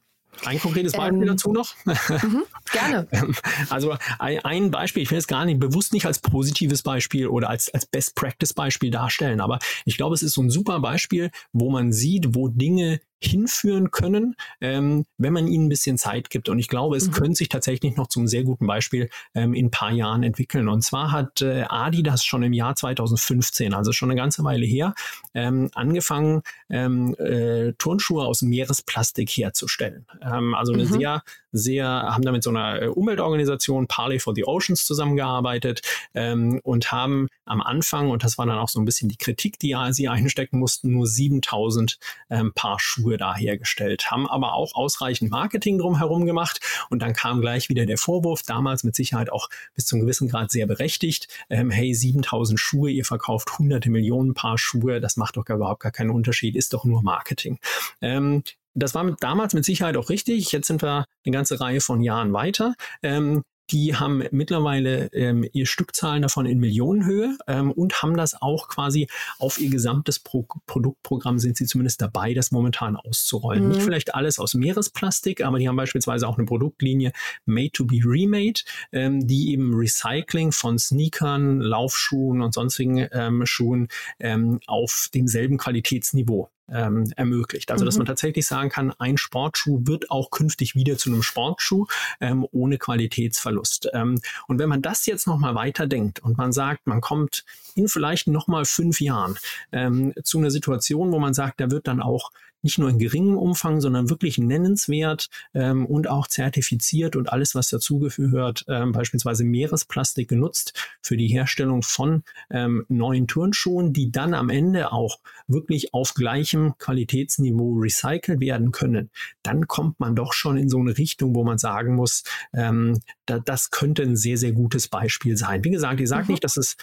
ein 0.44 0.58
konkretes 0.60 0.92
Beispiel 0.92 1.22
ähm, 1.22 1.26
dazu 1.26 1.52
noch? 1.52 1.74
Mhm, 1.84 2.44
gerne. 2.72 3.06
Ähm, 3.18 3.34
also 3.70 3.96
ein, 4.18 4.70
Beispiel, 4.70 5.02
ich 5.02 5.10
will 5.10 5.18
es 5.18 5.26
gar 5.26 5.44
nicht 5.44 5.58
bewusst 5.58 5.92
nicht 5.92 6.06
als 6.06 6.18
positives 6.18 6.82
Beispiel 6.82 7.26
oder 7.26 7.48
als, 7.48 7.72
als 7.72 7.86
Best 7.86 8.14
Practice 8.14 8.52
Beispiel 8.52 8.90
darstellen, 8.90 9.40
aber 9.40 9.58
ich 9.84 9.96
glaube, 9.96 10.14
es 10.14 10.22
ist 10.22 10.34
so 10.34 10.42
ein 10.42 10.50
super 10.50 10.80
Beispiel, 10.80 11.30
wo 11.52 11.70
man 11.70 11.92
sieht, 11.92 12.34
wo 12.34 12.48
Dinge 12.48 13.00
hinführen 13.20 13.90
können, 13.90 14.36
ähm, 14.60 15.04
wenn 15.16 15.32
man 15.32 15.48
ihnen 15.48 15.66
ein 15.66 15.68
bisschen 15.68 15.98
Zeit 15.98 16.30
gibt. 16.30 16.48
Und 16.48 16.58
ich 16.58 16.68
glaube, 16.68 16.96
es 16.96 17.08
mhm. 17.08 17.12
könnte 17.12 17.34
sich 17.34 17.48
tatsächlich 17.48 17.96
noch 17.96 18.06
zum 18.06 18.28
sehr 18.28 18.44
guten 18.44 18.66
Beispiel 18.66 19.10
ähm, 19.34 19.54
in 19.54 19.66
ein 19.66 19.70
paar 19.70 19.92
Jahren 19.92 20.22
entwickeln. 20.22 20.68
Und 20.68 20.82
zwar 20.82 21.10
hat 21.10 21.42
äh, 21.42 21.64
Adidas 21.68 22.24
schon 22.24 22.42
im 22.42 22.52
Jahr 22.52 22.76
2015, 22.76 23.74
also 23.74 23.92
schon 23.92 24.10
eine 24.10 24.20
ganze 24.20 24.44
Weile 24.44 24.66
her, 24.66 24.94
ähm, 25.34 25.68
angefangen, 25.74 26.42
ähm, 26.70 27.14
äh, 27.18 27.72
Turnschuhe 27.78 28.24
aus 28.24 28.42
Meeresplastik 28.42 29.30
herzustellen. 29.30 30.06
Ähm, 30.22 30.54
also 30.54 30.72
eine 30.72 30.84
mhm. 30.84 30.92
sehr, 30.92 31.22
sehr, 31.50 31.86
haben 31.86 32.22
damit 32.22 32.42
so 32.44 32.50
einer 32.50 32.82
äh, 32.82 32.86
Umweltorganisation 32.86 33.88
Parley 33.88 34.20
for 34.20 34.34
the 34.34 34.44
Oceans 34.44 34.84
zusammengearbeitet 34.84 35.82
ähm, 36.14 36.60
und 36.62 36.92
haben 36.92 37.28
am 37.46 37.60
Anfang, 37.62 38.10
und 38.10 38.22
das 38.22 38.38
war 38.38 38.46
dann 38.46 38.58
auch 38.58 38.68
so 38.68 38.78
ein 38.78 38.84
bisschen 38.84 39.08
die 39.08 39.16
Kritik, 39.16 39.58
die 39.58 39.76
sie 39.90 40.08
einstecken 40.08 40.58
mussten, 40.58 40.92
nur 40.92 41.06
7000 41.06 41.98
ähm, 42.30 42.52
Paar 42.54 42.78
Schuhe 42.78 43.07
Schuhe 43.08 43.16
da 43.16 43.34
hergestellt, 43.34 44.10
haben 44.10 44.26
aber 44.28 44.52
auch 44.54 44.74
ausreichend 44.74 45.30
Marketing 45.30 45.78
drumherum 45.78 46.26
gemacht 46.26 46.60
und 46.90 47.00
dann 47.00 47.14
kam 47.14 47.40
gleich 47.40 47.68
wieder 47.68 47.86
der 47.86 47.96
Vorwurf, 47.96 48.42
damals 48.42 48.84
mit 48.84 48.94
Sicherheit 48.94 49.32
auch 49.32 49.48
bis 49.74 49.86
zum 49.86 50.00
gewissen 50.00 50.28
Grad 50.28 50.50
sehr 50.50 50.66
berechtigt, 50.66 51.28
ähm, 51.48 51.70
hey, 51.70 51.94
7000 51.94 52.60
Schuhe, 52.60 52.90
ihr 52.90 53.04
verkauft 53.04 53.58
hunderte 53.58 53.90
Millionen 53.90 54.34
Paar 54.34 54.58
Schuhe, 54.58 55.00
das 55.00 55.16
macht 55.16 55.36
doch 55.36 55.48
überhaupt 55.48 55.80
gar 55.80 55.92
keinen 55.92 56.10
Unterschied, 56.10 56.54
ist 56.54 56.74
doch 56.74 56.84
nur 56.84 57.02
Marketing. 57.02 57.58
Ähm, 58.02 58.42
das 58.74 58.94
war 58.94 59.04
mit, 59.04 59.16
damals 59.20 59.54
mit 59.54 59.64
Sicherheit 59.64 59.96
auch 59.96 60.10
richtig. 60.10 60.52
Jetzt 60.52 60.68
sind 60.68 60.82
wir 60.82 61.06
eine 61.24 61.32
ganze 61.32 61.60
Reihe 61.60 61.80
von 61.80 62.00
Jahren 62.00 62.32
weiter. 62.32 62.74
Ähm, 63.02 63.42
die 63.70 63.94
haben 63.94 64.22
mittlerweile 64.30 65.06
ähm, 65.12 65.46
ihr 65.52 65.66
Stückzahlen 65.66 66.22
davon 66.22 66.46
in 66.46 66.58
Millionenhöhe 66.58 67.36
ähm, 67.46 67.70
und 67.70 68.02
haben 68.02 68.16
das 68.16 68.40
auch 68.40 68.68
quasi 68.68 69.08
auf 69.38 69.58
ihr 69.58 69.70
gesamtes 69.70 70.18
Pro 70.18 70.46
Produktprogramm 70.66 71.38
sind 71.38 71.56
sie 71.56 71.66
zumindest 71.66 72.00
dabei, 72.00 72.32
das 72.32 72.50
momentan 72.50 72.96
auszurollen. 72.96 73.64
Mhm. 73.64 73.68
Nicht 73.70 73.82
vielleicht 73.82 74.14
alles 74.14 74.38
aus 74.38 74.54
Meeresplastik, 74.54 75.44
aber 75.44 75.58
die 75.58 75.68
haben 75.68 75.76
beispielsweise 75.76 76.26
auch 76.26 76.38
eine 76.38 76.46
Produktlinie 76.46 77.12
Made 77.44 77.72
to 77.72 77.84
be 77.84 78.00
Remade, 78.04 78.60
ähm, 78.92 79.26
die 79.26 79.52
eben 79.52 79.74
Recycling 79.74 80.52
von 80.52 80.78
Sneakern, 80.78 81.60
Laufschuhen 81.60 82.40
und 82.40 82.54
sonstigen 82.54 83.08
ähm, 83.12 83.44
Schuhen 83.46 83.88
ähm, 84.20 84.60
auf 84.66 85.08
demselben 85.12 85.58
Qualitätsniveau 85.58 86.50
ähm, 86.72 87.12
ermöglicht. 87.16 87.70
Also, 87.70 87.84
dass 87.84 87.94
mhm. 87.94 88.00
man 88.00 88.06
tatsächlich 88.06 88.46
sagen 88.46 88.68
kann, 88.68 88.92
ein 88.98 89.18
Sportschuh 89.18 89.80
wird 89.84 90.10
auch 90.10 90.30
künftig 90.30 90.74
wieder 90.74 90.96
zu 90.96 91.10
einem 91.10 91.22
Sportschuh 91.22 91.86
ähm, 92.20 92.46
ohne 92.52 92.78
Qualitätsverlust. 92.78 93.88
Ähm, 93.92 94.20
und 94.46 94.58
wenn 94.58 94.68
man 94.68 94.82
das 94.82 95.06
jetzt 95.06 95.26
nochmal 95.26 95.54
weiterdenkt 95.54 96.20
und 96.20 96.38
man 96.38 96.52
sagt, 96.52 96.86
man 96.86 97.00
kommt 97.00 97.44
in 97.74 97.88
vielleicht 97.88 98.26
nochmal 98.26 98.64
fünf 98.64 99.00
Jahren 99.00 99.38
ähm, 99.72 100.12
zu 100.22 100.38
einer 100.38 100.50
Situation, 100.50 101.12
wo 101.12 101.18
man 101.18 101.34
sagt, 101.34 101.60
da 101.60 101.70
wird 101.70 101.86
dann 101.86 102.00
auch 102.00 102.30
nicht 102.62 102.78
nur 102.78 102.90
in 102.90 102.98
geringem 102.98 103.36
Umfang, 103.36 103.80
sondern 103.80 104.10
wirklich 104.10 104.38
nennenswert 104.38 105.28
ähm, 105.54 105.86
und 105.86 106.08
auch 106.08 106.26
zertifiziert 106.26 107.16
und 107.16 107.32
alles, 107.32 107.54
was 107.54 107.68
dazugehört, 107.68 108.64
ähm, 108.68 108.92
beispielsweise 108.92 109.44
Meeresplastik 109.44 110.28
genutzt 110.28 110.72
für 111.00 111.16
die 111.16 111.28
Herstellung 111.28 111.82
von 111.82 112.22
ähm, 112.50 112.84
neuen 112.88 113.26
Turnschuhen, 113.26 113.92
die 113.92 114.10
dann 114.10 114.34
am 114.34 114.50
Ende 114.50 114.92
auch 114.92 115.18
wirklich 115.46 115.94
auf 115.94 116.14
gleichem 116.14 116.76
Qualitätsniveau 116.78 117.78
recycelt 117.78 118.40
werden 118.40 118.72
können, 118.72 119.10
dann 119.42 119.66
kommt 119.66 120.00
man 120.00 120.14
doch 120.14 120.32
schon 120.32 120.56
in 120.56 120.68
so 120.68 120.78
eine 120.78 120.96
Richtung, 120.98 121.34
wo 121.34 121.44
man 121.44 121.58
sagen 121.58 121.94
muss, 121.94 122.24
ähm, 122.52 123.00
da, 123.26 123.38
das 123.38 123.70
könnte 123.70 124.02
ein 124.02 124.16
sehr, 124.16 124.36
sehr 124.36 124.52
gutes 124.52 124.88
Beispiel 124.88 125.36
sein. 125.36 125.64
Wie 125.64 125.70
gesagt, 125.70 126.00
ich 126.00 126.08
sage 126.08 126.24
mhm. 126.24 126.32
nicht, 126.32 126.44
dass 126.44 126.56
es 126.56 126.76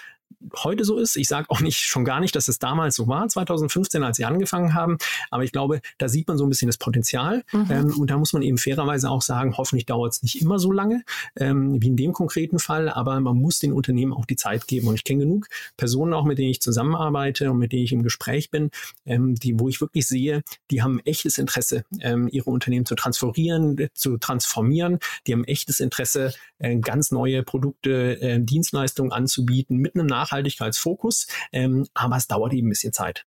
heute 0.63 0.83
so 0.83 0.97
ist. 0.97 1.15
Ich 1.15 1.27
sage 1.27 1.49
auch 1.49 1.61
nicht 1.61 1.79
schon 1.79 2.05
gar 2.05 2.19
nicht, 2.19 2.35
dass 2.35 2.47
es 2.47 2.59
damals 2.59 2.95
so 2.95 3.07
war, 3.07 3.27
2015, 3.27 4.03
als 4.03 4.17
sie 4.17 4.25
angefangen 4.25 4.73
haben. 4.73 4.97
Aber 5.31 5.43
ich 5.43 5.51
glaube, 5.51 5.81
da 5.97 6.07
sieht 6.07 6.27
man 6.27 6.38
so 6.38 6.45
ein 6.45 6.49
bisschen 6.49 6.67
das 6.67 6.77
Potenzial. 6.77 7.43
Mhm. 7.51 7.67
Ähm, 7.69 7.97
und 7.97 8.09
da 8.09 8.17
muss 8.17 8.33
man 8.33 8.41
eben 8.41 8.57
fairerweise 8.57 9.09
auch 9.09 9.21
sagen, 9.21 9.57
hoffentlich 9.57 9.85
dauert 9.85 10.13
es 10.13 10.23
nicht 10.23 10.41
immer 10.41 10.59
so 10.59 10.71
lange 10.71 11.03
ähm, 11.35 11.81
wie 11.81 11.88
in 11.88 11.97
dem 11.97 12.13
konkreten 12.13 12.59
Fall. 12.59 12.89
Aber 12.89 13.19
man 13.19 13.38
muss 13.38 13.59
den 13.59 13.73
Unternehmen 13.73 14.13
auch 14.13 14.25
die 14.25 14.35
Zeit 14.35 14.67
geben. 14.67 14.88
Und 14.88 14.95
ich 14.95 15.03
kenne 15.03 15.21
genug 15.21 15.47
Personen 15.77 16.13
auch, 16.13 16.25
mit 16.25 16.38
denen 16.38 16.51
ich 16.51 16.61
zusammenarbeite 16.61 17.51
und 17.51 17.57
mit 17.57 17.71
denen 17.71 17.83
ich 17.83 17.91
im 17.91 18.03
Gespräch 18.03 18.51
bin, 18.51 18.71
ähm, 19.05 19.35
die, 19.35 19.59
wo 19.59 19.69
ich 19.69 19.81
wirklich 19.81 20.07
sehe, 20.07 20.43
die 20.71 20.81
haben 20.81 20.99
echtes 21.01 21.38
Interesse, 21.38 21.85
ähm, 22.01 22.27
ihre 22.31 22.49
Unternehmen 22.49 22.85
zu 22.85 22.95
transferieren, 22.95 23.89
zu 23.93 24.17
transformieren. 24.17 24.99
Die 25.27 25.33
haben 25.33 25.43
echtes 25.43 25.79
Interesse, 25.79 26.33
äh, 26.59 26.77
ganz 26.77 27.11
neue 27.11 27.43
Produkte, 27.43 28.21
äh, 28.21 28.39
Dienstleistungen 28.39 29.11
anzubieten 29.11 29.77
mit 29.77 29.95
einem 29.95 30.05
Nachhaltigkeitsfokus, 30.15 31.28
ähm, 31.51 31.88
aber 31.93 32.17
es 32.17 32.28
dauert 32.28 32.54
eben 32.54 32.67
ein 32.67 32.69
bisschen 32.69 32.93
Zeit. 32.93 33.25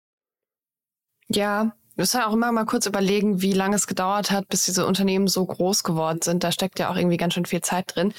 Ja, 1.29 1.75
wir 1.97 2.03
müssen 2.03 2.21
auch 2.21 2.33
immer 2.33 2.51
mal 2.51 2.65
kurz 2.65 2.85
überlegen, 2.85 3.41
wie 3.41 3.53
lange 3.53 3.75
es 3.75 3.87
gedauert 3.87 4.29
hat, 4.29 4.47
bis 4.49 4.65
diese 4.65 4.85
Unternehmen 4.85 5.27
so 5.27 5.43
groß 5.43 5.81
geworden 5.81 6.19
sind. 6.21 6.43
Da 6.43 6.51
steckt 6.51 6.77
ja 6.77 6.91
auch 6.91 6.95
irgendwie 6.95 7.17
ganz 7.17 7.33
schön 7.33 7.47
viel 7.47 7.61
Zeit 7.61 7.95
drin. 7.95 8.13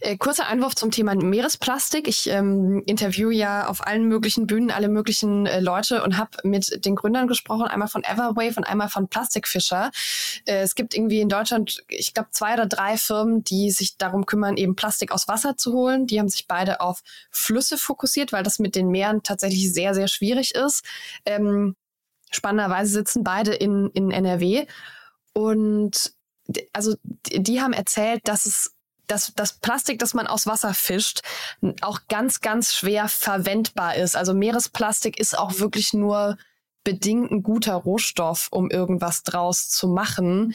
Äh, 0.00 0.16
kurzer 0.16 0.46
Einwurf 0.46 0.74
zum 0.74 0.90
Thema 0.90 1.14
Meeresplastik. 1.14 2.08
Ich 2.08 2.30
ähm, 2.30 2.82
interview 2.86 3.28
ja 3.28 3.68
auf 3.68 3.86
allen 3.86 4.08
möglichen 4.08 4.46
Bühnen 4.46 4.70
alle 4.70 4.88
möglichen 4.88 5.44
äh, 5.44 5.60
Leute 5.60 6.02
und 6.04 6.16
habe 6.16 6.30
mit 6.42 6.86
den 6.86 6.96
Gründern 6.96 7.28
gesprochen, 7.28 7.66
einmal 7.66 7.88
von 7.88 8.02
Everwave 8.02 8.56
und 8.56 8.64
einmal 8.64 8.88
von 8.88 9.08
Plastikfischer. 9.08 9.90
Äh, 10.46 10.62
es 10.62 10.74
gibt 10.74 10.94
irgendwie 10.94 11.20
in 11.20 11.28
Deutschland, 11.28 11.84
ich 11.88 12.14
glaube, 12.14 12.30
zwei 12.32 12.54
oder 12.54 12.64
drei 12.64 12.96
Firmen, 12.96 13.44
die 13.44 13.70
sich 13.70 13.98
darum 13.98 14.24
kümmern, 14.24 14.56
eben 14.56 14.74
Plastik 14.74 15.12
aus 15.12 15.28
Wasser 15.28 15.58
zu 15.58 15.74
holen. 15.74 16.06
Die 16.06 16.18
haben 16.18 16.30
sich 16.30 16.46
beide 16.46 16.80
auf 16.80 17.02
Flüsse 17.30 17.76
fokussiert, 17.76 18.32
weil 18.32 18.42
das 18.42 18.58
mit 18.58 18.74
den 18.74 18.88
Meeren 18.88 19.22
tatsächlich 19.22 19.70
sehr, 19.70 19.92
sehr 19.92 20.08
schwierig 20.08 20.54
ist. 20.54 20.82
Ähm, 21.26 21.76
Spannenderweise 22.30 22.92
sitzen 22.92 23.24
beide 23.24 23.54
in, 23.54 23.90
in 23.90 24.10
NRW. 24.10 24.66
Und 25.32 26.12
also 26.72 26.94
die 27.26 27.60
haben 27.60 27.72
erzählt, 27.72 28.22
dass 28.24 28.46
es 28.46 28.74
dass 29.08 29.32
das 29.34 29.54
Plastik, 29.54 29.98
das 29.98 30.14
man 30.14 30.26
aus 30.26 30.46
Wasser 30.46 30.74
fischt, 30.74 31.22
auch 31.80 32.00
ganz, 32.08 32.40
ganz 32.42 32.74
schwer 32.74 33.08
verwendbar 33.08 33.96
ist. 33.96 34.16
Also 34.16 34.34
Meeresplastik 34.34 35.18
ist 35.18 35.36
auch 35.36 35.58
wirklich 35.58 35.94
nur 35.94 36.36
bedingt 36.84 37.30
ein 37.30 37.42
guter 37.42 37.74
Rohstoff, 37.74 38.48
um 38.50 38.70
irgendwas 38.70 39.22
draus 39.22 39.70
zu 39.70 39.88
machen, 39.88 40.54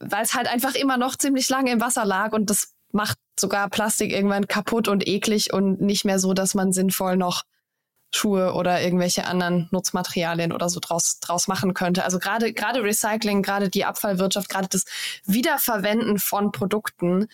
weil 0.00 0.24
es 0.24 0.34
halt 0.34 0.48
einfach 0.48 0.74
immer 0.74 0.96
noch 0.96 1.16
ziemlich 1.16 1.48
lange 1.48 1.70
im 1.70 1.80
Wasser 1.80 2.04
lag 2.04 2.32
und 2.32 2.50
das 2.50 2.74
macht 2.92 3.18
sogar 3.38 3.68
Plastik 3.68 4.10
irgendwann 4.12 4.48
kaputt 4.48 4.88
und 4.88 5.06
eklig 5.06 5.52
und 5.52 5.80
nicht 5.80 6.04
mehr 6.04 6.18
so, 6.18 6.32
dass 6.32 6.54
man 6.54 6.72
sinnvoll 6.72 7.16
noch 7.16 7.44
Schuhe 8.10 8.54
oder 8.54 8.80
irgendwelche 8.80 9.26
anderen 9.26 9.68
Nutzmaterialien 9.70 10.52
oder 10.52 10.68
so 10.68 10.80
draus, 10.80 11.20
draus 11.20 11.46
machen 11.46 11.74
könnte. 11.74 12.04
Also 12.04 12.18
gerade, 12.18 12.52
gerade 12.52 12.82
Recycling, 12.82 13.42
gerade 13.42 13.68
die 13.68 13.84
Abfallwirtschaft, 13.84 14.48
gerade 14.48 14.68
das 14.68 14.84
Wiederverwenden 15.24 16.18
von 16.18 16.50
Produkten 16.50 17.28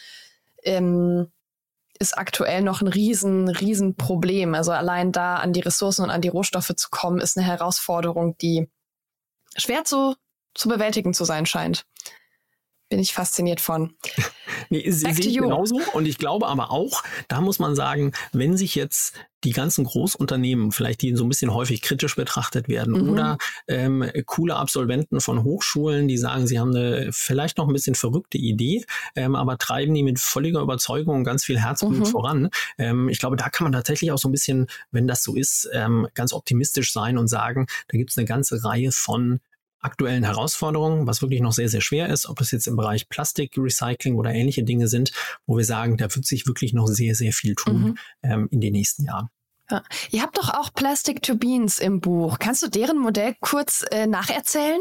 ähm, 0.65 1.31
ist 1.99 2.19
aktuell 2.19 2.63
noch 2.63 2.81
ein 2.81 2.89
riesen, 2.89 3.49
riesen 3.49 3.97
Problem. 3.97 4.55
Also 4.55 4.73
allein 4.73 5.13
da 5.13 5.37
an 5.37 5.53
die 5.53 5.61
Ressourcen 5.61 6.03
und 6.03 6.11
an 6.11 6.23
die 6.23 6.29
Rohstoffe 6.29 6.73
zu 6.77 6.89
kommen, 6.91 7.21
ist 7.21 7.37
eine 7.37 7.47
Herausforderung, 7.47 8.37
die 8.39 8.69
schwer 9.57 9.85
zu, 9.85 10.17
zu 10.55 10.69
bewältigen 10.69 11.15
zu 11.15 11.25
sein 11.25 11.47
scheint. 11.47 11.87
Bin 12.95 13.01
ich 13.01 13.13
fasziniert 13.13 13.61
von. 13.61 13.95
Nee, 14.71 14.89
sie 14.91 15.13
sehen 15.13 15.43
genauso. 15.43 15.81
Und 15.93 16.07
ich 16.07 16.17
glaube 16.17 16.47
aber 16.47 16.71
auch, 16.71 17.03
da 17.29 17.41
muss 17.41 17.59
man 17.59 17.75
sagen, 17.75 18.13
wenn 18.33 18.57
sich 18.57 18.77
jetzt 18.77 19.15
die 19.43 19.51
ganzen 19.51 19.85
Großunternehmen, 19.85 20.71
vielleicht 20.71 21.03
die 21.03 21.15
so 21.17 21.25
ein 21.25 21.29
bisschen 21.29 21.53
häufig 21.53 21.83
kritisch 21.83 22.15
betrachtet 22.15 22.69
werden, 22.69 23.03
mhm. 23.03 23.09
oder 23.11 23.39
ähm, 23.67 24.09
coole 24.27 24.55
Absolventen 24.55 25.21
von 25.21 25.43
Hochschulen, 25.43 26.07
die 26.07 26.17
sagen, 26.17 26.47
sie 26.47 26.61
haben 26.61 26.71
eine 26.71 27.09
vielleicht 27.11 27.59
noch 27.59 27.67
ein 27.67 27.73
bisschen 27.73 27.97
verrückte 27.97 28.39
Idee, 28.39 28.85
ähm, 29.17 29.35
aber 29.35 29.59
treiben 29.59 29.93
die 29.93 30.05
mit 30.05 30.21
völliger 30.21 30.61
Überzeugung 30.61 31.17
und 31.17 31.25
ganz 31.25 31.45
viel 31.45 31.59
Herzblut 31.59 31.99
mhm. 31.99 32.07
voran. 32.07 32.51
Ähm, 32.79 33.09
ich 33.09 33.19
glaube, 33.19 33.37
da 33.37 33.51
kann 33.51 33.65
man 33.65 33.73
tatsächlich 33.73 34.13
auch 34.13 34.19
so 34.19 34.29
ein 34.29 34.33
bisschen, 34.33 34.69
wenn 34.93 35.09
das 35.09 35.25
so 35.25 35.35
ist, 35.35 35.69
ähm, 35.73 36.07
ganz 36.15 36.33
optimistisch 36.33 36.93
sein 36.93 37.19
und 37.19 37.27
sagen, 37.27 37.67
da 37.89 37.99
gibt 37.99 38.11
es 38.11 38.19
eine 38.19 38.27
ganze 38.27 38.65
Reihe 38.65 38.93
von 38.93 39.41
aktuellen 39.85 40.25
Herausforderungen, 40.25 41.07
was 41.07 41.23
wirklich 41.23 41.41
noch 41.41 41.53
sehr, 41.53 41.69
sehr 41.69 41.81
schwer 41.81 42.09
ist, 42.09 42.27
ob 42.27 42.41
es 42.41 42.51
jetzt 42.51 42.67
im 42.67 42.77
Bereich 42.77 43.09
Plastikrecycling 43.09 44.17
oder 44.17 44.33
ähnliche 44.33 44.65
Dinge 44.65 44.89
sind, 44.89 45.13
wo 45.47 45.57
wir 45.57 45.65
sagen, 45.65 45.97
da 45.97 46.15
wird 46.15 46.25
sich 46.25 46.47
wirklich 46.47 46.73
noch 46.73 46.87
sehr, 46.87 47.15
sehr 47.15 47.33
viel 47.33 47.55
tun 47.55 47.83
mhm. 47.83 47.99
ähm, 48.23 48.49
in 48.51 48.61
den 48.61 48.73
nächsten 48.73 49.05
Jahren. 49.05 49.29
Ja. 49.71 49.83
Ihr 50.11 50.21
habt 50.21 50.37
doch 50.37 50.51
auch 50.51 50.75
Plastic 50.75 51.23
to 51.23 51.37
Beans 51.37 51.79
im 51.79 52.01
Buch. 52.01 52.39
Kannst 52.39 52.63
du 52.63 52.69
deren 52.69 52.99
Modell 52.99 53.35
kurz 53.41 53.85
äh, 53.91 54.07
nacherzählen? 54.07 54.79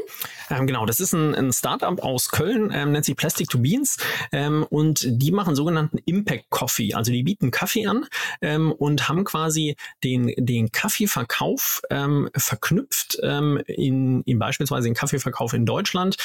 Ähm, 0.49 0.67
genau, 0.67 0.85
das 0.85 0.99
ist 0.99 1.13
ein, 1.13 1.33
ein 1.33 1.53
Startup 1.53 2.03
aus 2.03 2.29
Köln, 2.29 2.69
ähm, 2.73 2.91
nennt 2.91 3.05
sich 3.05 3.15
Plastic 3.15 3.47
to 3.47 3.59
Beans 3.59 3.97
ähm, 4.33 4.65
und 4.69 5.05
die 5.07 5.31
machen 5.31 5.55
sogenannten 5.55 5.99
Impact 5.99 6.49
Coffee. 6.49 6.93
Also 6.93 7.13
die 7.13 7.23
bieten 7.23 7.49
Kaffee 7.49 7.87
an 7.87 8.05
ähm, 8.41 8.73
und 8.73 9.07
haben 9.07 9.23
quasi 9.23 9.77
den, 10.03 10.33
den 10.37 10.71
Kaffeeverkauf 10.73 11.81
ähm, 11.89 12.29
verknüpft 12.35 13.19
ähm, 13.23 13.61
in, 13.65 14.21
in 14.23 14.37
beispielsweise 14.37 14.89
den 14.89 14.95
Kaffeeverkauf 14.95 15.53
in 15.53 15.65
Deutschland 15.65 16.17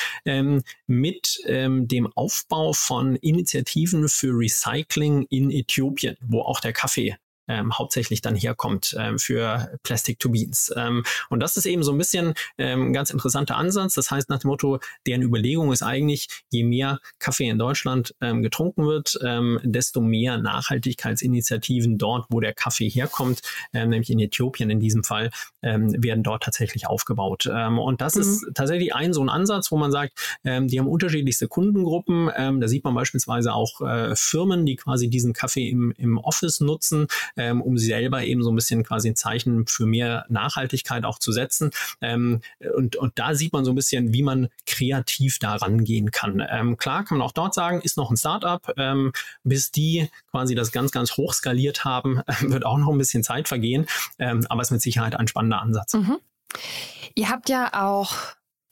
mit 0.86 1.40
dem 1.46 2.12
Aufbau 2.14 2.72
von 2.72 3.16
Initiativen 3.16 4.08
für 4.08 4.32
Recycling 4.32 5.26
in 5.30 5.50
Äthiopien, 5.50 6.16
wo 6.20 6.40
auch 6.40 6.60
der 6.60 6.72
Kaffee 6.72 7.16
ähm, 7.48 7.76
hauptsächlich 7.76 8.20
dann 8.20 8.36
herkommt 8.36 8.96
ähm, 8.98 9.18
für 9.18 9.78
Plastic 9.82 10.18
to 10.18 10.30
Beans. 10.30 10.72
Ähm, 10.76 11.04
und 11.30 11.40
das 11.40 11.56
ist 11.56 11.66
eben 11.66 11.82
so 11.82 11.92
ein 11.92 11.98
bisschen 11.98 12.34
ähm, 12.58 12.88
ein 12.88 12.92
ganz 12.92 13.10
interessanter 13.10 13.56
Ansatz. 13.56 13.94
Das 13.94 14.10
heißt 14.10 14.28
nach 14.28 14.38
dem 14.38 14.48
Motto, 14.48 14.78
deren 15.06 15.22
Überlegung 15.22 15.72
ist 15.72 15.82
eigentlich, 15.82 16.28
je 16.50 16.64
mehr 16.64 17.00
Kaffee 17.18 17.48
in 17.48 17.58
Deutschland 17.58 18.14
ähm, 18.20 18.42
getrunken 18.42 18.86
wird, 18.86 19.18
ähm, 19.24 19.58
desto 19.62 20.00
mehr 20.00 20.38
Nachhaltigkeitsinitiativen 20.38 21.98
dort, 21.98 22.26
wo 22.30 22.40
der 22.40 22.54
Kaffee 22.54 22.88
herkommt, 22.88 23.42
ähm, 23.72 23.90
nämlich 23.90 24.10
in 24.10 24.20
Äthiopien 24.20 24.70
in 24.70 24.80
diesem 24.80 25.04
Fall, 25.04 25.30
ähm, 25.62 25.94
werden 26.02 26.22
dort 26.22 26.42
tatsächlich 26.42 26.86
aufgebaut. 26.86 27.48
Ähm, 27.52 27.78
und 27.78 28.00
das 28.00 28.14
mhm. 28.14 28.20
ist 28.22 28.46
tatsächlich 28.54 28.94
ein 28.94 29.12
so 29.12 29.22
ein 29.22 29.28
Ansatz, 29.28 29.72
wo 29.72 29.76
man 29.76 29.90
sagt, 29.90 30.12
ähm, 30.44 30.68
die 30.68 30.78
haben 30.78 30.88
unterschiedlichste 30.88 31.48
Kundengruppen. 31.48 32.30
Ähm, 32.36 32.60
da 32.60 32.68
sieht 32.68 32.84
man 32.84 32.94
beispielsweise 32.94 33.52
auch 33.54 33.80
äh, 33.80 34.14
Firmen, 34.14 34.66
die 34.66 34.76
quasi 34.76 35.08
diesen 35.08 35.32
Kaffee 35.32 35.68
im, 35.68 35.92
im 35.96 36.18
Office 36.18 36.60
nutzen, 36.60 37.06
ähm, 37.38 37.62
um 37.62 37.78
selber 37.78 38.24
eben 38.24 38.42
so 38.42 38.50
ein 38.50 38.56
bisschen 38.56 38.84
quasi 38.84 39.08
ein 39.08 39.16
Zeichen 39.16 39.66
für 39.66 39.86
mehr 39.86 40.26
Nachhaltigkeit 40.28 41.04
auch 41.04 41.18
zu 41.18 41.32
setzen. 41.32 41.70
Ähm, 42.00 42.42
und, 42.76 42.96
und 42.96 43.18
da 43.18 43.34
sieht 43.34 43.52
man 43.52 43.64
so 43.64 43.72
ein 43.72 43.76
bisschen, 43.76 44.12
wie 44.12 44.22
man 44.22 44.48
kreativ 44.66 45.38
da 45.38 45.56
rangehen 45.56 46.10
kann. 46.10 46.44
Ähm, 46.50 46.76
klar 46.76 47.04
kann 47.04 47.18
man 47.18 47.26
auch 47.26 47.32
dort 47.32 47.54
sagen, 47.54 47.80
ist 47.80 47.96
noch 47.96 48.10
ein 48.10 48.16
Startup. 48.16 48.62
Ähm, 48.76 49.12
bis 49.44 49.70
die 49.70 50.10
quasi 50.30 50.54
das 50.54 50.72
ganz, 50.72 50.90
ganz 50.92 51.16
hoch 51.16 51.32
skaliert 51.32 51.84
haben, 51.84 52.22
wird 52.40 52.66
auch 52.66 52.78
noch 52.78 52.88
ein 52.88 52.98
bisschen 52.98 53.22
Zeit 53.22 53.48
vergehen. 53.48 53.86
Ähm, 54.18 54.44
aber 54.48 54.62
ist 54.62 54.70
mit 54.70 54.82
Sicherheit 54.82 55.16
ein 55.16 55.28
spannender 55.28 55.62
Ansatz. 55.62 55.94
Mhm. 55.94 56.18
Ihr 57.14 57.30
habt 57.30 57.48
ja 57.48 57.70
auch 57.72 58.14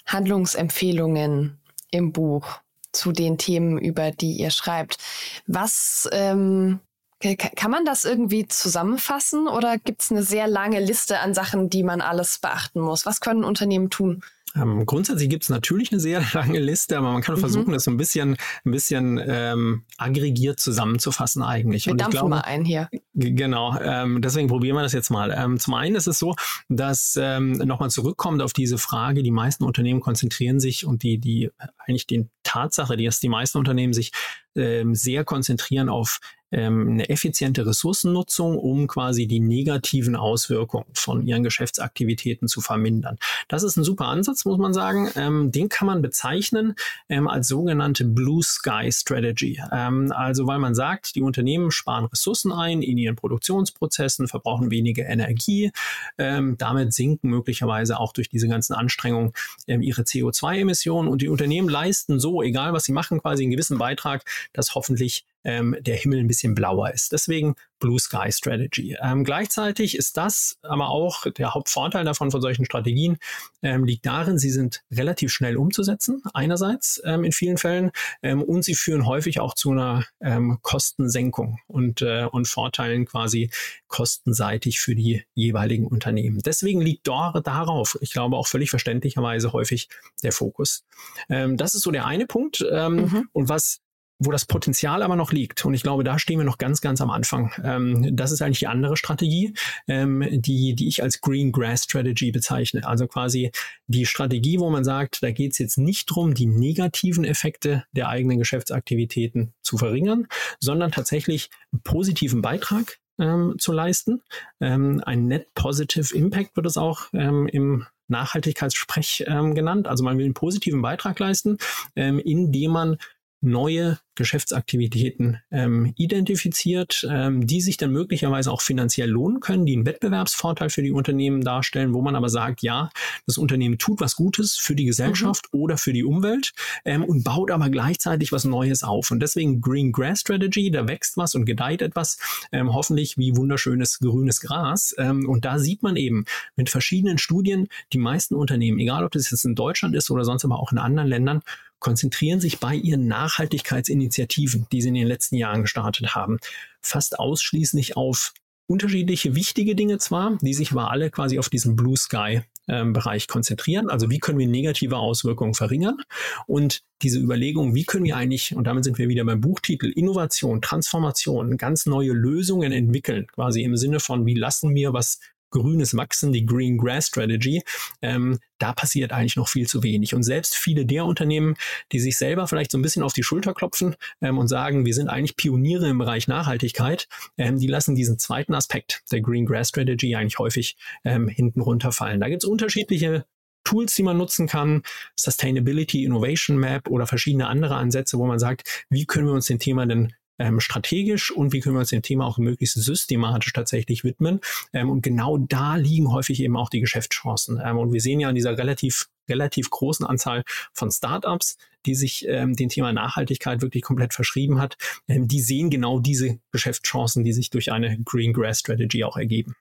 Handlungsempfehlungen 0.07 1.59
im 1.91 2.13
Buch 2.13 2.61
zu 2.93 3.13
den 3.13 3.39
Themen, 3.39 3.79
über 3.79 4.11
die 4.11 4.33
ihr 4.33 4.51
schreibt. 4.51 4.99
Was 5.47 6.09
ähm, 6.13 6.81
kann 7.21 7.71
man 7.71 7.85
das 7.85 8.05
irgendwie 8.05 8.47
zusammenfassen 8.47 9.49
oder 9.49 9.79
gibt 9.79 10.03
es 10.03 10.11
eine 10.11 10.23
sehr 10.23 10.47
lange 10.47 10.81
Liste 10.81 11.21
an 11.21 11.35
Sachen, 11.35 11.71
die 11.71 11.83
man 11.83 12.01
alles 12.01 12.39
beachten 12.39 12.81
muss? 12.81 13.07
Was 13.07 13.21
können 13.21 13.45
Unternehmen 13.45 13.91
tun? 13.91 14.23
Ähm, 14.55 14.87
grundsätzlich 14.87 15.29
gibt 15.29 15.43
es 15.43 15.49
natürlich 15.49 15.93
eine 15.93 16.01
sehr 16.01 16.23
lange 16.33 16.59
Liste, 16.59 16.97
aber 16.97 17.13
man 17.13 17.23
kann 17.23 17.37
mhm. 17.37 17.41
versuchen, 17.41 17.73
das 17.73 17.85
so 17.85 17.91
ein 17.91 17.97
bisschen, 17.97 18.37
ein 18.65 18.71
bisschen 18.71 19.21
ähm, 19.27 19.85
aggregiert 19.99 20.61
zusammenzufassen 20.61 21.43
eigentlich. 21.43 21.87
Wir 21.87 21.93
Und 21.93 22.01
dampfen 22.01 22.19
glaube, 22.19 22.31
mal 22.31 22.41
ein 22.41 22.65
hier. 22.65 22.89
Genau, 23.15 23.79
ähm, 23.81 24.23
deswegen 24.23 24.49
probieren 24.49 24.77
wir 24.77 24.83
das 24.83 24.93
jetzt 24.93 25.11
mal. 25.11 25.35
Ähm, 25.37 25.59
zum 25.59 25.75
einen 25.75 25.97
ist 25.97 26.07
es 26.07 26.19
so, 26.19 26.35
dass 26.69 27.19
ähm, 27.21 27.53
nochmal 27.53 27.91
zurückkommt 27.91 28.43
auf 28.43 28.53
diese 28.53 28.79
Frage, 28.79 29.23
die 29.23 29.31
meisten 29.31 29.65
Unternehmen 29.65 30.01
konzentrieren 30.01 30.61
sich 30.61 30.87
und 30.87 31.03
die, 31.03 31.19
die 31.19 31.51
eigentlich 31.79 32.07
die 32.07 32.29
Tatsache, 32.43 32.97
dass 32.97 33.21
die 33.21 33.29
meisten 33.29 33.59
Unternehmen 33.59 33.93
sich 33.93 34.13
ähm, 34.57 34.95
sehr 34.95 35.25
konzentrieren 35.25 35.89
auf 35.89 36.21
ähm, 36.53 36.89
eine 36.91 37.09
effiziente 37.09 37.67
Ressourcennutzung, 37.67 38.59
um 38.59 38.87
quasi 38.87 39.27
die 39.27 39.41
negativen 39.41 40.15
Auswirkungen 40.17 40.87
von 40.95 41.27
ihren 41.27 41.43
Geschäftsaktivitäten 41.43 42.49
zu 42.49 42.61
vermindern. 42.61 43.19
Das 43.49 43.63
ist 43.63 43.77
ein 43.77 43.85
super 43.85 44.07
Ansatz, 44.07 44.45
muss 44.45 44.59
man 44.59 44.73
sagen. 44.73 45.11
Ähm, 45.17 45.51
den 45.51 45.69
kann 45.69 45.87
man 45.87 46.03
bezeichnen 46.03 46.75
ähm, 47.09 47.27
als 47.29 47.49
sogenannte 47.49 48.05
Blue 48.05 48.43
Sky 48.43 48.91
Strategy. 48.93 49.61
Ähm, 49.73 50.13
also 50.15 50.47
weil 50.47 50.59
man 50.59 50.75
sagt, 50.75 51.17
die 51.17 51.23
Unternehmen 51.23 51.71
sparen 51.71 52.07
Ressourcen 52.07 52.53
ein 52.53 52.83
in 52.83 52.97
ihren 52.97 53.17
Produktionsprozessen, 53.17 54.29
verbrauchen 54.29 54.71
weniger 54.71 55.07
Energie. 55.07 55.73
Ähm, 56.17 56.57
damit 56.59 56.93
sinken 56.93 57.29
möglicherweise 57.29 57.99
auch 57.99 58.13
durch 58.13 58.29
diese 58.29 58.49
ganzen 58.49 58.75
Anstrengungen 58.75 59.33
ähm, 59.67 59.83
ihre 59.83 60.03
CO2-Emissionen 60.03 61.09
und 61.09 61.23
die 61.23 61.29
Unternehmen 61.29 61.69
leisten 61.69 62.21
so, 62.21 62.43
egal 62.43 62.73
was 62.73 62.85
sie 62.85 62.93
machen, 62.93 63.21
quasi 63.21 63.43
einen 63.43 63.51
gewissen 63.51 63.79
Beitrag, 63.79 64.23
dass 64.53 64.75
hoffentlich 64.75 65.25
ähm, 65.47 65.77
der 65.81 65.97
Himmel 65.97 66.19
ein 66.19 66.27
bisschen 66.27 66.55
blauer 66.55 66.93
ist. 66.93 67.13
Deswegen 67.13 67.55
Blue 67.79 68.01
Sky 68.01 68.33
Strategy. 68.33 68.97
Ähm, 69.01 69.23
gleichzeitig 69.23 69.97
ist 69.97 70.17
das 70.17 70.59
aber 70.63 70.89
auch 70.89 71.31
der 71.31 71.55
Hauptvorteil 71.55 72.05
davon 72.05 72.31
von 72.31 72.41
solchen 72.41 72.65
Strategien, 72.65 73.19
ähm, 73.63 73.85
liegt 73.85 74.07
darin, 74.07 74.39
sie 74.39 74.51
sind 74.51 74.83
relativ 74.91 75.33
schnell 75.33 75.57
umzusetzen, 75.57 76.23
einerseits 76.35 77.01
ähm, 77.05 77.23
in 77.23 77.33
vielen 77.33 77.59
Fällen, 77.59 77.93
ähm, 78.23 78.43
und 78.43 78.65
sie 78.65 78.75
führen 78.75 79.07
häufig 79.07 79.39
auch 79.39 79.55
zu 79.55 79.71
einer 79.71 80.05
ähm, 80.21 80.59
Kostensenkung 80.63 81.61
und, 81.69 82.03
äh, 82.03 82.25
und 82.25 82.49
Vorteilen 82.49 83.05
quasi 83.07 83.51
kostenseitig 83.87 84.81
für 84.81 84.95
die 84.95 85.25
jeweiligen 85.35 85.87
Unternehmen. 85.87 86.41
Deswegen 86.45 86.81
liegt 86.81 87.07
dort 87.07 87.47
darauf, 87.47 87.99
ich 88.01 88.13
glaube 88.13 88.37
auch 88.37 88.47
völlig 88.49 88.71
verständlicherweise 88.71 89.53
häufig 89.53 89.89
der 90.23 90.33
Fokus. 90.33 90.85
Ähm, 91.29 91.57
das 91.57 91.75
ist 91.75 91.83
so 91.83 91.91
der 91.91 92.07
eine 92.07 92.27
Punkt. 92.27 92.61
Mhm. 92.61 93.29
Und 93.33 93.49
was 93.49 93.81
wo 94.19 94.31
das 94.31 94.47
Potenzial 94.47 95.03
aber 95.03 95.17
noch 95.17 95.33
liegt, 95.33 95.65
und 95.65 95.75
ich 95.75 95.83
glaube, 95.83 96.05
da 96.05 96.19
stehen 96.19 96.39
wir 96.39 96.45
noch 96.45 96.59
ganz, 96.59 96.81
ganz 96.81 97.01
am 97.01 97.11
Anfang. 97.11 97.53
Ähm, 97.63 98.17
das 98.17 98.33
ist 98.33 98.43
eigentlich 98.43 98.61
die 98.61 98.67
andere 98.67 98.97
Strategie, 98.97 99.55
ähm, 99.89 100.25
die, 100.31 100.75
die 100.75 100.89
ich 100.89 101.03
als 101.03 101.21
Green 101.21 101.53
Grass 101.53 101.85
Strategy 101.85 102.33
bezeichne. 102.33 102.87
Also 102.87 103.07
quasi 103.07 103.51
die 103.87 104.07
Strategie, 104.07 104.59
wo 104.59 104.71
man 104.71 104.85
sagt, 104.85 105.23
da 105.23 105.31
geht 105.31 105.53
es 105.53 105.59
jetzt 105.59 105.79
nicht 105.79 106.11
darum, 106.11 106.35
die 106.35 106.47
negativen 106.47 107.25
Effekte 107.25 107.85
der 107.93 108.09
eigenen 108.09 108.39
Geschäftsaktivitäten 108.39 109.53
zu 109.63 109.77
verringern, 109.77 110.27
sondern 110.61 110.93
tatsächlich 110.93 111.51
einen 111.73 111.83
positiven 111.83 112.41
Beitrag 112.41 112.99
ähm, 113.19 113.57
zu 113.59 113.73
leisten. 113.73 114.23
Ähm, 114.61 115.03
ein 115.05 115.27
Net 115.27 115.53
Positive 115.55 116.15
Impact 116.17 116.57
wird 116.57 116.67
es 116.67 116.79
auch 116.79 117.09
ähm, 117.13 117.49
im 117.49 117.87
Nachhaltigkeitssprech 118.09 119.25
ähm, 119.27 119.55
genannt. 119.55 119.89
Also 119.89 120.05
man 120.05 120.17
will 120.17 120.25
einen 120.25 120.35
positiven 120.35 120.81
Beitrag 120.81 121.19
leisten, 121.19 121.59
indem 121.97 122.71
man 122.71 122.99
neue 123.41 123.99
Geschäftsaktivitäten 124.17 125.43
ähm, 125.51 125.93
identifiziert, 125.97 127.07
ähm, 127.09 127.47
die 127.47 127.61
sich 127.61 127.77
dann 127.77 127.93
möglicherweise 127.93 128.51
auch 128.51 128.63
finanziell 128.63 129.11
lohnen 129.11 129.41
können, 129.41 129.67
die 129.67 129.75
einen 129.75 129.87
Wettbewerbsvorteil 129.87 130.71
für 130.71 130.83
die 130.83 130.91
Unternehmen 130.91 131.43
darstellen, 131.43 131.93
wo 131.93 132.01
man 132.01 132.17
aber 132.17 132.29
sagt, 132.29 132.63
ja, 132.63 132.91
das 133.27 133.39
Unternehmen 133.39 133.79
tut 133.79 134.01
was 134.01 134.17
Gutes 134.17 134.57
für 134.57 134.75
die 134.75 134.87
Gesellschaft 134.87 135.49
mhm. 135.53 135.61
oder 135.61 135.77
für 135.77 135.93
die 135.93 136.03
Umwelt 136.03 136.53
ähm, 136.85 137.05
und 137.05 137.25
baut 137.25 137.51
aber 137.51 137.69
gleichzeitig 137.69 138.33
was 138.33 138.45
Neues 138.45 138.83
auf. 138.83 139.11
Und 139.11 139.21
deswegen 139.21 139.61
Green 139.61 139.93
Grass 139.93 140.21
Strategy, 140.21 140.71
da 140.71 140.89
wächst 140.89 141.17
was 141.17 141.35
und 141.35 141.45
gedeiht 141.45 141.83
etwas, 141.83 142.19
ähm, 142.53 142.73
hoffentlich 142.73 143.19
wie 143.19 143.37
wunderschönes 143.37 143.99
grünes 143.99 144.41
Gras. 144.41 144.95
Ähm, 144.99 145.29
und 145.29 145.45
da 145.45 145.59
sieht 145.59 145.83
man 145.83 145.97
eben 145.97 146.25
mit 146.57 146.71
verschiedenen 146.71 147.19
Studien, 147.19 147.69
die 147.93 147.99
meisten 147.99 148.35
Unternehmen, 148.35 148.79
egal 148.79 149.05
ob 149.05 149.13
das 149.13 149.31
jetzt 149.31 149.45
in 149.45 149.55
Deutschland 149.55 149.95
ist 149.95 150.11
oder 150.11 150.25
sonst 150.25 150.45
aber 150.45 150.59
auch 150.59 150.73
in 150.73 150.79
anderen 150.79 151.09
Ländern, 151.09 151.43
konzentrieren 151.79 152.41
sich 152.41 152.59
bei 152.59 152.75
ihren 152.75 153.07
Nachhaltigkeitsinitiativen, 153.07 154.67
die 154.73 154.83
sie 154.83 154.89
in 154.89 154.95
den 154.95 155.07
letzten 155.07 155.37
Jahren 155.37 155.63
gestartet 155.63 156.15
haben, 156.15 156.39
fast 156.81 157.19
ausschließlich 157.19 157.97
auf 157.97 158.33
unterschiedliche 158.69 159.35
wichtige 159.35 159.75
Dinge 159.75 159.99
zwar, 159.99 160.39
die 160.43 160.55
sich 160.55 160.73
aber 160.73 160.91
alle 160.91 161.11
quasi 161.11 161.39
auf 161.39 161.49
diesen 161.49 161.77
Blue 161.77 161.97
Sky 161.97 162.43
ähm, 162.69 162.93
Bereich 162.93 163.29
konzentrieren. 163.29 163.91
Also 163.91 164.11
wie 164.11 164.19
können 164.19 164.39
wir 164.39 164.49
negative 164.49 164.97
Auswirkungen 164.97 165.55
verringern? 165.55 165.99
Und 166.47 166.83
diese 167.03 167.21
Überlegung, 167.21 167.75
wie 167.75 167.85
können 167.85 168.05
wir 168.05 168.17
eigentlich, 168.17 168.57
und 168.57 168.65
damit 168.67 168.85
sind 168.85 168.99
wir 168.99 169.09
wieder 169.09 169.25
beim 169.25 169.41
Buchtitel, 169.41 169.93
Innovation, 169.95 170.61
Transformation, 170.63 171.57
ganz 171.59 171.87
neue 171.87 172.13
Lösungen 172.13 172.73
entwickeln, 172.73 173.29
quasi 173.29 173.63
im 173.63 173.77
Sinne 173.77 174.01
von, 174.01 174.27
wie 174.27 174.35
lassen 174.35 174.75
wir 174.75 174.93
was 174.93 175.21
grünes 175.51 175.97
Wachsen, 175.97 176.33
die 176.33 176.47
Green 176.47 176.79
Grass 176.79 177.09
Strategy, 177.09 177.63
ähm, 178.03 178.39
da 178.59 178.73
passiert 178.73 179.13
eigentlich 179.13 179.37
noch 179.37 179.49
viel 179.49 179.67
zu 179.67 179.83
wenig. 179.83 180.15
Und 180.15 180.23
selbst 180.23 180.55
viele 180.55 180.87
der 180.87 181.05
Unternehmen, 181.05 181.57
die 181.93 182.01
sich 182.01 182.17
selber 182.17 182.47
vielleicht 182.49 182.71
so 182.71 182.79
ein 182.79 182.83
bisschen 182.83 183.03
auf 183.03 183.13
die 183.13 183.23
Schulter 183.23 183.55
klopfen 183.55 183.97
ähm, 184.21 184.39
und 184.39 184.49
sagen, 184.49 184.87
wir 184.87 184.95
sind 184.95 185.09
eigentlich 185.09 185.37
Pioniere 185.37 185.89
im 185.89 185.99
Bereich 185.99 186.29
Nachhaltigkeit, 186.29 187.09
ähm, 187.37 187.59
die 187.59 187.67
lassen 187.67 187.95
diesen 187.95 188.19
zweiten 188.19 188.55
Aspekt 188.55 189.03
der 189.13 189.21
Green 189.21 189.47
Grass 189.47 189.69
Strategy 189.69 190.15
eigentlich 190.15 190.39
häufig 190.39 190.77
ähm, 191.05 191.29
hinten 191.29 191.61
runterfallen. 191.61 192.21
Da 192.21 192.29
gibt 192.29 192.43
es 192.43 192.49
unterschiedliche 192.49 193.25
Tools, 193.65 193.95
die 193.97 194.05
man 194.05 194.17
nutzen 194.17 194.47
kann, 194.47 194.83
Sustainability 195.17 196.05
Innovation 196.05 196.57
Map 196.57 196.89
oder 196.89 197.07
verschiedene 197.07 197.49
andere 197.49 197.75
Ansätze, 197.75 198.17
wo 198.17 198.27
man 198.27 198.39
sagt, 198.39 198.87
wie 198.91 199.07
können 199.07 199.27
wir 199.27 199.35
uns 199.35 199.47
dem 199.47 199.59
Thema 199.59 199.87
denn 199.87 200.15
ähm, 200.39 200.61
strategisch 200.61 201.31
und 201.31 201.53
wie 201.53 201.61
können 201.61 201.77
wir 201.77 201.81
uns 201.81 201.91
dem 201.91 202.03
Thema 202.03 202.27
auch 202.27 202.39
möglichst 202.39 202.77
systematisch 202.77 203.53
tatsächlich 203.53 204.05
widmen. 204.05 204.41
Ähm, 204.73 204.91
und 204.91 205.03
genau 205.03 205.39
da 205.39 205.77
liegen 205.77 206.11
häufig 206.11 206.41
eben 206.41 206.57
auch 206.57 206.71
die 206.71 206.81
Geschäftschancen. 206.81 207.61
Ähm, 207.65 207.79
und 207.79 207.93
wir 207.93 208.01
sehen 208.01 208.21
ja 208.21 208.29
an 208.29 208.35
dieser 208.35 208.57
relativ 208.57 209.09
relativ 209.29 209.71
großen 209.71 210.07
Anzahl 210.07 210.45
von 210.73 210.91
Startups, 210.91 211.57
die 211.85 211.95
sich 211.95 212.27
ähm, 212.29 212.55
dem 212.55 212.69
Thema 212.69 212.93
Nachhaltigkeit 212.93 213.61
wirklich 213.61 213.83
komplett 213.83 214.15
verschrieben 214.15 214.61
hat, 214.61 214.77
ähm, 215.09 215.29
die 215.29 215.41
sehen 215.41 215.71
genau 215.71 215.99
diese 216.01 216.39
Geschäftschancen, 216.53 217.25
die 217.25 217.33
sich 217.33 217.51
durch 217.51 217.73
eine 217.73 217.99
Green 218.05 218.33
Grass 218.33 218.61
Strategy 218.61 219.05
auch 219.05 219.17
ergeben. 219.17 219.55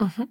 Mhm. 0.00 0.28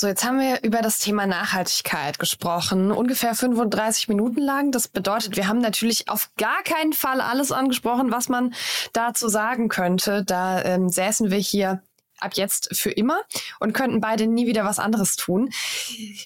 So, 0.00 0.06
jetzt 0.06 0.24
haben 0.24 0.40
wir 0.40 0.62
über 0.62 0.80
das 0.80 0.98
Thema 0.98 1.26
Nachhaltigkeit 1.26 2.18
gesprochen, 2.18 2.90
ungefähr 2.90 3.34
35 3.34 4.08
Minuten 4.08 4.40
lang. 4.40 4.72
Das 4.72 4.88
bedeutet, 4.88 5.36
wir 5.36 5.46
haben 5.46 5.58
natürlich 5.58 6.08
auf 6.08 6.30
gar 6.38 6.62
keinen 6.62 6.94
Fall 6.94 7.20
alles 7.20 7.52
angesprochen, 7.52 8.10
was 8.10 8.30
man 8.30 8.54
dazu 8.94 9.28
sagen 9.28 9.68
könnte. 9.68 10.24
Da 10.24 10.62
ähm, 10.62 10.88
säßen 10.88 11.30
wir 11.30 11.36
hier 11.36 11.82
ab 12.18 12.30
jetzt 12.32 12.74
für 12.74 12.90
immer 12.90 13.20
und 13.58 13.74
könnten 13.74 14.00
beide 14.00 14.26
nie 14.26 14.46
wieder 14.46 14.64
was 14.64 14.78
anderes 14.78 15.16
tun. 15.16 15.50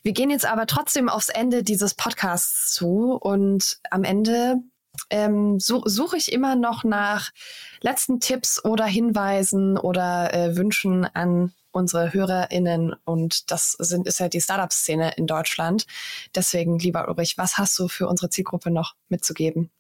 Wir 0.05 0.12
gehen 0.12 0.31
jetzt 0.31 0.47
aber 0.47 0.68
trotzdem 0.68 1.09
aufs 1.09 1.29
Ende 1.29 1.64
dieses 1.64 1.95
Podcasts 1.95 2.72
zu 2.75 3.18
und 3.20 3.81
am 3.91 4.05
Ende 4.05 4.59
ähm, 5.11 5.59
so, 5.59 5.83
suche 5.85 6.16
ich 6.16 6.31
immer 6.31 6.55
noch 6.55 6.85
nach 6.85 7.33
letzten 7.81 8.20
Tipps 8.20 8.64
oder 8.64 8.85
Hinweisen 8.85 9.77
oder 9.77 10.33
äh, 10.33 10.57
Wünschen 10.57 11.07
an 11.12 11.53
unsere 11.75 12.12
HörerInnen 12.12 12.95
und 13.05 13.51
das 13.51 13.72
sind, 13.72 14.07
ist 14.07 14.20
ja 14.20 14.29
die 14.29 14.41
Startup-Szene 14.41 15.14
in 15.16 15.27
Deutschland. 15.27 15.87
Deswegen, 16.35 16.79
lieber 16.79 17.09
Ulrich, 17.09 17.37
was 17.37 17.59
hast 17.59 17.79
du 17.79 17.89
für 17.89 18.09
unsere 18.09 18.31
Zielgruppe 18.31 18.70
noch 18.70 18.95
mitzugeben? 19.09 19.70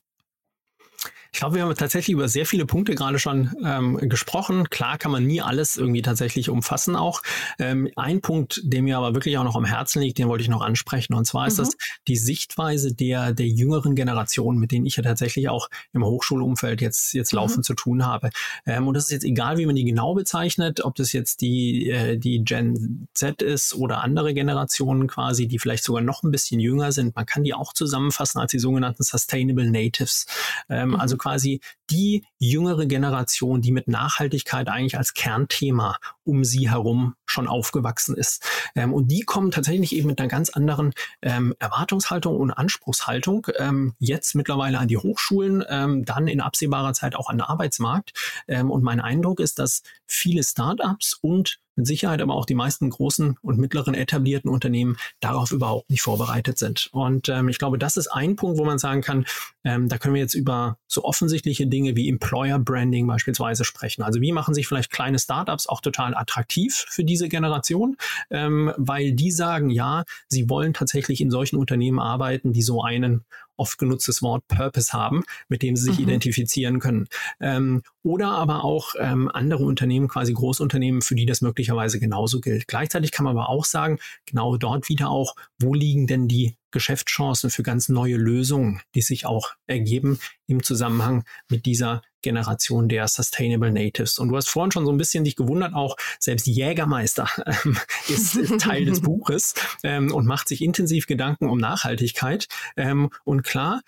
Ich 1.34 1.40
glaube, 1.40 1.56
wir 1.56 1.64
haben 1.64 1.74
tatsächlich 1.74 2.14
über 2.14 2.28
sehr 2.28 2.46
viele 2.46 2.64
Punkte 2.64 2.94
gerade 2.94 3.18
schon 3.18 3.50
ähm, 3.64 3.96
gesprochen. 4.08 4.70
Klar 4.70 4.98
kann 4.98 5.10
man 5.10 5.26
nie 5.26 5.42
alles 5.42 5.76
irgendwie 5.76 6.00
tatsächlich 6.00 6.48
umfassen 6.48 6.94
auch. 6.94 7.22
Ähm, 7.58 7.90
ein 7.96 8.20
Punkt, 8.20 8.60
der 8.62 8.82
mir 8.82 8.96
aber 8.98 9.14
wirklich 9.14 9.36
auch 9.36 9.42
noch 9.42 9.56
am 9.56 9.64
Herzen 9.64 10.00
liegt, 10.00 10.18
den 10.18 10.28
wollte 10.28 10.42
ich 10.42 10.48
noch 10.48 10.62
ansprechen. 10.62 11.12
Und 11.12 11.24
zwar 11.24 11.48
ist 11.48 11.58
mhm. 11.58 11.64
das 11.64 11.76
die 12.06 12.14
Sichtweise 12.14 12.94
der, 12.94 13.32
der 13.32 13.48
jüngeren 13.48 13.96
Generation, 13.96 14.58
mit 14.58 14.70
denen 14.70 14.86
ich 14.86 14.94
ja 14.94 15.02
tatsächlich 15.02 15.48
auch 15.48 15.70
im 15.92 16.04
Hochschulumfeld 16.04 16.80
jetzt, 16.80 17.14
jetzt 17.14 17.32
mhm. 17.32 17.38
laufend 17.38 17.64
zu 17.64 17.74
tun 17.74 18.06
habe. 18.06 18.30
Ähm, 18.64 18.86
und 18.86 18.94
das 18.94 19.06
ist 19.06 19.10
jetzt 19.10 19.24
egal, 19.24 19.58
wie 19.58 19.66
man 19.66 19.74
die 19.74 19.84
genau 19.84 20.14
bezeichnet, 20.14 20.84
ob 20.84 20.94
das 20.94 21.12
jetzt 21.12 21.40
die, 21.40 21.90
äh, 21.90 22.16
die 22.16 22.44
Gen 22.44 23.08
Z 23.12 23.42
ist 23.42 23.74
oder 23.74 24.04
andere 24.04 24.34
Generationen 24.34 25.08
quasi, 25.08 25.48
die 25.48 25.58
vielleicht 25.58 25.82
sogar 25.82 26.00
noch 26.00 26.22
ein 26.22 26.30
bisschen 26.30 26.60
jünger 26.60 26.92
sind. 26.92 27.16
Man 27.16 27.26
kann 27.26 27.42
die 27.42 27.54
auch 27.54 27.72
zusammenfassen 27.72 28.40
als 28.40 28.52
die 28.52 28.60
sogenannten 28.60 29.02
Sustainable 29.02 29.68
Natives. 29.68 30.26
Ähm, 30.68 30.90
mhm. 30.90 30.94
Also 30.94 31.23
quasi 31.24 31.60
die 31.88 32.26
jüngere 32.38 32.84
Generation, 32.84 33.62
die 33.62 33.72
mit 33.72 33.88
Nachhaltigkeit 33.88 34.68
eigentlich 34.68 34.98
als 34.98 35.14
Kernthema 35.14 35.96
um 36.22 36.44
sie 36.44 36.70
herum 36.70 37.14
schon 37.24 37.48
aufgewachsen 37.48 38.14
ist. 38.14 38.46
Ähm, 38.74 38.92
und 38.92 39.08
die 39.08 39.22
kommen 39.22 39.50
tatsächlich 39.50 39.94
eben 39.94 40.08
mit 40.08 40.20
einer 40.20 40.28
ganz 40.28 40.50
anderen 40.50 40.92
ähm, 41.22 41.54
Erwartungshaltung 41.58 42.36
und 42.36 42.50
Anspruchshaltung 42.50 43.46
ähm, 43.56 43.94
jetzt 43.98 44.34
mittlerweile 44.34 44.78
an 44.78 44.88
die 44.88 44.98
Hochschulen, 44.98 45.64
ähm, 45.66 46.04
dann 46.04 46.28
in 46.28 46.42
absehbarer 46.42 46.92
Zeit 46.92 47.16
auch 47.16 47.30
an 47.30 47.38
den 47.38 47.46
Arbeitsmarkt. 47.46 48.12
Ähm, 48.46 48.70
und 48.70 48.84
mein 48.84 49.00
Eindruck 49.00 49.40
ist, 49.40 49.58
dass 49.58 49.82
viele 50.06 50.42
Startups 50.42 51.14
und 51.14 51.58
mit 51.76 51.86
Sicherheit 51.86 52.20
aber 52.20 52.34
auch 52.34 52.46
die 52.46 52.54
meisten 52.54 52.90
großen 52.90 53.36
und 53.42 53.58
mittleren 53.58 53.94
etablierten 53.94 54.50
Unternehmen 54.50 54.96
darauf 55.20 55.50
überhaupt 55.52 55.90
nicht 55.90 56.02
vorbereitet 56.02 56.58
sind. 56.58 56.88
Und 56.92 57.28
ähm, 57.28 57.48
ich 57.48 57.58
glaube, 57.58 57.78
das 57.78 57.96
ist 57.96 58.08
ein 58.08 58.36
Punkt, 58.36 58.58
wo 58.58 58.64
man 58.64 58.78
sagen 58.78 59.00
kann, 59.00 59.26
ähm, 59.64 59.88
da 59.88 59.98
können 59.98 60.14
wir 60.14 60.22
jetzt 60.22 60.34
über 60.34 60.78
so 60.86 61.04
offensichtliche 61.04 61.66
Dinge 61.66 61.96
wie 61.96 62.08
Employer 62.08 62.58
Branding 62.58 63.06
beispielsweise 63.06 63.64
sprechen. 63.64 64.02
Also 64.02 64.20
wie 64.20 64.32
machen 64.32 64.54
sich 64.54 64.66
vielleicht 64.66 64.90
kleine 64.90 65.18
Startups 65.18 65.66
auch 65.66 65.80
total 65.80 66.14
attraktiv 66.14 66.84
für 66.88 67.04
diese 67.04 67.28
Generation, 67.28 67.96
ähm, 68.30 68.72
weil 68.76 69.12
die 69.12 69.30
sagen, 69.30 69.70
ja, 69.70 70.04
sie 70.28 70.48
wollen 70.48 70.74
tatsächlich 70.74 71.20
in 71.20 71.30
solchen 71.30 71.56
Unternehmen 71.56 71.98
arbeiten, 71.98 72.52
die 72.52 72.62
so 72.62 72.82
einen 72.82 73.24
oft 73.56 73.78
genutztes 73.78 74.22
Wort 74.22 74.46
Purpose 74.48 74.92
haben, 74.92 75.24
mit 75.48 75.62
dem 75.62 75.76
sie 75.76 75.84
sich 75.84 75.98
mhm. 75.98 76.04
identifizieren 76.04 76.80
können. 76.80 77.06
Ähm, 77.40 77.82
oder 78.02 78.28
aber 78.28 78.64
auch 78.64 78.94
ähm, 78.98 79.30
andere 79.32 79.64
Unternehmen, 79.64 80.08
quasi 80.08 80.32
Großunternehmen, 80.32 81.02
für 81.02 81.14
die 81.14 81.26
das 81.26 81.40
möglicherweise 81.40 81.98
genauso 82.00 82.40
gilt. 82.40 82.68
Gleichzeitig 82.68 83.12
kann 83.12 83.24
man 83.24 83.36
aber 83.36 83.48
auch 83.48 83.64
sagen, 83.64 83.98
genau 84.26 84.56
dort 84.56 84.88
wieder 84.88 85.10
auch, 85.10 85.34
wo 85.58 85.74
liegen 85.74 86.06
denn 86.06 86.28
die 86.28 86.56
Geschäftschancen 86.70 87.50
für 87.50 87.62
ganz 87.62 87.88
neue 87.88 88.16
Lösungen, 88.16 88.80
die 88.94 89.00
sich 89.00 89.26
auch 89.26 89.52
ergeben 89.66 90.18
im 90.46 90.62
Zusammenhang 90.62 91.24
mit 91.48 91.66
dieser 91.66 92.02
Generation 92.24 92.88
der 92.88 93.06
Sustainable 93.06 93.70
Natives. 93.70 94.18
Und 94.18 94.30
du 94.30 94.36
hast 94.36 94.48
vorhin 94.48 94.72
schon 94.72 94.84
so 94.84 94.90
ein 94.90 94.96
bisschen 94.96 95.22
dich 95.22 95.36
gewundert, 95.36 95.74
auch 95.74 95.96
selbst 96.18 96.46
Jägermeister 96.46 97.28
ähm, 97.46 97.78
ist, 98.08 98.58
Teil 98.58 98.86
des 98.86 99.00
Buches 99.02 99.54
ähm, 99.84 100.12
und 100.12 100.26
macht 100.26 100.48
sich 100.48 100.62
intensiv 100.62 101.06
Gedanken 101.06 101.48
um 101.48 101.58
Nachhaltigkeit. 101.58 102.48
Ähm, 102.76 103.10
und 103.24 103.44
klar, 103.44 103.82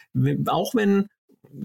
auch 0.46 0.74
wenn 0.74 1.08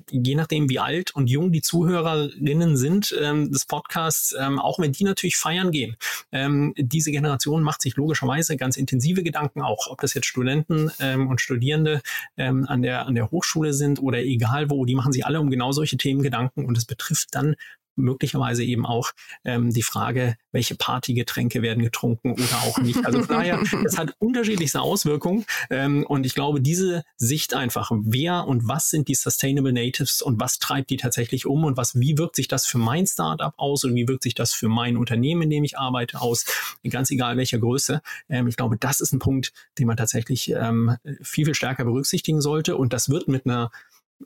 je 0.10 0.36
nachdem, 0.36 0.70
wie 0.70 0.80
alt 0.80 1.16
und 1.16 1.30
jung 1.30 1.52
die 1.52 1.62
Zuhörerinnen 1.62 2.78
sind 2.78 3.16
ähm, 3.20 3.52
des 3.52 3.66
Podcasts, 3.66 4.36
ähm, 4.40 4.60
auch 4.60 4.80
wenn 4.80 4.92
die 4.92 5.04
natürlich 5.04 5.38
feiern 5.38 5.72
gehen. 5.72 5.98
Ähm, 6.32 6.74
diese 6.78 7.12
Generation 7.12 7.64
macht 7.64 7.82
sich 7.82 7.96
logischerweise 7.96 8.58
ganz 8.58 8.78
intensive 8.78 9.24
Gedanken 9.24 9.62
auch, 9.62 9.88
ob 9.88 10.02
das 10.02 10.14
jetzt 10.14 10.28
Studenten 10.28 10.92
ähm, 11.00 11.28
und 11.28 11.42
Studierende 11.42 12.02
ähm, 12.38 12.66
an, 12.68 12.82
der, 12.82 13.06
an 13.06 13.16
der 13.16 13.32
Hochschule 13.32 13.74
sind 13.74 14.02
oder 14.02 14.20
egal 14.20 14.70
wo, 14.70 14.86
die 14.86 14.96
machen 14.96 15.12
sich 15.12 15.26
alle 15.26 15.40
um 15.40 15.50
genau 15.50 15.72
solche 15.72 15.98
Themen 15.98 16.22
Gedanken 16.22 16.66
und 16.66 16.78
es 16.78 16.86
betrifft 16.86 17.30
dann 17.32 17.56
möglicherweise 17.96 18.64
eben 18.64 18.86
auch 18.86 19.12
ähm, 19.44 19.72
die 19.72 19.84
Frage, 19.84 20.36
welche 20.52 20.76
Partygetränke 20.76 21.62
werden 21.62 21.84
getrunken 21.84 22.34
oder 22.34 22.64
auch 22.64 22.78
nicht. 22.80 23.06
Also 23.06 23.20
von 23.20 23.36
daher, 23.36 23.62
es 23.86 23.98
hat 23.98 24.16
unterschiedlichste 24.20 24.82
Auswirkungen 24.82 25.46
ähm, 25.70 26.06
und 26.06 26.26
ich 26.26 26.34
glaube, 26.34 26.62
diese 26.62 27.04
Sicht 27.18 27.54
einfach, 27.54 27.92
wer 28.04 28.48
und 28.48 28.68
was 28.68 28.90
sind 28.90 29.08
die 29.08 29.16
Sustainable 29.16 29.74
Natives 29.74 30.22
und 30.22 30.40
was 30.40 30.60
treibt 30.60 30.90
die 30.90 30.98
tatsächlich 30.98 31.46
um 31.46 31.64
und 31.64 31.78
was, 31.78 32.00
wie 32.00 32.18
wirkt 32.18 32.36
sich 32.36 32.48
das 32.48 32.66
für 32.66 32.78
mein 32.78 33.08
Startup 33.08 33.54
aus 33.58 33.84
und 33.84 33.96
wie 33.96 34.08
wirkt 34.08 34.24
sich 34.24 34.36
das 34.36 34.54
für 34.54 34.70
mein 34.70 34.98
Unternehmen, 34.98 35.44
in 35.44 35.50
dem 35.50 35.64
ich 35.64 35.78
arbeite, 35.78 36.22
aus, 36.22 36.46
ganz 36.90 37.12
egal 37.12 37.38
welcher 37.38 37.60
Größe. 37.60 38.02
Ähm, 38.30 38.48
ich 38.48 38.58
glaube, 38.58 38.78
das 38.78 39.00
ist 39.00 39.14
ein 39.14 39.20
Punkt, 39.20 39.54
den 39.78 39.88
man 39.88 39.98
tatsächlich 39.98 40.50
ähm, 40.52 40.98
viel, 41.22 41.46
viel 41.46 41.56
stärker 41.56 41.86
berücksichtigen 41.86 42.42
sollte 42.42 42.76
und 42.78 42.94
das 42.94 43.10
wird 43.10 43.28
mit 43.28 43.46
einer 43.46 43.72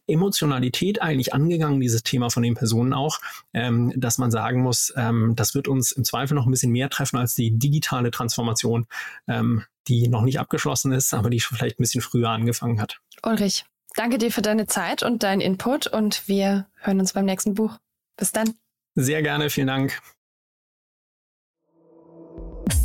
Emotionalität 0.08 1.02
eigentlich 1.02 1.34
angegangen, 1.34 1.80
dieses 1.80 2.04
Thema 2.04 2.30
von 2.30 2.44
den 2.44 2.56
Personen 2.56 2.94
auch, 2.94 3.20
ähm, 3.54 3.94
dass 3.96 4.18
man 4.18 4.32
sagen 4.32 4.62
muss, 4.62 4.94
ähm, 4.96 5.34
das 5.36 5.56
wird 5.56 5.68
uns 5.68 5.92
im 5.92 6.04
Zweifel 6.04 6.36
noch 6.36 6.46
ein 6.46 6.52
bisschen 6.52 6.72
mehr 6.72 6.90
treffen 6.90 7.18
als 7.18 7.36
die 7.36 7.52
digitale 7.52 8.12
Transformation, 8.12 8.88
ähm, 9.28 9.64
die 9.88 10.08
noch 10.08 10.22
nicht 10.22 10.40
abgeschlossen 10.40 10.92
ist, 10.92 11.14
aber 11.14 11.30
die 11.30 11.40
vielleicht 11.40 11.80
ein 11.80 11.84
bisschen 11.84 12.02
früher 12.02 12.30
angefangen 12.30 12.82
hat. 12.82 13.00
Ulrich, 13.24 13.66
danke 13.96 14.18
dir 14.18 14.32
für 14.32 14.42
deine 14.42 14.68
Zeit 14.68 15.04
und 15.04 15.24
deinen 15.24 15.42
Input 15.42 15.88
und 15.88 16.28
wir 16.28 16.68
hören 16.78 17.00
uns 17.00 17.14
beim 17.14 17.26
nächsten 17.26 17.54
Buch. 17.54 17.78
Bis 18.18 18.32
dann. 18.32 18.54
Sehr 18.96 19.22
gerne, 19.22 19.50
vielen 19.50 19.68
Dank. 19.68 20.02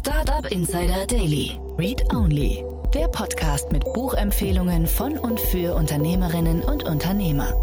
Startup 0.01 0.51
Insider 0.51 1.07
Daily. 1.07 1.59
Read 1.79 2.03
Only 2.13 2.65
der 2.95 3.07
Podcast 3.07 3.71
mit 3.71 3.85
Buchempfehlungen 3.93 4.87
von 4.87 5.17
und 5.17 5.39
für 5.39 5.77
Unternehmerinnen 5.77 6.63
und 6.63 6.83
Unternehmer. 6.83 7.55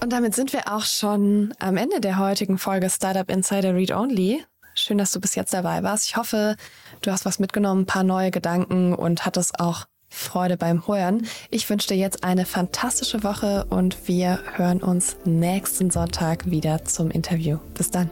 Und 0.00 0.12
damit 0.12 0.34
sind 0.34 0.52
wir 0.52 0.72
auch 0.72 0.84
schon 0.84 1.52
am 1.58 1.76
Ende 1.76 2.00
der 2.00 2.18
heutigen 2.18 2.58
Folge 2.58 2.88
Startup 2.88 3.28
Insider 3.28 3.74
Read 3.74 3.90
Only. 3.90 4.44
Schön, 4.74 4.98
dass 4.98 5.12
du 5.12 5.20
bis 5.20 5.34
jetzt 5.34 5.54
dabei 5.54 5.82
warst. 5.82 6.04
Ich 6.04 6.16
hoffe, 6.16 6.56
du 7.00 7.10
hast 7.10 7.24
was 7.24 7.38
mitgenommen, 7.38 7.82
ein 7.82 7.86
paar 7.86 8.04
neue 8.04 8.30
Gedanken 8.30 8.94
und 8.94 9.26
hattest 9.26 9.58
auch 9.58 9.86
Freude 10.08 10.56
beim 10.56 10.86
Hören. 10.86 11.26
Ich 11.50 11.68
wünsche 11.68 11.88
dir 11.88 11.96
jetzt 11.96 12.22
eine 12.22 12.46
fantastische 12.46 13.24
Woche 13.24 13.66
und 13.70 14.06
wir 14.06 14.38
hören 14.54 14.82
uns 14.82 15.16
nächsten 15.24 15.90
Sonntag 15.90 16.48
wieder 16.48 16.84
zum 16.84 17.10
Interview. 17.10 17.58
Bis 17.74 17.90
dann. 17.90 18.08